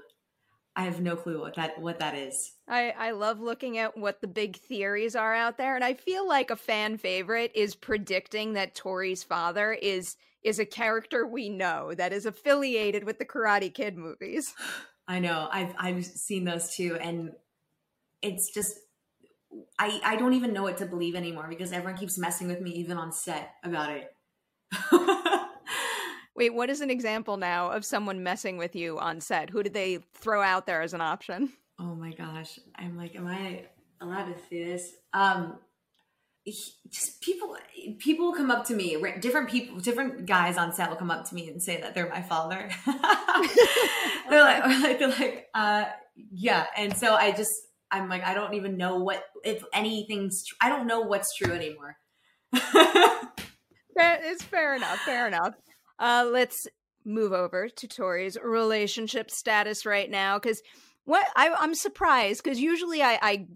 I 0.77 0.85
have 0.85 1.01
no 1.01 1.15
clue 1.15 1.41
what 1.41 1.55
that 1.55 1.81
what 1.81 2.01
that 2.01 2.17
is. 2.17 2.53
I 2.69 2.91
I 2.99 3.11
love 3.13 3.41
looking 3.41 3.79
at 3.79 3.97
what 3.97 4.21
the 4.21 4.27
big 4.27 4.57
theories 4.57 5.15
are 5.15 5.35
out 5.35 5.57
there, 5.57 5.77
and 5.77 5.85
I 5.85 5.95
feel 5.95 6.27
like 6.27 6.51
a 6.51 6.57
fan 6.57 6.99
favorite 6.99 7.53
is 7.55 7.75
predicting 7.75 8.55
that 8.55 8.75
Tori's 8.75 9.23
father 9.23 9.73
is 9.73 10.17
is 10.43 10.59
a 10.59 10.67
character 10.67 11.27
we 11.27 11.49
know 11.49 11.95
that 11.95 12.13
is 12.13 12.27
affiliated 12.27 13.05
with 13.05 13.19
the 13.19 13.25
Karate 13.25 13.73
Kid 13.73 13.97
movies. 13.97 14.55
I 15.09 15.19
know. 15.19 15.49
I've 15.53 15.75
I've 15.79 16.05
seen 16.05 16.45
those 16.45 16.75
too, 16.75 16.97
and 17.01 17.33
it's 18.23 18.53
just 18.53 18.79
I 19.79 20.01
I 20.05 20.17
don't 20.17 20.33
even 20.33 20.53
know 20.53 20.63
what 20.63 20.79
to 20.79 20.87
believe 20.87 21.15
anymore 21.15 21.47
because 21.49 21.73
everyone 21.73 21.99
keeps 21.99 22.19
messing 22.19 22.49
with 22.49 22.61
me 22.61 22.73
even 22.73 22.97
on 22.97 23.13
set 23.13 23.55
about 23.63 23.91
it. 23.91 24.15
Wait, 26.37 26.53
what 26.53 26.69
is 26.69 26.81
an 26.81 26.91
example 26.91 27.37
now 27.37 27.71
of 27.71 27.85
someone 27.85 28.23
messing 28.23 28.57
with 28.57 28.75
you 28.75 28.99
on 28.99 29.21
set? 29.21 29.51
Who 29.51 29.63
did 29.63 29.75
they 29.75 30.01
throw 30.15 30.43
out 30.43 30.67
there 30.67 30.83
as 30.83 30.93
an 30.93 31.01
option? 31.01 31.53
Oh 31.79 31.95
my 31.95 32.13
gosh. 32.13 32.59
I'm 32.77 32.97
like, 32.97 33.15
am 33.15 33.27
I 33.27 33.65
allowed 34.01 34.27
to 34.27 34.39
say 34.51 34.65
this? 34.65 34.93
Um 35.13 35.59
just 36.91 37.23
people 37.23 37.57
people 37.99 38.27
will 38.27 38.35
come 38.35 38.51
up 38.51 38.67
to 38.67 38.75
me 38.75 38.97
different 39.21 39.49
people 39.49 39.79
different 39.79 40.27
guys 40.27 40.59
on 40.59 40.75
set 40.75 40.91
will 40.91 40.97
come 40.97 41.11
up 41.11 41.27
to 41.27 41.35
me 41.35 41.49
and 41.49 41.63
say 41.63 41.81
that 41.81 41.95
they're 41.95 42.09
my 42.11 42.21
father 42.21 42.69
they're 44.29 44.43
like 44.43 44.99
they're 44.99 45.09
like 45.09 45.49
uh 45.55 45.85
yeah 46.31 46.67
and 46.77 46.95
so 46.97 47.15
i 47.15 47.33
just 47.33 47.51
i'm 47.91 48.11
like 48.11 48.23
i 48.25 48.35
don't 48.35 48.53
even 48.53 48.77
know 48.77 48.97
what 48.97 49.25
if 49.43 49.65
anything's 49.73 50.45
i 50.61 50.69
don't 50.69 50.87
know 50.87 51.01
what's 51.01 51.35
true 51.35 51.55
anymore 51.55 51.97
that 52.53 54.23
is 54.23 54.43
fair 54.43 54.77
enough 54.77 54.99
fair 54.99 55.27
enough 55.27 55.55
uh, 55.99 56.29
let's 56.31 56.67
move 57.05 57.33
over 57.33 57.69
to 57.69 57.89
Tori's 57.89 58.39
relationship 58.43 59.31
status 59.31 59.85
right 59.85 60.11
now 60.11 60.39
because 60.39 60.63
what 61.05 61.27
I, 61.37 61.49
am 61.61 61.75
surprised 61.75 62.43
because 62.43 62.59
usually 62.61 63.03
I, 63.03 63.19
I 63.21 63.47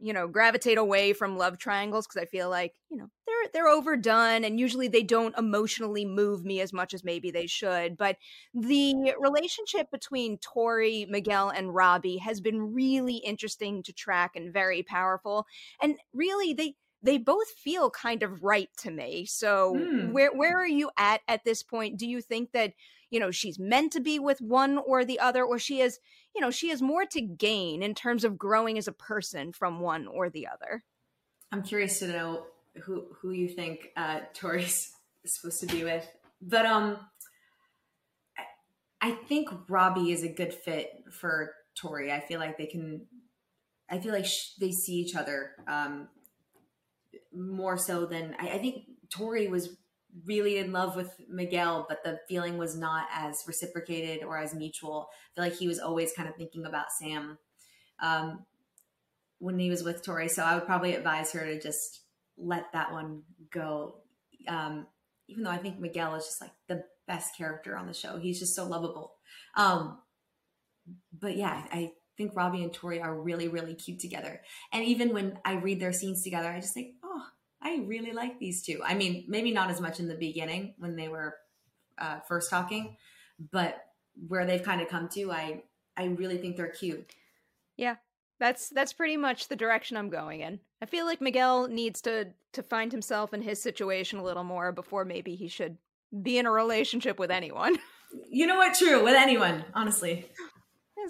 you 0.00 0.12
know, 0.12 0.28
gravitate 0.28 0.78
away 0.78 1.12
from 1.12 1.36
love 1.36 1.58
triangles 1.58 2.06
because 2.06 2.22
I 2.22 2.26
feel 2.26 2.48
like, 2.48 2.74
you 2.88 2.96
know, 2.96 3.08
they're 3.26 3.50
they're 3.52 3.68
overdone 3.68 4.44
and 4.44 4.60
usually 4.60 4.86
they 4.86 5.02
don't 5.02 5.36
emotionally 5.36 6.04
move 6.04 6.44
me 6.44 6.60
as 6.60 6.72
much 6.72 6.94
as 6.94 7.02
maybe 7.02 7.30
they 7.30 7.46
should. 7.46 7.96
But 7.96 8.16
the 8.54 9.14
relationship 9.18 9.90
between 9.90 10.38
Tori, 10.38 11.06
Miguel, 11.08 11.48
and 11.48 11.74
Robbie 11.74 12.18
has 12.18 12.40
been 12.40 12.72
really 12.72 13.16
interesting 13.16 13.82
to 13.84 13.92
track 13.92 14.36
and 14.36 14.52
very 14.52 14.84
powerful. 14.84 15.46
And 15.82 15.96
really 16.12 16.52
they 16.52 16.74
they 17.02 17.18
both 17.18 17.48
feel 17.50 17.90
kind 17.90 18.22
of 18.22 18.42
right 18.42 18.68
to 18.78 18.90
me. 18.90 19.24
So 19.26 19.74
mm. 19.74 20.12
where 20.12 20.32
where 20.34 20.58
are 20.58 20.66
you 20.66 20.90
at 20.96 21.20
at 21.28 21.44
this 21.44 21.62
point? 21.62 21.98
Do 21.98 22.08
you 22.08 22.20
think 22.20 22.52
that 22.52 22.72
you 23.10 23.20
know 23.20 23.30
she's 23.30 23.58
meant 23.58 23.92
to 23.92 24.00
be 24.00 24.18
with 24.18 24.40
one 24.40 24.78
or 24.78 25.04
the 25.04 25.18
other 25.18 25.44
or 25.44 25.58
she 25.58 25.80
is 25.80 25.98
you 26.34 26.40
know 26.40 26.50
she 26.50 26.68
has 26.68 26.82
more 26.82 27.04
to 27.06 27.20
gain 27.20 27.82
in 27.82 27.94
terms 27.94 28.24
of 28.24 28.38
growing 28.38 28.78
as 28.78 28.88
a 28.88 28.92
person 28.92 29.52
from 29.52 29.80
one 29.80 30.06
or 30.06 30.28
the 30.28 30.46
other 30.46 30.84
i'm 31.52 31.62
curious 31.62 31.98
to 31.98 32.08
know 32.08 32.44
who 32.82 33.06
who 33.20 33.30
you 33.30 33.48
think 33.48 33.90
uh 33.96 34.20
tori's 34.34 34.92
supposed 35.24 35.60
to 35.60 35.66
be 35.66 35.84
with 35.84 36.06
but 36.40 36.66
um 36.66 36.98
I, 39.00 39.12
think 39.12 39.48
robbie 39.68 40.12
is 40.12 40.22
a 40.22 40.28
good 40.28 40.52
fit 40.52 40.90
for 41.10 41.52
tori 41.74 42.12
i 42.12 42.20
feel 42.20 42.40
like 42.40 42.58
they 42.58 42.66
can 42.66 43.06
i 43.90 43.98
feel 43.98 44.12
like 44.12 44.26
sh- 44.26 44.54
they 44.60 44.72
see 44.72 44.94
each 44.94 45.14
other 45.14 45.52
um 45.66 46.08
more 47.38 47.76
so 47.76 48.04
than 48.06 48.34
I, 48.38 48.48
I 48.50 48.58
think 48.58 48.84
tori 49.10 49.48
was 49.48 49.76
really 50.24 50.58
in 50.58 50.72
love 50.72 50.96
with 50.96 51.14
Miguel, 51.28 51.86
but 51.88 52.02
the 52.02 52.18
feeling 52.28 52.58
was 52.58 52.76
not 52.76 53.06
as 53.14 53.44
reciprocated 53.46 54.24
or 54.24 54.38
as 54.38 54.54
mutual. 54.54 55.08
I 55.12 55.34
feel 55.34 55.50
like 55.50 55.58
he 55.58 55.68
was 55.68 55.78
always 55.78 56.12
kind 56.12 56.28
of 56.28 56.34
thinking 56.36 56.66
about 56.66 56.90
Sam 56.98 57.38
um, 58.00 58.44
when 59.38 59.58
he 59.58 59.70
was 59.70 59.84
with 59.84 60.02
Tori. 60.02 60.28
So 60.28 60.42
I 60.42 60.54
would 60.54 60.66
probably 60.66 60.94
advise 60.94 61.32
her 61.32 61.44
to 61.44 61.60
just 61.60 62.00
let 62.36 62.72
that 62.72 62.92
one 62.92 63.22
go. 63.52 64.00
Um, 64.46 64.86
even 65.28 65.44
though 65.44 65.50
I 65.50 65.58
think 65.58 65.78
Miguel 65.78 66.14
is 66.14 66.24
just 66.24 66.40
like 66.40 66.52
the 66.68 66.84
best 67.06 67.36
character 67.36 67.76
on 67.76 67.86
the 67.86 67.94
show, 67.94 68.18
he's 68.18 68.38
just 68.38 68.56
so 68.56 68.64
lovable. 68.64 69.14
Um, 69.56 69.98
but 71.12 71.36
yeah, 71.36 71.66
I 71.70 71.92
think 72.16 72.34
Robbie 72.34 72.62
and 72.62 72.72
Tori 72.72 73.00
are 73.00 73.14
really, 73.14 73.48
really 73.48 73.74
cute 73.74 74.00
together. 74.00 74.40
And 74.72 74.84
even 74.84 75.12
when 75.12 75.38
I 75.44 75.54
read 75.54 75.80
their 75.80 75.92
scenes 75.92 76.22
together, 76.22 76.48
I 76.48 76.60
just 76.60 76.74
think, 76.74 76.94
I 77.62 77.82
really 77.86 78.12
like 78.12 78.38
these 78.38 78.62
two. 78.62 78.80
I 78.84 78.94
mean, 78.94 79.24
maybe 79.28 79.52
not 79.52 79.70
as 79.70 79.80
much 79.80 80.00
in 80.00 80.08
the 80.08 80.14
beginning 80.14 80.74
when 80.78 80.96
they 80.96 81.08
were 81.08 81.36
uh, 81.98 82.20
first 82.20 82.50
talking, 82.50 82.96
but 83.50 83.84
where 84.28 84.46
they've 84.46 84.62
kind 84.62 84.80
of 84.80 84.88
come 84.88 85.08
to, 85.10 85.32
I 85.32 85.62
I 85.96 86.04
really 86.04 86.38
think 86.38 86.56
they're 86.56 86.68
cute. 86.68 87.12
Yeah, 87.76 87.96
that's 88.38 88.68
that's 88.68 88.92
pretty 88.92 89.16
much 89.16 89.48
the 89.48 89.56
direction 89.56 89.96
I'm 89.96 90.10
going 90.10 90.40
in. 90.40 90.60
I 90.80 90.86
feel 90.86 91.06
like 91.06 91.20
Miguel 91.20 91.68
needs 91.68 92.00
to 92.02 92.28
to 92.52 92.62
find 92.62 92.92
himself 92.92 93.34
in 93.34 93.42
his 93.42 93.60
situation 93.60 94.18
a 94.18 94.24
little 94.24 94.44
more 94.44 94.72
before 94.72 95.04
maybe 95.04 95.34
he 95.34 95.48
should 95.48 95.76
be 96.22 96.38
in 96.38 96.46
a 96.46 96.50
relationship 96.50 97.18
with 97.18 97.30
anyone. 97.30 97.78
You 98.30 98.46
know 98.46 98.56
what? 98.56 98.74
True 98.74 99.04
with 99.04 99.14
anyone, 99.14 99.64
honestly. 99.74 100.26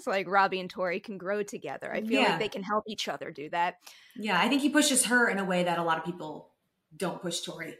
Like 0.07 0.27
Robbie 0.27 0.59
and 0.59 0.69
Tori 0.69 0.99
can 0.99 1.17
grow 1.17 1.43
together. 1.43 1.93
I 1.93 2.01
feel 2.01 2.21
yeah. 2.21 2.29
like 2.29 2.39
they 2.39 2.49
can 2.49 2.63
help 2.63 2.83
each 2.87 3.07
other 3.07 3.31
do 3.31 3.49
that. 3.49 3.75
Yeah, 4.15 4.39
I 4.39 4.47
think 4.47 4.61
he 4.61 4.69
pushes 4.69 5.05
her 5.05 5.29
in 5.29 5.37
a 5.37 5.45
way 5.45 5.63
that 5.63 5.79
a 5.79 5.83
lot 5.83 5.97
of 5.97 6.05
people 6.05 6.51
don't 6.95 7.21
push 7.21 7.41
Tori. 7.41 7.75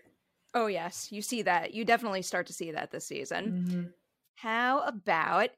Oh 0.54 0.68
yes, 0.68 1.12
you 1.12 1.22
see 1.22 1.44
that. 1.44 1.74
You 1.74 1.86
definitely 1.86 2.22
start 2.22 2.48
to 2.48 2.54
see 2.54 2.72
that 2.72 2.92
this 2.92 3.06
season. 3.06 3.66
Mm-hmm. 3.68 3.84
How 4.36 4.80
about 4.82 5.50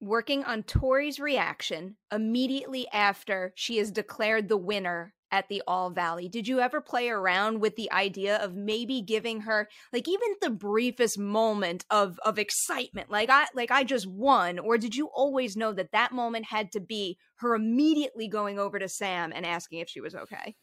working 0.00 0.44
on 0.44 0.62
Tori's 0.62 1.18
reaction 1.18 1.96
immediately 2.12 2.86
after 2.92 3.52
she 3.56 3.78
is 3.78 3.90
declared 3.90 4.48
the 4.48 4.56
winner 4.56 5.14
at 5.30 5.48
the 5.48 5.62
All 5.66 5.90
Valley. 5.90 6.28
Did 6.28 6.48
you 6.48 6.60
ever 6.60 6.80
play 6.80 7.08
around 7.08 7.60
with 7.60 7.76
the 7.76 7.90
idea 7.92 8.36
of 8.36 8.54
maybe 8.54 9.02
giving 9.02 9.42
her 9.42 9.68
like 9.92 10.08
even 10.08 10.28
the 10.40 10.50
briefest 10.50 11.18
moment 11.18 11.84
of 11.90 12.18
of 12.24 12.38
excitement, 12.38 13.10
like 13.10 13.30
I 13.30 13.46
like 13.54 13.70
I 13.70 13.84
just 13.84 14.06
won, 14.06 14.58
or 14.58 14.78
did 14.78 14.94
you 14.94 15.08
always 15.14 15.56
know 15.56 15.72
that 15.72 15.92
that 15.92 16.12
moment 16.12 16.46
had 16.46 16.72
to 16.72 16.80
be 16.80 17.18
her 17.36 17.54
immediately 17.54 18.28
going 18.28 18.58
over 18.58 18.78
to 18.78 18.88
Sam 18.88 19.32
and 19.34 19.44
asking 19.44 19.80
if 19.80 19.88
she 19.88 20.00
was 20.00 20.14
okay? 20.14 20.56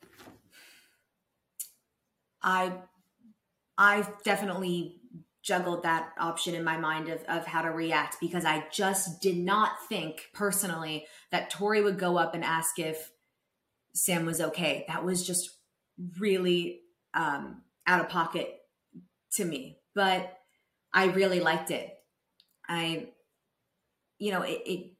I 2.41 2.73
I 3.77 4.07
definitely 4.23 5.01
juggled 5.45 5.83
that 5.83 6.09
option 6.19 6.55
in 6.55 6.63
my 6.63 6.75
mind 6.75 7.07
of, 7.07 7.23
of 7.25 7.45
how 7.45 7.61
to 7.61 7.69
react 7.69 8.17
because 8.19 8.45
I 8.45 8.65
just 8.71 9.21
did 9.21 9.37
not 9.37 9.73
think 9.87 10.29
personally 10.33 11.05
that 11.31 11.51
Tori 11.51 11.83
would 11.83 11.99
go 11.99 12.17
up 12.17 12.33
and 12.33 12.43
ask 12.43 12.79
if 12.79 13.11
Sam 13.95 14.25
was 14.25 14.41
okay. 14.41 14.83
That 14.87 15.05
was 15.05 15.25
just 15.25 15.49
really 16.19 16.81
um, 17.13 17.63
out 17.87 18.01
of 18.01 18.09
pocket 18.09 18.53
to 19.33 19.45
me, 19.45 19.79
but 19.95 20.37
I 20.93 21.05
really 21.05 21.39
liked 21.39 21.71
it. 21.71 21.89
I, 22.67 23.09
you 24.17 24.31
know, 24.31 24.41
it, 24.41 24.61
it, 24.65 24.91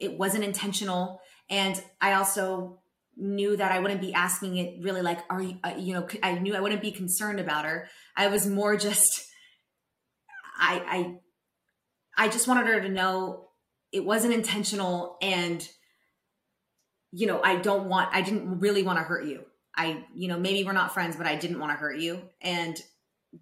it 0.00 0.18
wasn't 0.18 0.44
intentional. 0.44 1.20
And 1.50 1.82
I 2.00 2.14
also 2.14 2.80
knew 3.16 3.56
that 3.56 3.72
I 3.72 3.80
wouldn't 3.80 4.00
be 4.00 4.14
asking 4.14 4.56
it 4.56 4.84
really 4.84 5.02
like, 5.02 5.18
are 5.28 5.42
you, 5.42 5.58
uh, 5.64 5.74
you 5.76 5.94
know, 5.94 6.06
I 6.22 6.38
knew 6.38 6.54
I 6.54 6.60
wouldn't 6.60 6.82
be 6.82 6.92
concerned 6.92 7.40
about 7.40 7.64
her. 7.64 7.88
I 8.16 8.28
was 8.28 8.46
more 8.46 8.76
just, 8.76 9.24
I, 10.56 11.16
I, 12.16 12.26
I 12.26 12.28
just 12.28 12.46
wanted 12.46 12.66
her 12.66 12.80
to 12.80 12.88
know 12.88 13.48
it 13.90 14.04
wasn't 14.04 14.34
intentional 14.34 15.16
and 15.22 15.66
you 17.12 17.26
know, 17.26 17.40
I 17.42 17.56
don't 17.56 17.88
want, 17.88 18.10
I 18.12 18.22
didn't 18.22 18.60
really 18.60 18.82
want 18.82 18.98
to 18.98 19.02
hurt 19.02 19.24
you. 19.24 19.44
I, 19.74 20.04
you 20.14 20.28
know, 20.28 20.38
maybe 20.38 20.64
we're 20.64 20.72
not 20.72 20.92
friends, 20.92 21.16
but 21.16 21.26
I 21.26 21.36
didn't 21.36 21.60
want 21.60 21.72
to 21.72 21.78
hurt 21.78 21.98
you. 21.98 22.20
And 22.40 22.76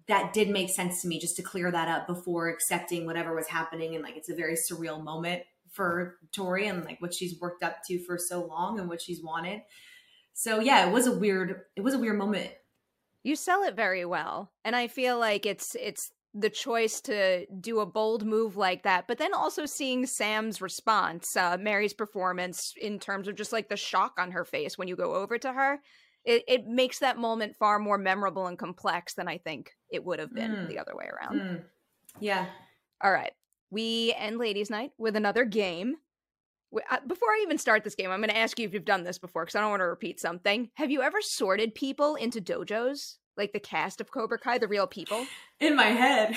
that 0.07 0.33
did 0.33 0.49
make 0.49 0.69
sense 0.69 1.01
to 1.01 1.07
me 1.07 1.19
just 1.19 1.35
to 1.37 1.41
clear 1.41 1.71
that 1.71 1.87
up 1.87 2.07
before 2.07 2.49
accepting 2.49 3.05
whatever 3.05 3.35
was 3.35 3.47
happening. 3.47 3.95
And 3.95 4.03
like, 4.03 4.17
it's 4.17 4.29
a 4.29 4.35
very 4.35 4.55
surreal 4.55 5.03
moment 5.03 5.43
for 5.71 6.17
Tori 6.31 6.67
and 6.67 6.85
like 6.85 7.01
what 7.01 7.13
she's 7.13 7.39
worked 7.39 7.63
up 7.63 7.83
to 7.87 7.99
for 7.99 8.17
so 8.17 8.45
long 8.45 8.79
and 8.79 8.87
what 8.87 9.01
she's 9.01 9.23
wanted. 9.23 9.61
So 10.33 10.59
yeah, 10.59 10.87
it 10.87 10.93
was 10.93 11.07
a 11.07 11.11
weird, 11.11 11.61
it 11.75 11.81
was 11.81 11.93
a 11.93 11.99
weird 11.99 12.17
moment. 12.17 12.51
You 13.23 13.35
sell 13.35 13.63
it 13.63 13.75
very 13.75 14.05
well. 14.05 14.51
And 14.63 14.75
I 14.75 14.87
feel 14.87 15.17
like 15.17 15.45
it's, 15.45 15.75
it's 15.75 16.11
the 16.39 16.49
choice 16.49 17.01
to 17.01 17.45
do 17.59 17.79
a 17.79 17.85
bold 17.85 18.25
move 18.25 18.57
like 18.57 18.83
that, 18.83 19.07
but 19.07 19.17
then 19.17 19.33
also 19.33 19.65
seeing 19.65 20.05
Sam's 20.05 20.61
response, 20.61 21.35
uh, 21.35 21.57
Mary's 21.59 21.93
performance 21.93 22.73
in 22.79 22.99
terms 22.99 23.27
of 23.27 23.35
just 23.35 23.51
like 23.51 23.69
the 23.69 23.77
shock 23.77 24.13
on 24.19 24.31
her 24.31 24.45
face 24.45 24.77
when 24.77 24.87
you 24.87 24.95
go 24.95 25.15
over 25.15 25.37
to 25.39 25.51
her, 25.51 25.79
it, 26.25 26.43
it 26.47 26.67
makes 26.67 26.99
that 26.99 27.17
moment 27.17 27.55
far 27.55 27.79
more 27.79 27.97
memorable 27.97 28.47
and 28.47 28.59
complex 28.59 29.13
than 29.13 29.27
I 29.27 29.37
think 29.37 29.71
it 29.89 30.03
would 30.03 30.19
have 30.19 30.33
been 30.33 30.51
mm. 30.51 30.67
the 30.67 30.77
other 30.77 30.95
way 30.95 31.05
around. 31.05 31.39
Mm. 31.39 31.63
Yeah. 32.19 32.45
All 33.01 33.11
right. 33.11 33.31
We 33.71 34.13
end 34.17 34.37
Ladies' 34.37 34.69
Night 34.69 34.91
with 34.97 35.15
another 35.15 35.45
game. 35.45 35.95
Uh, 36.91 36.97
before 37.07 37.29
I 37.29 37.41
even 37.43 37.57
start 37.57 37.83
this 37.83 37.95
game, 37.95 38.11
I'm 38.11 38.19
going 38.19 38.29
to 38.29 38.37
ask 38.37 38.59
you 38.59 38.67
if 38.67 38.73
you've 38.73 38.85
done 38.85 39.03
this 39.03 39.17
before 39.17 39.43
because 39.43 39.55
I 39.55 39.61
don't 39.61 39.69
want 39.69 39.79
to 39.79 39.85
repeat 39.85 40.19
something. 40.19 40.69
Have 40.75 40.91
you 40.91 41.01
ever 41.01 41.21
sorted 41.21 41.73
people 41.73 42.15
into 42.15 42.41
dojos? 42.41 43.15
Like 43.37 43.53
the 43.53 43.59
cast 43.59 44.01
of 44.01 44.11
Cobra 44.11 44.37
Kai, 44.37 44.57
the 44.57 44.67
real 44.67 44.87
people? 44.87 45.25
In 45.59 45.75
my 45.75 45.85
head. 45.85 46.35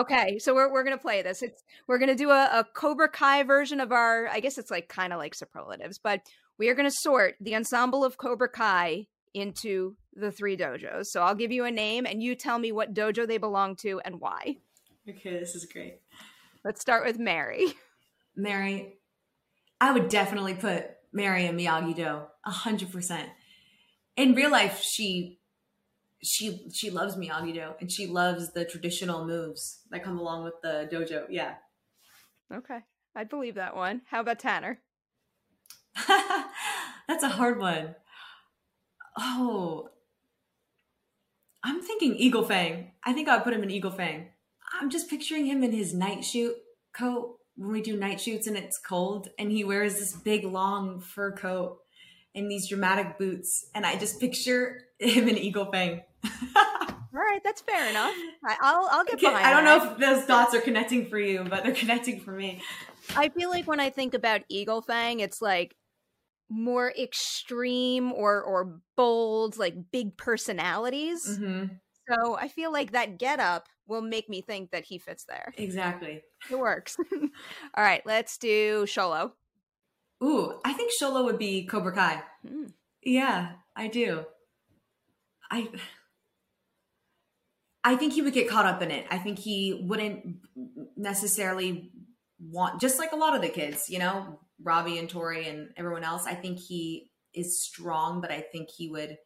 okay, 0.00 0.38
so 0.38 0.54
we're 0.54 0.72
we're 0.72 0.84
gonna 0.84 0.98
play 0.98 1.22
this. 1.22 1.42
It's 1.42 1.62
we're 1.86 1.98
gonna 1.98 2.14
do 2.14 2.30
a, 2.30 2.44
a 2.52 2.66
Cobra 2.74 3.08
Kai 3.08 3.42
version 3.42 3.80
of 3.80 3.92
our. 3.92 4.28
I 4.28 4.40
guess 4.40 4.58
it's 4.58 4.70
like 4.70 4.88
kind 4.88 5.12
of 5.12 5.18
like 5.18 5.34
superlatives, 5.34 5.98
but 5.98 6.20
we 6.58 6.68
are 6.68 6.74
gonna 6.74 6.90
sort 6.90 7.34
the 7.40 7.54
ensemble 7.54 8.04
of 8.04 8.16
Cobra 8.16 8.48
Kai 8.48 9.06
into 9.34 9.96
the 10.14 10.32
three 10.32 10.56
dojos. 10.56 11.06
So 11.06 11.22
I'll 11.22 11.34
give 11.34 11.52
you 11.52 11.64
a 11.64 11.70
name, 11.70 12.06
and 12.06 12.22
you 12.22 12.34
tell 12.34 12.58
me 12.58 12.72
what 12.72 12.94
dojo 12.94 13.26
they 13.26 13.38
belong 13.38 13.76
to 13.82 14.00
and 14.04 14.20
why. 14.20 14.56
Okay, 15.08 15.38
this 15.38 15.54
is 15.54 15.66
great. 15.66 16.00
Let's 16.64 16.80
start 16.80 17.04
with 17.06 17.18
Mary. 17.18 17.66
Mary, 18.36 18.98
I 19.80 19.92
would 19.92 20.08
definitely 20.08 20.54
put 20.54 20.86
Mary 21.12 21.46
in 21.46 21.56
Miyagi 21.56 21.94
Do, 21.94 22.20
a 22.44 22.50
hundred 22.50 22.92
percent. 22.92 23.28
In 24.16 24.34
real 24.34 24.50
life, 24.50 24.82
she 24.82 25.39
she 26.22 26.66
she 26.72 26.90
loves 26.90 27.16
Miyagi 27.16 27.54
Do 27.54 27.70
and 27.80 27.90
she 27.90 28.06
loves 28.06 28.52
the 28.52 28.64
traditional 28.64 29.26
moves 29.26 29.80
that 29.90 30.04
come 30.04 30.18
along 30.18 30.44
with 30.44 30.54
the 30.62 30.88
dojo. 30.92 31.26
Yeah. 31.30 31.54
Okay. 32.52 32.80
I'd 33.14 33.28
believe 33.28 33.54
that 33.56 33.74
one. 33.74 34.02
How 34.10 34.20
about 34.20 34.38
Tanner? 34.38 34.80
That's 37.08 37.24
a 37.24 37.28
hard 37.28 37.58
one. 37.58 37.94
Oh. 39.18 39.88
I'm 41.62 41.82
thinking 41.82 42.16
Eagle 42.16 42.44
Fang. 42.44 42.92
I 43.04 43.12
think 43.12 43.28
I 43.28 43.36
would 43.36 43.44
put 43.44 43.52
him 43.52 43.62
in 43.62 43.70
Eagle 43.70 43.90
Fang. 43.90 44.28
I'm 44.80 44.90
just 44.90 45.10
picturing 45.10 45.46
him 45.46 45.62
in 45.62 45.72
his 45.72 45.92
night 45.92 46.24
shoot 46.24 46.54
coat 46.96 47.36
when 47.56 47.72
we 47.72 47.82
do 47.82 47.96
night 47.96 48.20
shoots 48.20 48.46
and 48.46 48.56
it's 48.56 48.78
cold 48.78 49.28
and 49.38 49.50
he 49.50 49.64
wears 49.64 49.98
this 49.98 50.14
big 50.14 50.44
long 50.44 51.00
fur 51.00 51.32
coat 51.32 51.78
and 52.34 52.50
these 52.50 52.68
dramatic 52.68 53.18
boots 53.18 53.66
and 53.74 53.84
I 53.84 53.96
just 53.96 54.20
picture 54.20 54.82
him 54.98 55.28
in 55.28 55.36
Eagle 55.36 55.70
Fang. 55.70 56.02
All 57.12 57.18
right, 57.18 57.40
that's 57.42 57.60
fair 57.60 57.90
enough. 57.90 58.14
I, 58.44 58.72
will 58.72 58.88
I'll 58.90 59.04
get 59.04 59.18
behind. 59.18 59.44
I 59.44 59.50
don't 59.50 59.64
that. 59.64 59.84
know 59.84 59.92
if 59.92 59.98
those 59.98 60.26
dots 60.26 60.54
are 60.54 60.60
connecting 60.60 61.06
for 61.06 61.18
you, 61.18 61.44
but 61.48 61.64
they're 61.64 61.74
connecting 61.74 62.20
for 62.20 62.30
me. 62.30 62.62
I 63.16 63.30
feel 63.30 63.50
like 63.50 63.66
when 63.66 63.80
I 63.80 63.90
think 63.90 64.14
about 64.14 64.42
Eagle 64.48 64.80
Fang, 64.80 65.18
it's 65.18 65.42
like 65.42 65.74
more 66.48 66.92
extreme 66.98 68.12
or 68.12 68.42
or 68.42 68.80
bold, 68.96 69.56
like 69.56 69.74
big 69.90 70.16
personalities. 70.16 71.26
Mm-hmm. 71.26 71.74
So 72.08 72.36
I 72.36 72.48
feel 72.48 72.72
like 72.72 72.92
that 72.92 73.18
getup 73.18 73.68
will 73.86 74.02
make 74.02 74.28
me 74.28 74.40
think 74.40 74.70
that 74.70 74.84
he 74.84 74.98
fits 74.98 75.24
there. 75.24 75.52
Exactly. 75.56 76.22
It 76.50 76.58
works. 76.58 76.96
All 77.12 77.84
right, 77.84 78.02
let's 78.04 78.38
do 78.38 78.84
Xolo. 78.86 79.32
Ooh, 80.22 80.60
I 80.64 80.72
think 80.72 80.92
Xolo 80.92 81.24
would 81.24 81.38
be 81.38 81.66
Cobra 81.66 81.92
Kai. 81.92 82.22
Hmm. 82.46 82.66
Yeah, 83.02 83.52
I 83.74 83.88
do. 83.88 84.24
I 85.50 85.68
I 87.82 87.96
think 87.96 88.12
he 88.12 88.22
would 88.22 88.34
get 88.34 88.48
caught 88.48 88.66
up 88.66 88.82
in 88.82 88.90
it. 88.90 89.06
I 89.10 89.18
think 89.18 89.38
he 89.38 89.84
wouldn't 89.86 90.36
necessarily 90.96 91.90
want 92.38 92.80
just 92.80 92.98
like 92.98 93.12
a 93.12 93.16
lot 93.16 93.34
of 93.34 93.42
the 93.42 93.48
kids, 93.48 93.88
you 93.88 93.98
know, 93.98 94.40
Robbie 94.62 94.98
and 94.98 95.08
Tori 95.08 95.48
and 95.48 95.70
everyone 95.76 96.04
else. 96.04 96.26
I 96.26 96.34
think 96.34 96.58
he 96.58 97.10
is 97.32 97.62
strong, 97.62 98.20
but 98.20 98.30
I 98.30 98.40
think 98.40 98.68
he 98.70 98.88
would 98.90 99.16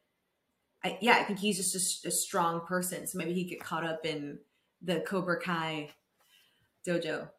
I, 0.85 0.99
yeah, 1.01 1.15
I 1.15 1.25
think 1.25 1.39
he's 1.39 1.57
just 1.57 2.05
a, 2.05 2.09
a 2.09 2.11
strong 2.11 2.67
person. 2.67 3.07
So 3.07 3.17
maybe 3.17 3.33
he'd 3.33 3.49
get 3.49 3.61
caught 3.61 3.85
up 3.85 4.05
in 4.05 4.39
the 4.83 5.01
Cobra 5.01 5.41
Kai 5.41 5.91
dojo. 6.87 7.31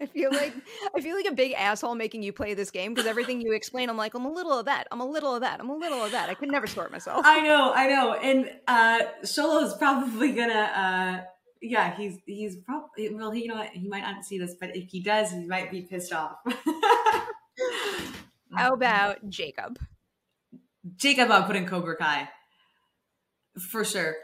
I 0.00 0.06
feel 0.06 0.30
like 0.32 0.54
I 0.94 1.00
feel 1.00 1.14
like 1.14 1.26
a 1.26 1.34
big 1.34 1.52
asshole 1.52 1.94
making 1.94 2.22
you 2.22 2.32
play 2.32 2.54
this 2.54 2.70
game 2.70 2.94
because 2.94 3.06
everything 3.06 3.40
you 3.40 3.52
explain, 3.52 3.90
I'm 3.90 3.96
like, 3.96 4.14
I'm 4.14 4.24
a 4.24 4.30
little 4.30 4.58
of 4.58 4.64
that, 4.66 4.88
I'm 4.90 5.00
a 5.00 5.06
little 5.06 5.34
of 5.34 5.42
that, 5.42 5.60
I'm 5.60 5.68
a 5.68 5.76
little 5.76 6.02
of 6.04 6.12
that. 6.12 6.30
I 6.30 6.34
could 6.34 6.50
never 6.50 6.66
sort 6.66 6.90
myself. 6.90 7.24
I 7.24 7.40
know, 7.40 7.72
I 7.74 7.86
know, 7.88 8.14
and 8.14 8.50
uh 8.66 9.00
Xolo's 9.22 9.76
probably 9.76 10.32
gonna, 10.32 10.52
uh 10.52 11.20
yeah, 11.60 11.94
he's 11.96 12.18
he's 12.26 12.56
probably 12.56 13.14
well, 13.14 13.30
he, 13.30 13.42
you 13.42 13.48
know 13.48 13.56
what, 13.56 13.70
he 13.70 13.88
might 13.88 14.02
not 14.02 14.24
see 14.24 14.38
this, 14.38 14.54
but 14.58 14.74
if 14.74 14.88
he 14.88 15.02
does, 15.02 15.30
he 15.32 15.46
might 15.46 15.70
be 15.70 15.82
pissed 15.82 16.12
off. 16.12 16.36
How 18.56 18.72
about 18.72 19.28
Jacob? 19.28 19.78
Jacob, 20.96 21.30
I'll 21.30 21.44
put 21.44 21.56
in 21.56 21.66
Cobra 21.66 21.96
Kai 21.96 22.28
for 23.58 23.84
sure. 23.84 24.16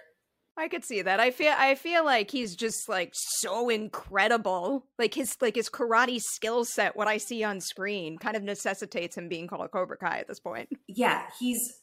I 0.58 0.68
could 0.68 0.84
see 0.84 1.02
that. 1.02 1.20
I 1.20 1.30
feel 1.30 1.52
I 1.56 1.74
feel 1.74 2.04
like 2.04 2.30
he's 2.30 2.56
just 2.56 2.88
like 2.88 3.10
so 3.12 3.68
incredible. 3.68 4.86
Like 4.98 5.12
his 5.12 5.36
like 5.40 5.54
his 5.54 5.68
karate 5.68 6.20
skill 6.20 6.64
set, 6.64 6.96
what 6.96 7.08
I 7.08 7.18
see 7.18 7.44
on 7.44 7.60
screen, 7.60 8.16
kind 8.16 8.36
of 8.36 8.42
necessitates 8.42 9.16
him 9.16 9.28
being 9.28 9.48
called 9.48 9.66
a 9.66 9.68
Cobra 9.68 9.98
Kai 9.98 10.18
at 10.18 10.28
this 10.28 10.40
point. 10.40 10.70
Yeah, 10.88 11.24
he's 11.38 11.80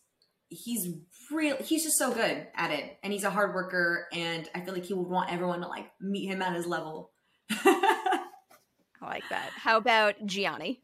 he's 0.50 0.88
real 1.32 1.58
he's 1.58 1.84
just 1.84 1.98
so 1.98 2.14
good 2.14 2.48
at 2.56 2.72
it. 2.72 2.98
And 3.04 3.14
he's 3.14 3.24
a 3.24 3.30
hard 3.30 3.54
worker 3.54 4.08
and 4.12 4.50
I 4.56 4.62
feel 4.62 4.74
like 4.74 4.86
he 4.86 4.94
would 4.94 5.08
want 5.08 5.32
everyone 5.32 5.62
to 5.62 5.68
like 5.68 5.92
meet 6.02 6.28
him 6.28 6.42
at 6.42 6.56
his 6.56 6.66
level. 6.66 7.12
I 7.52 8.26
like 9.02 9.24
that. 9.30 9.50
How 9.56 9.78
about 9.78 10.26
Gianni? 10.26 10.82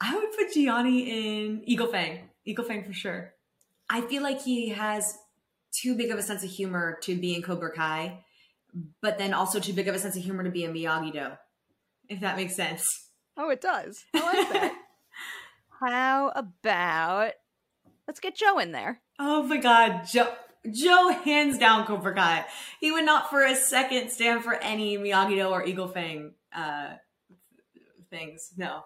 I 0.00 0.16
would 0.16 0.32
put 0.36 0.52
Gianni 0.52 1.44
in 1.46 1.62
Eagle 1.64 1.86
Fang. 1.86 2.28
Eagle 2.44 2.64
Fang 2.64 2.84
for 2.84 2.92
sure. 2.92 3.32
I 3.88 4.00
feel 4.02 4.22
like 4.22 4.42
he 4.42 4.70
has 4.70 5.18
too 5.82 5.96
big 5.96 6.10
of 6.10 6.18
a 6.18 6.22
sense 6.22 6.42
of 6.42 6.50
humor 6.50 6.98
to 7.02 7.16
be 7.16 7.34
in 7.34 7.42
Cobra 7.42 7.72
Kai, 7.72 8.24
but 9.00 9.18
then 9.18 9.34
also 9.34 9.60
too 9.60 9.72
big 9.72 9.88
of 9.88 9.94
a 9.94 9.98
sense 9.98 10.16
of 10.16 10.22
humor 10.22 10.44
to 10.44 10.50
be 10.50 10.64
in 10.64 10.72
Miyagi 10.72 11.12
Do, 11.12 11.26
if 12.08 12.20
that 12.20 12.36
makes 12.36 12.54
sense. 12.54 12.84
Oh, 13.36 13.50
it 13.50 13.60
does. 13.60 14.04
I 14.14 14.20
like 14.20 14.52
that. 14.52 14.74
How 15.80 16.32
about 16.34 17.32
let's 18.06 18.20
get 18.20 18.36
Joe 18.36 18.58
in 18.58 18.72
there? 18.72 19.00
Oh 19.18 19.42
my 19.42 19.58
God, 19.58 20.02
Joe. 20.10 20.32
Joe, 20.72 21.10
hands 21.10 21.58
down, 21.58 21.84
Cobra 21.84 22.14
Kai. 22.14 22.46
He 22.80 22.90
would 22.90 23.04
not 23.04 23.28
for 23.28 23.44
a 23.44 23.54
second 23.54 24.10
stand 24.10 24.42
for 24.42 24.54
any 24.54 24.96
Miyagi 24.96 25.36
Do 25.36 25.48
or 25.48 25.62
Eagle 25.62 25.88
Fang 25.88 26.32
uh, 26.56 26.94
things. 28.08 28.50
No, 28.56 28.84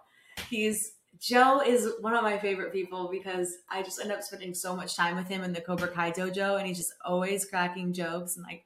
he's 0.51 0.92
Joe 1.21 1.61
is 1.61 1.93
one 2.01 2.14
of 2.14 2.23
my 2.23 2.39
favorite 2.39 2.73
people 2.73 3.09
because 3.11 3.57
I 3.69 3.83
just 3.83 4.01
end 4.01 4.12
up 4.12 4.23
spending 4.23 4.55
so 4.55 4.77
much 4.77 4.97
time 4.97 5.16
with 5.16 5.29
him 5.29 5.43
in 5.43 5.53
the 5.53 5.61
Cobra 5.61 5.89
Kai 5.89 6.12
dojo, 6.12 6.59
and 6.59 6.66
he's 6.66 6.79
just 6.79 6.95
always 7.05 7.45
cracking 7.45 7.93
jokes 7.93 8.37
and 8.37 8.45
like 8.45 8.64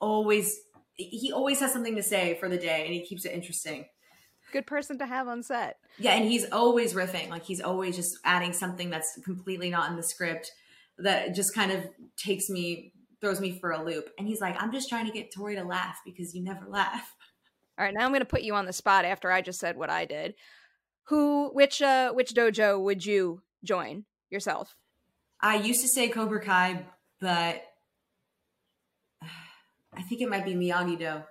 always 0.00 0.58
he 0.94 1.30
always 1.32 1.60
has 1.60 1.72
something 1.72 1.96
to 1.96 2.02
say 2.02 2.36
for 2.40 2.48
the 2.48 2.56
day, 2.56 2.84
and 2.84 2.94
he 2.94 3.04
keeps 3.04 3.24
it 3.24 3.32
interesting. 3.32 3.86
Good 4.52 4.66
person 4.66 4.98
to 4.98 5.06
have 5.06 5.28
on 5.28 5.42
set. 5.42 5.76
Yeah, 5.98 6.12
and 6.12 6.24
he's 6.24 6.50
always 6.50 6.94
riffing, 6.94 7.28
like 7.28 7.44
he's 7.44 7.60
always 7.60 7.96
just 7.96 8.18
adding 8.24 8.52
something 8.52 8.90
that's 8.90 9.18
completely 9.24 9.70
not 9.70 9.90
in 9.90 9.96
the 9.96 10.02
script 10.02 10.50
that 10.98 11.34
just 11.34 11.54
kind 11.54 11.70
of 11.70 11.86
takes 12.16 12.48
me 12.48 12.92
throws 13.20 13.40
me 13.40 13.58
for 13.58 13.72
a 13.72 13.84
loop. 13.84 14.08
And 14.18 14.26
he's 14.26 14.40
like, 14.40 14.60
"I'm 14.60 14.72
just 14.72 14.88
trying 14.88 15.06
to 15.06 15.12
get 15.12 15.32
Tori 15.32 15.56
to 15.56 15.64
laugh 15.64 15.98
because 16.04 16.34
you 16.34 16.42
never 16.42 16.66
laugh." 16.66 17.14
All 17.78 17.84
right, 17.84 17.94
now 17.94 18.04
I'm 18.04 18.10
going 18.10 18.20
to 18.20 18.26
put 18.26 18.40
you 18.40 18.54
on 18.54 18.64
the 18.64 18.72
spot 18.72 19.04
after 19.04 19.30
I 19.30 19.42
just 19.42 19.60
said 19.60 19.76
what 19.76 19.90
I 19.90 20.06
did 20.06 20.34
who 21.06 21.50
which 21.52 21.82
uh 21.82 22.12
which 22.12 22.34
dojo 22.34 22.80
would 22.80 23.04
you 23.04 23.42
join 23.64 24.04
yourself? 24.30 24.76
I 25.40 25.56
used 25.56 25.82
to 25.82 25.88
say 25.88 26.08
Cobra 26.08 26.40
Kai, 26.40 26.86
but 27.20 27.62
I 29.22 30.02
think 30.08 30.20
it 30.20 30.28
might 30.28 30.44
be 30.44 30.54
Miyagi 30.54 30.98
Do. 30.98 31.22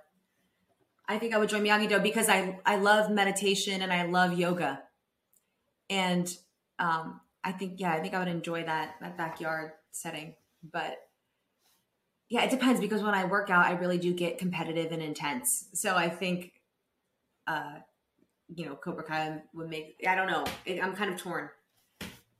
I 1.08 1.18
think 1.18 1.34
I 1.34 1.38
would 1.38 1.48
join 1.48 1.62
Miyagi 1.62 1.88
Do 1.88 1.98
because 2.00 2.28
I 2.28 2.58
I 2.64 2.76
love 2.76 3.10
meditation 3.10 3.82
and 3.82 3.92
I 3.92 4.06
love 4.06 4.38
yoga, 4.38 4.82
and 5.90 6.28
um, 6.78 7.20
I 7.44 7.52
think 7.52 7.74
yeah, 7.78 7.92
I 7.92 8.00
think 8.00 8.14
I 8.14 8.18
would 8.18 8.28
enjoy 8.28 8.64
that 8.64 8.96
that 9.00 9.16
backyard 9.16 9.72
setting. 9.92 10.34
But 10.62 10.96
yeah, 12.28 12.42
it 12.42 12.50
depends 12.50 12.80
because 12.80 13.02
when 13.02 13.14
I 13.14 13.24
work 13.24 13.50
out, 13.50 13.66
I 13.66 13.72
really 13.72 13.98
do 13.98 14.12
get 14.12 14.38
competitive 14.38 14.90
and 14.90 15.02
intense. 15.02 15.68
So 15.74 15.94
I 15.94 16.08
think 16.08 16.52
uh, 17.46 17.76
you 18.54 18.66
know, 18.66 18.76
Cobra 18.76 19.04
Kai 19.04 19.42
would 19.54 19.68
make. 19.68 19.96
I 20.06 20.14
don't 20.14 20.28
know. 20.28 20.44
It, 20.64 20.82
I'm 20.82 20.94
kind 20.94 21.12
of 21.12 21.20
torn. 21.20 21.48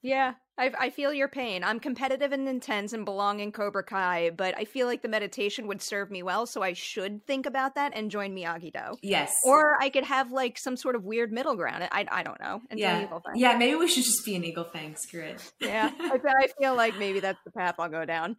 Yeah, 0.02 0.34
I, 0.56 0.70
I 0.78 0.90
feel 0.90 1.12
your 1.12 1.26
pain. 1.26 1.64
I'm 1.64 1.80
competitive 1.80 2.30
and 2.30 2.48
intense 2.48 2.92
and 2.92 3.04
belong 3.04 3.40
in 3.40 3.50
Cobra 3.50 3.82
Kai, 3.82 4.30
but 4.30 4.56
I 4.56 4.64
feel 4.64 4.86
like 4.86 5.02
the 5.02 5.08
meditation 5.08 5.66
would 5.66 5.82
serve 5.82 6.12
me 6.12 6.22
well, 6.22 6.46
so 6.46 6.62
I 6.62 6.74
should 6.74 7.26
think 7.26 7.44
about 7.44 7.74
that 7.74 7.92
and 7.94 8.08
join 8.10 8.34
Miyagi 8.34 8.72
Do. 8.72 8.96
Yes. 9.02 9.34
Or 9.44 9.76
I 9.82 9.88
could 9.88 10.04
have 10.04 10.30
like 10.30 10.58
some 10.58 10.76
sort 10.76 10.94
of 10.94 11.04
weird 11.04 11.32
middle 11.32 11.56
ground. 11.56 11.88
I, 11.90 12.06
I 12.10 12.22
don't 12.22 12.40
know. 12.40 12.60
yeah. 12.72 13.08
Yeah, 13.34 13.56
maybe 13.56 13.74
we 13.74 13.88
should 13.88 14.04
just 14.04 14.24
be 14.24 14.36
an 14.36 14.44
Eagle 14.44 14.64
Fang. 14.72 14.94
Screw 14.96 15.22
it. 15.24 15.52
yeah, 15.60 15.90
I, 15.98 16.20
I 16.24 16.46
feel 16.60 16.76
like 16.76 16.96
maybe 16.98 17.18
that's 17.18 17.42
the 17.44 17.50
path 17.50 17.74
I'll 17.78 17.88
go 17.88 18.04
down. 18.04 18.36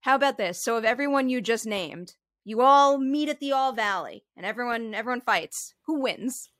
How 0.00 0.16
about 0.16 0.38
this? 0.38 0.62
So, 0.62 0.76
of 0.76 0.84
everyone 0.84 1.28
you 1.28 1.40
just 1.40 1.66
named, 1.66 2.14
you 2.44 2.62
all 2.62 2.98
meet 2.98 3.28
at 3.28 3.40
the 3.40 3.52
All 3.52 3.72
Valley, 3.72 4.24
and 4.36 4.44
everyone 4.44 4.92
everyone 4.94 5.20
fights. 5.20 5.74
Who 5.86 6.00
wins? 6.00 6.50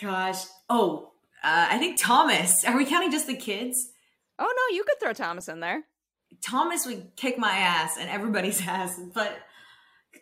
Gosh. 0.00 0.44
Oh, 0.68 1.12
uh, 1.42 1.68
I 1.70 1.78
think 1.78 2.00
Thomas. 2.00 2.64
Are 2.64 2.76
we 2.76 2.84
counting 2.84 3.10
just 3.10 3.26
the 3.26 3.36
kids? 3.36 3.90
Oh 4.38 4.44
no, 4.44 4.76
you 4.76 4.84
could 4.84 4.98
throw 5.00 5.12
Thomas 5.12 5.48
in 5.48 5.60
there. 5.60 5.84
Thomas 6.42 6.86
would 6.86 7.14
kick 7.16 7.38
my 7.38 7.52
ass 7.52 7.96
and 7.98 8.08
everybody's 8.08 8.60
ass, 8.66 8.98
but 9.14 9.36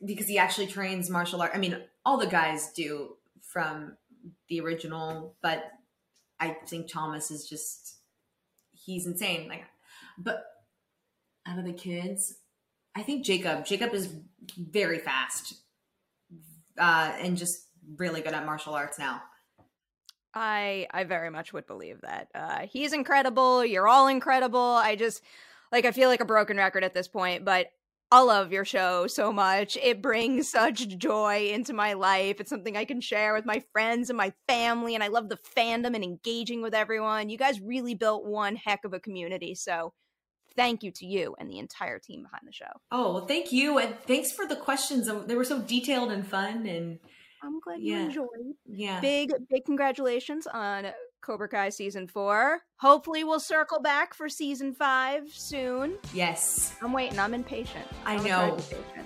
because 0.04 0.26
he 0.26 0.38
actually 0.38 0.66
trains 0.66 1.10
martial 1.10 1.40
art. 1.40 1.52
I 1.54 1.58
mean, 1.58 1.76
all 2.04 2.18
the 2.18 2.26
guys 2.26 2.72
do 2.72 3.16
from 3.42 3.96
the 4.48 4.60
original, 4.60 5.36
but 5.42 5.64
I 6.40 6.56
think 6.66 6.90
Thomas 6.90 7.30
is 7.30 7.48
just 7.48 7.98
he's 8.72 9.06
insane. 9.06 9.48
Like, 9.48 9.64
but 10.16 10.44
out 11.46 11.58
of 11.58 11.64
the 11.64 11.72
kids, 11.72 12.34
I 12.96 13.02
think 13.02 13.24
Jacob. 13.24 13.64
Jacob 13.64 13.94
is 13.94 14.12
very 14.56 14.98
fast, 14.98 15.54
uh, 16.78 17.12
and 17.20 17.36
just 17.36 17.66
really 17.96 18.20
good 18.20 18.34
at 18.34 18.44
martial 18.44 18.74
arts 18.74 18.98
now. 18.98 19.22
I 20.34 20.86
I 20.90 21.04
very 21.04 21.30
much 21.30 21.52
would 21.52 21.66
believe 21.66 22.00
that. 22.02 22.28
Uh, 22.34 22.66
he's 22.66 22.92
incredible. 22.92 23.64
You're 23.64 23.88
all 23.88 24.08
incredible. 24.08 24.60
I 24.60 24.96
just 24.96 25.22
like 25.72 25.84
I 25.84 25.92
feel 25.92 26.08
like 26.08 26.20
a 26.20 26.26
broken 26.26 26.56
record 26.56 26.84
at 26.84 26.94
this 26.94 27.08
point, 27.08 27.44
but 27.44 27.68
I 28.10 28.22
love 28.22 28.52
your 28.52 28.64
show 28.64 29.06
so 29.06 29.32
much. 29.32 29.76
It 29.76 30.00
brings 30.00 30.50
such 30.50 30.96
joy 30.96 31.50
into 31.52 31.74
my 31.74 31.92
life. 31.92 32.40
It's 32.40 32.48
something 32.48 32.76
I 32.76 32.86
can 32.86 33.02
share 33.02 33.34
with 33.34 33.44
my 33.44 33.62
friends 33.72 34.08
and 34.08 34.16
my 34.16 34.32
family, 34.46 34.94
and 34.94 35.04
I 35.04 35.08
love 35.08 35.28
the 35.28 35.38
fandom 35.56 35.94
and 35.94 36.02
engaging 36.02 36.62
with 36.62 36.74
everyone. 36.74 37.28
You 37.28 37.36
guys 37.36 37.60
really 37.60 37.94
built 37.94 38.24
one 38.24 38.56
heck 38.56 38.84
of 38.84 38.94
a 38.94 39.00
community. 39.00 39.54
So 39.54 39.92
thank 40.56 40.82
you 40.82 40.90
to 40.90 41.06
you 41.06 41.36
and 41.38 41.50
the 41.50 41.58
entire 41.58 41.98
team 41.98 42.22
behind 42.22 42.42
the 42.46 42.52
show. 42.52 42.80
Oh, 42.90 43.26
thank 43.26 43.52
you. 43.52 43.78
And 43.78 43.94
thanks 44.06 44.32
for 44.32 44.46
the 44.46 44.56
questions. 44.56 45.08
They 45.26 45.36
were 45.36 45.44
so 45.44 45.60
detailed 45.60 46.10
and 46.10 46.26
fun 46.26 46.66
and 46.66 46.98
I'm 47.42 47.60
glad 47.60 47.80
you 47.80 47.92
yeah. 47.92 48.04
enjoyed. 48.04 48.54
Yeah. 48.66 49.00
Big, 49.00 49.30
big 49.50 49.64
congratulations 49.64 50.46
on 50.46 50.86
Cobra 51.20 51.48
Kai 51.48 51.68
season 51.68 52.06
four. 52.08 52.60
Hopefully, 52.76 53.24
we'll 53.24 53.40
circle 53.40 53.80
back 53.80 54.14
for 54.14 54.28
season 54.28 54.72
five 54.72 55.28
soon. 55.32 55.98
Yes. 56.12 56.74
I'm 56.82 56.92
waiting. 56.92 57.18
I'm 57.18 57.34
impatient. 57.34 57.84
I 58.04 58.16
I'm 58.16 58.24
know. 58.24 58.58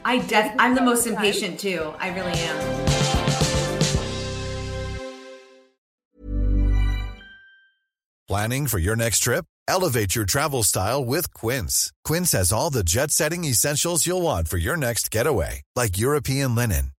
I 0.04 0.18
def. 0.18 0.54
I'm 0.58 0.74
the 0.74 0.82
most 0.82 1.06
impatient 1.06 1.60
too. 1.60 1.92
I 1.98 2.14
really 2.14 2.32
am. 2.32 2.88
Planning 8.28 8.66
for 8.66 8.78
your 8.78 8.96
next 8.96 9.18
trip? 9.18 9.44
Elevate 9.68 10.16
your 10.16 10.24
travel 10.24 10.62
style 10.62 11.04
with 11.04 11.34
Quince. 11.34 11.92
Quince 12.02 12.32
has 12.32 12.50
all 12.50 12.70
the 12.70 12.82
jet-setting 12.82 13.44
essentials 13.44 14.06
you'll 14.06 14.22
want 14.22 14.48
for 14.48 14.56
your 14.56 14.76
next 14.76 15.10
getaway, 15.10 15.62
like 15.76 15.98
European 15.98 16.54
linen 16.54 16.92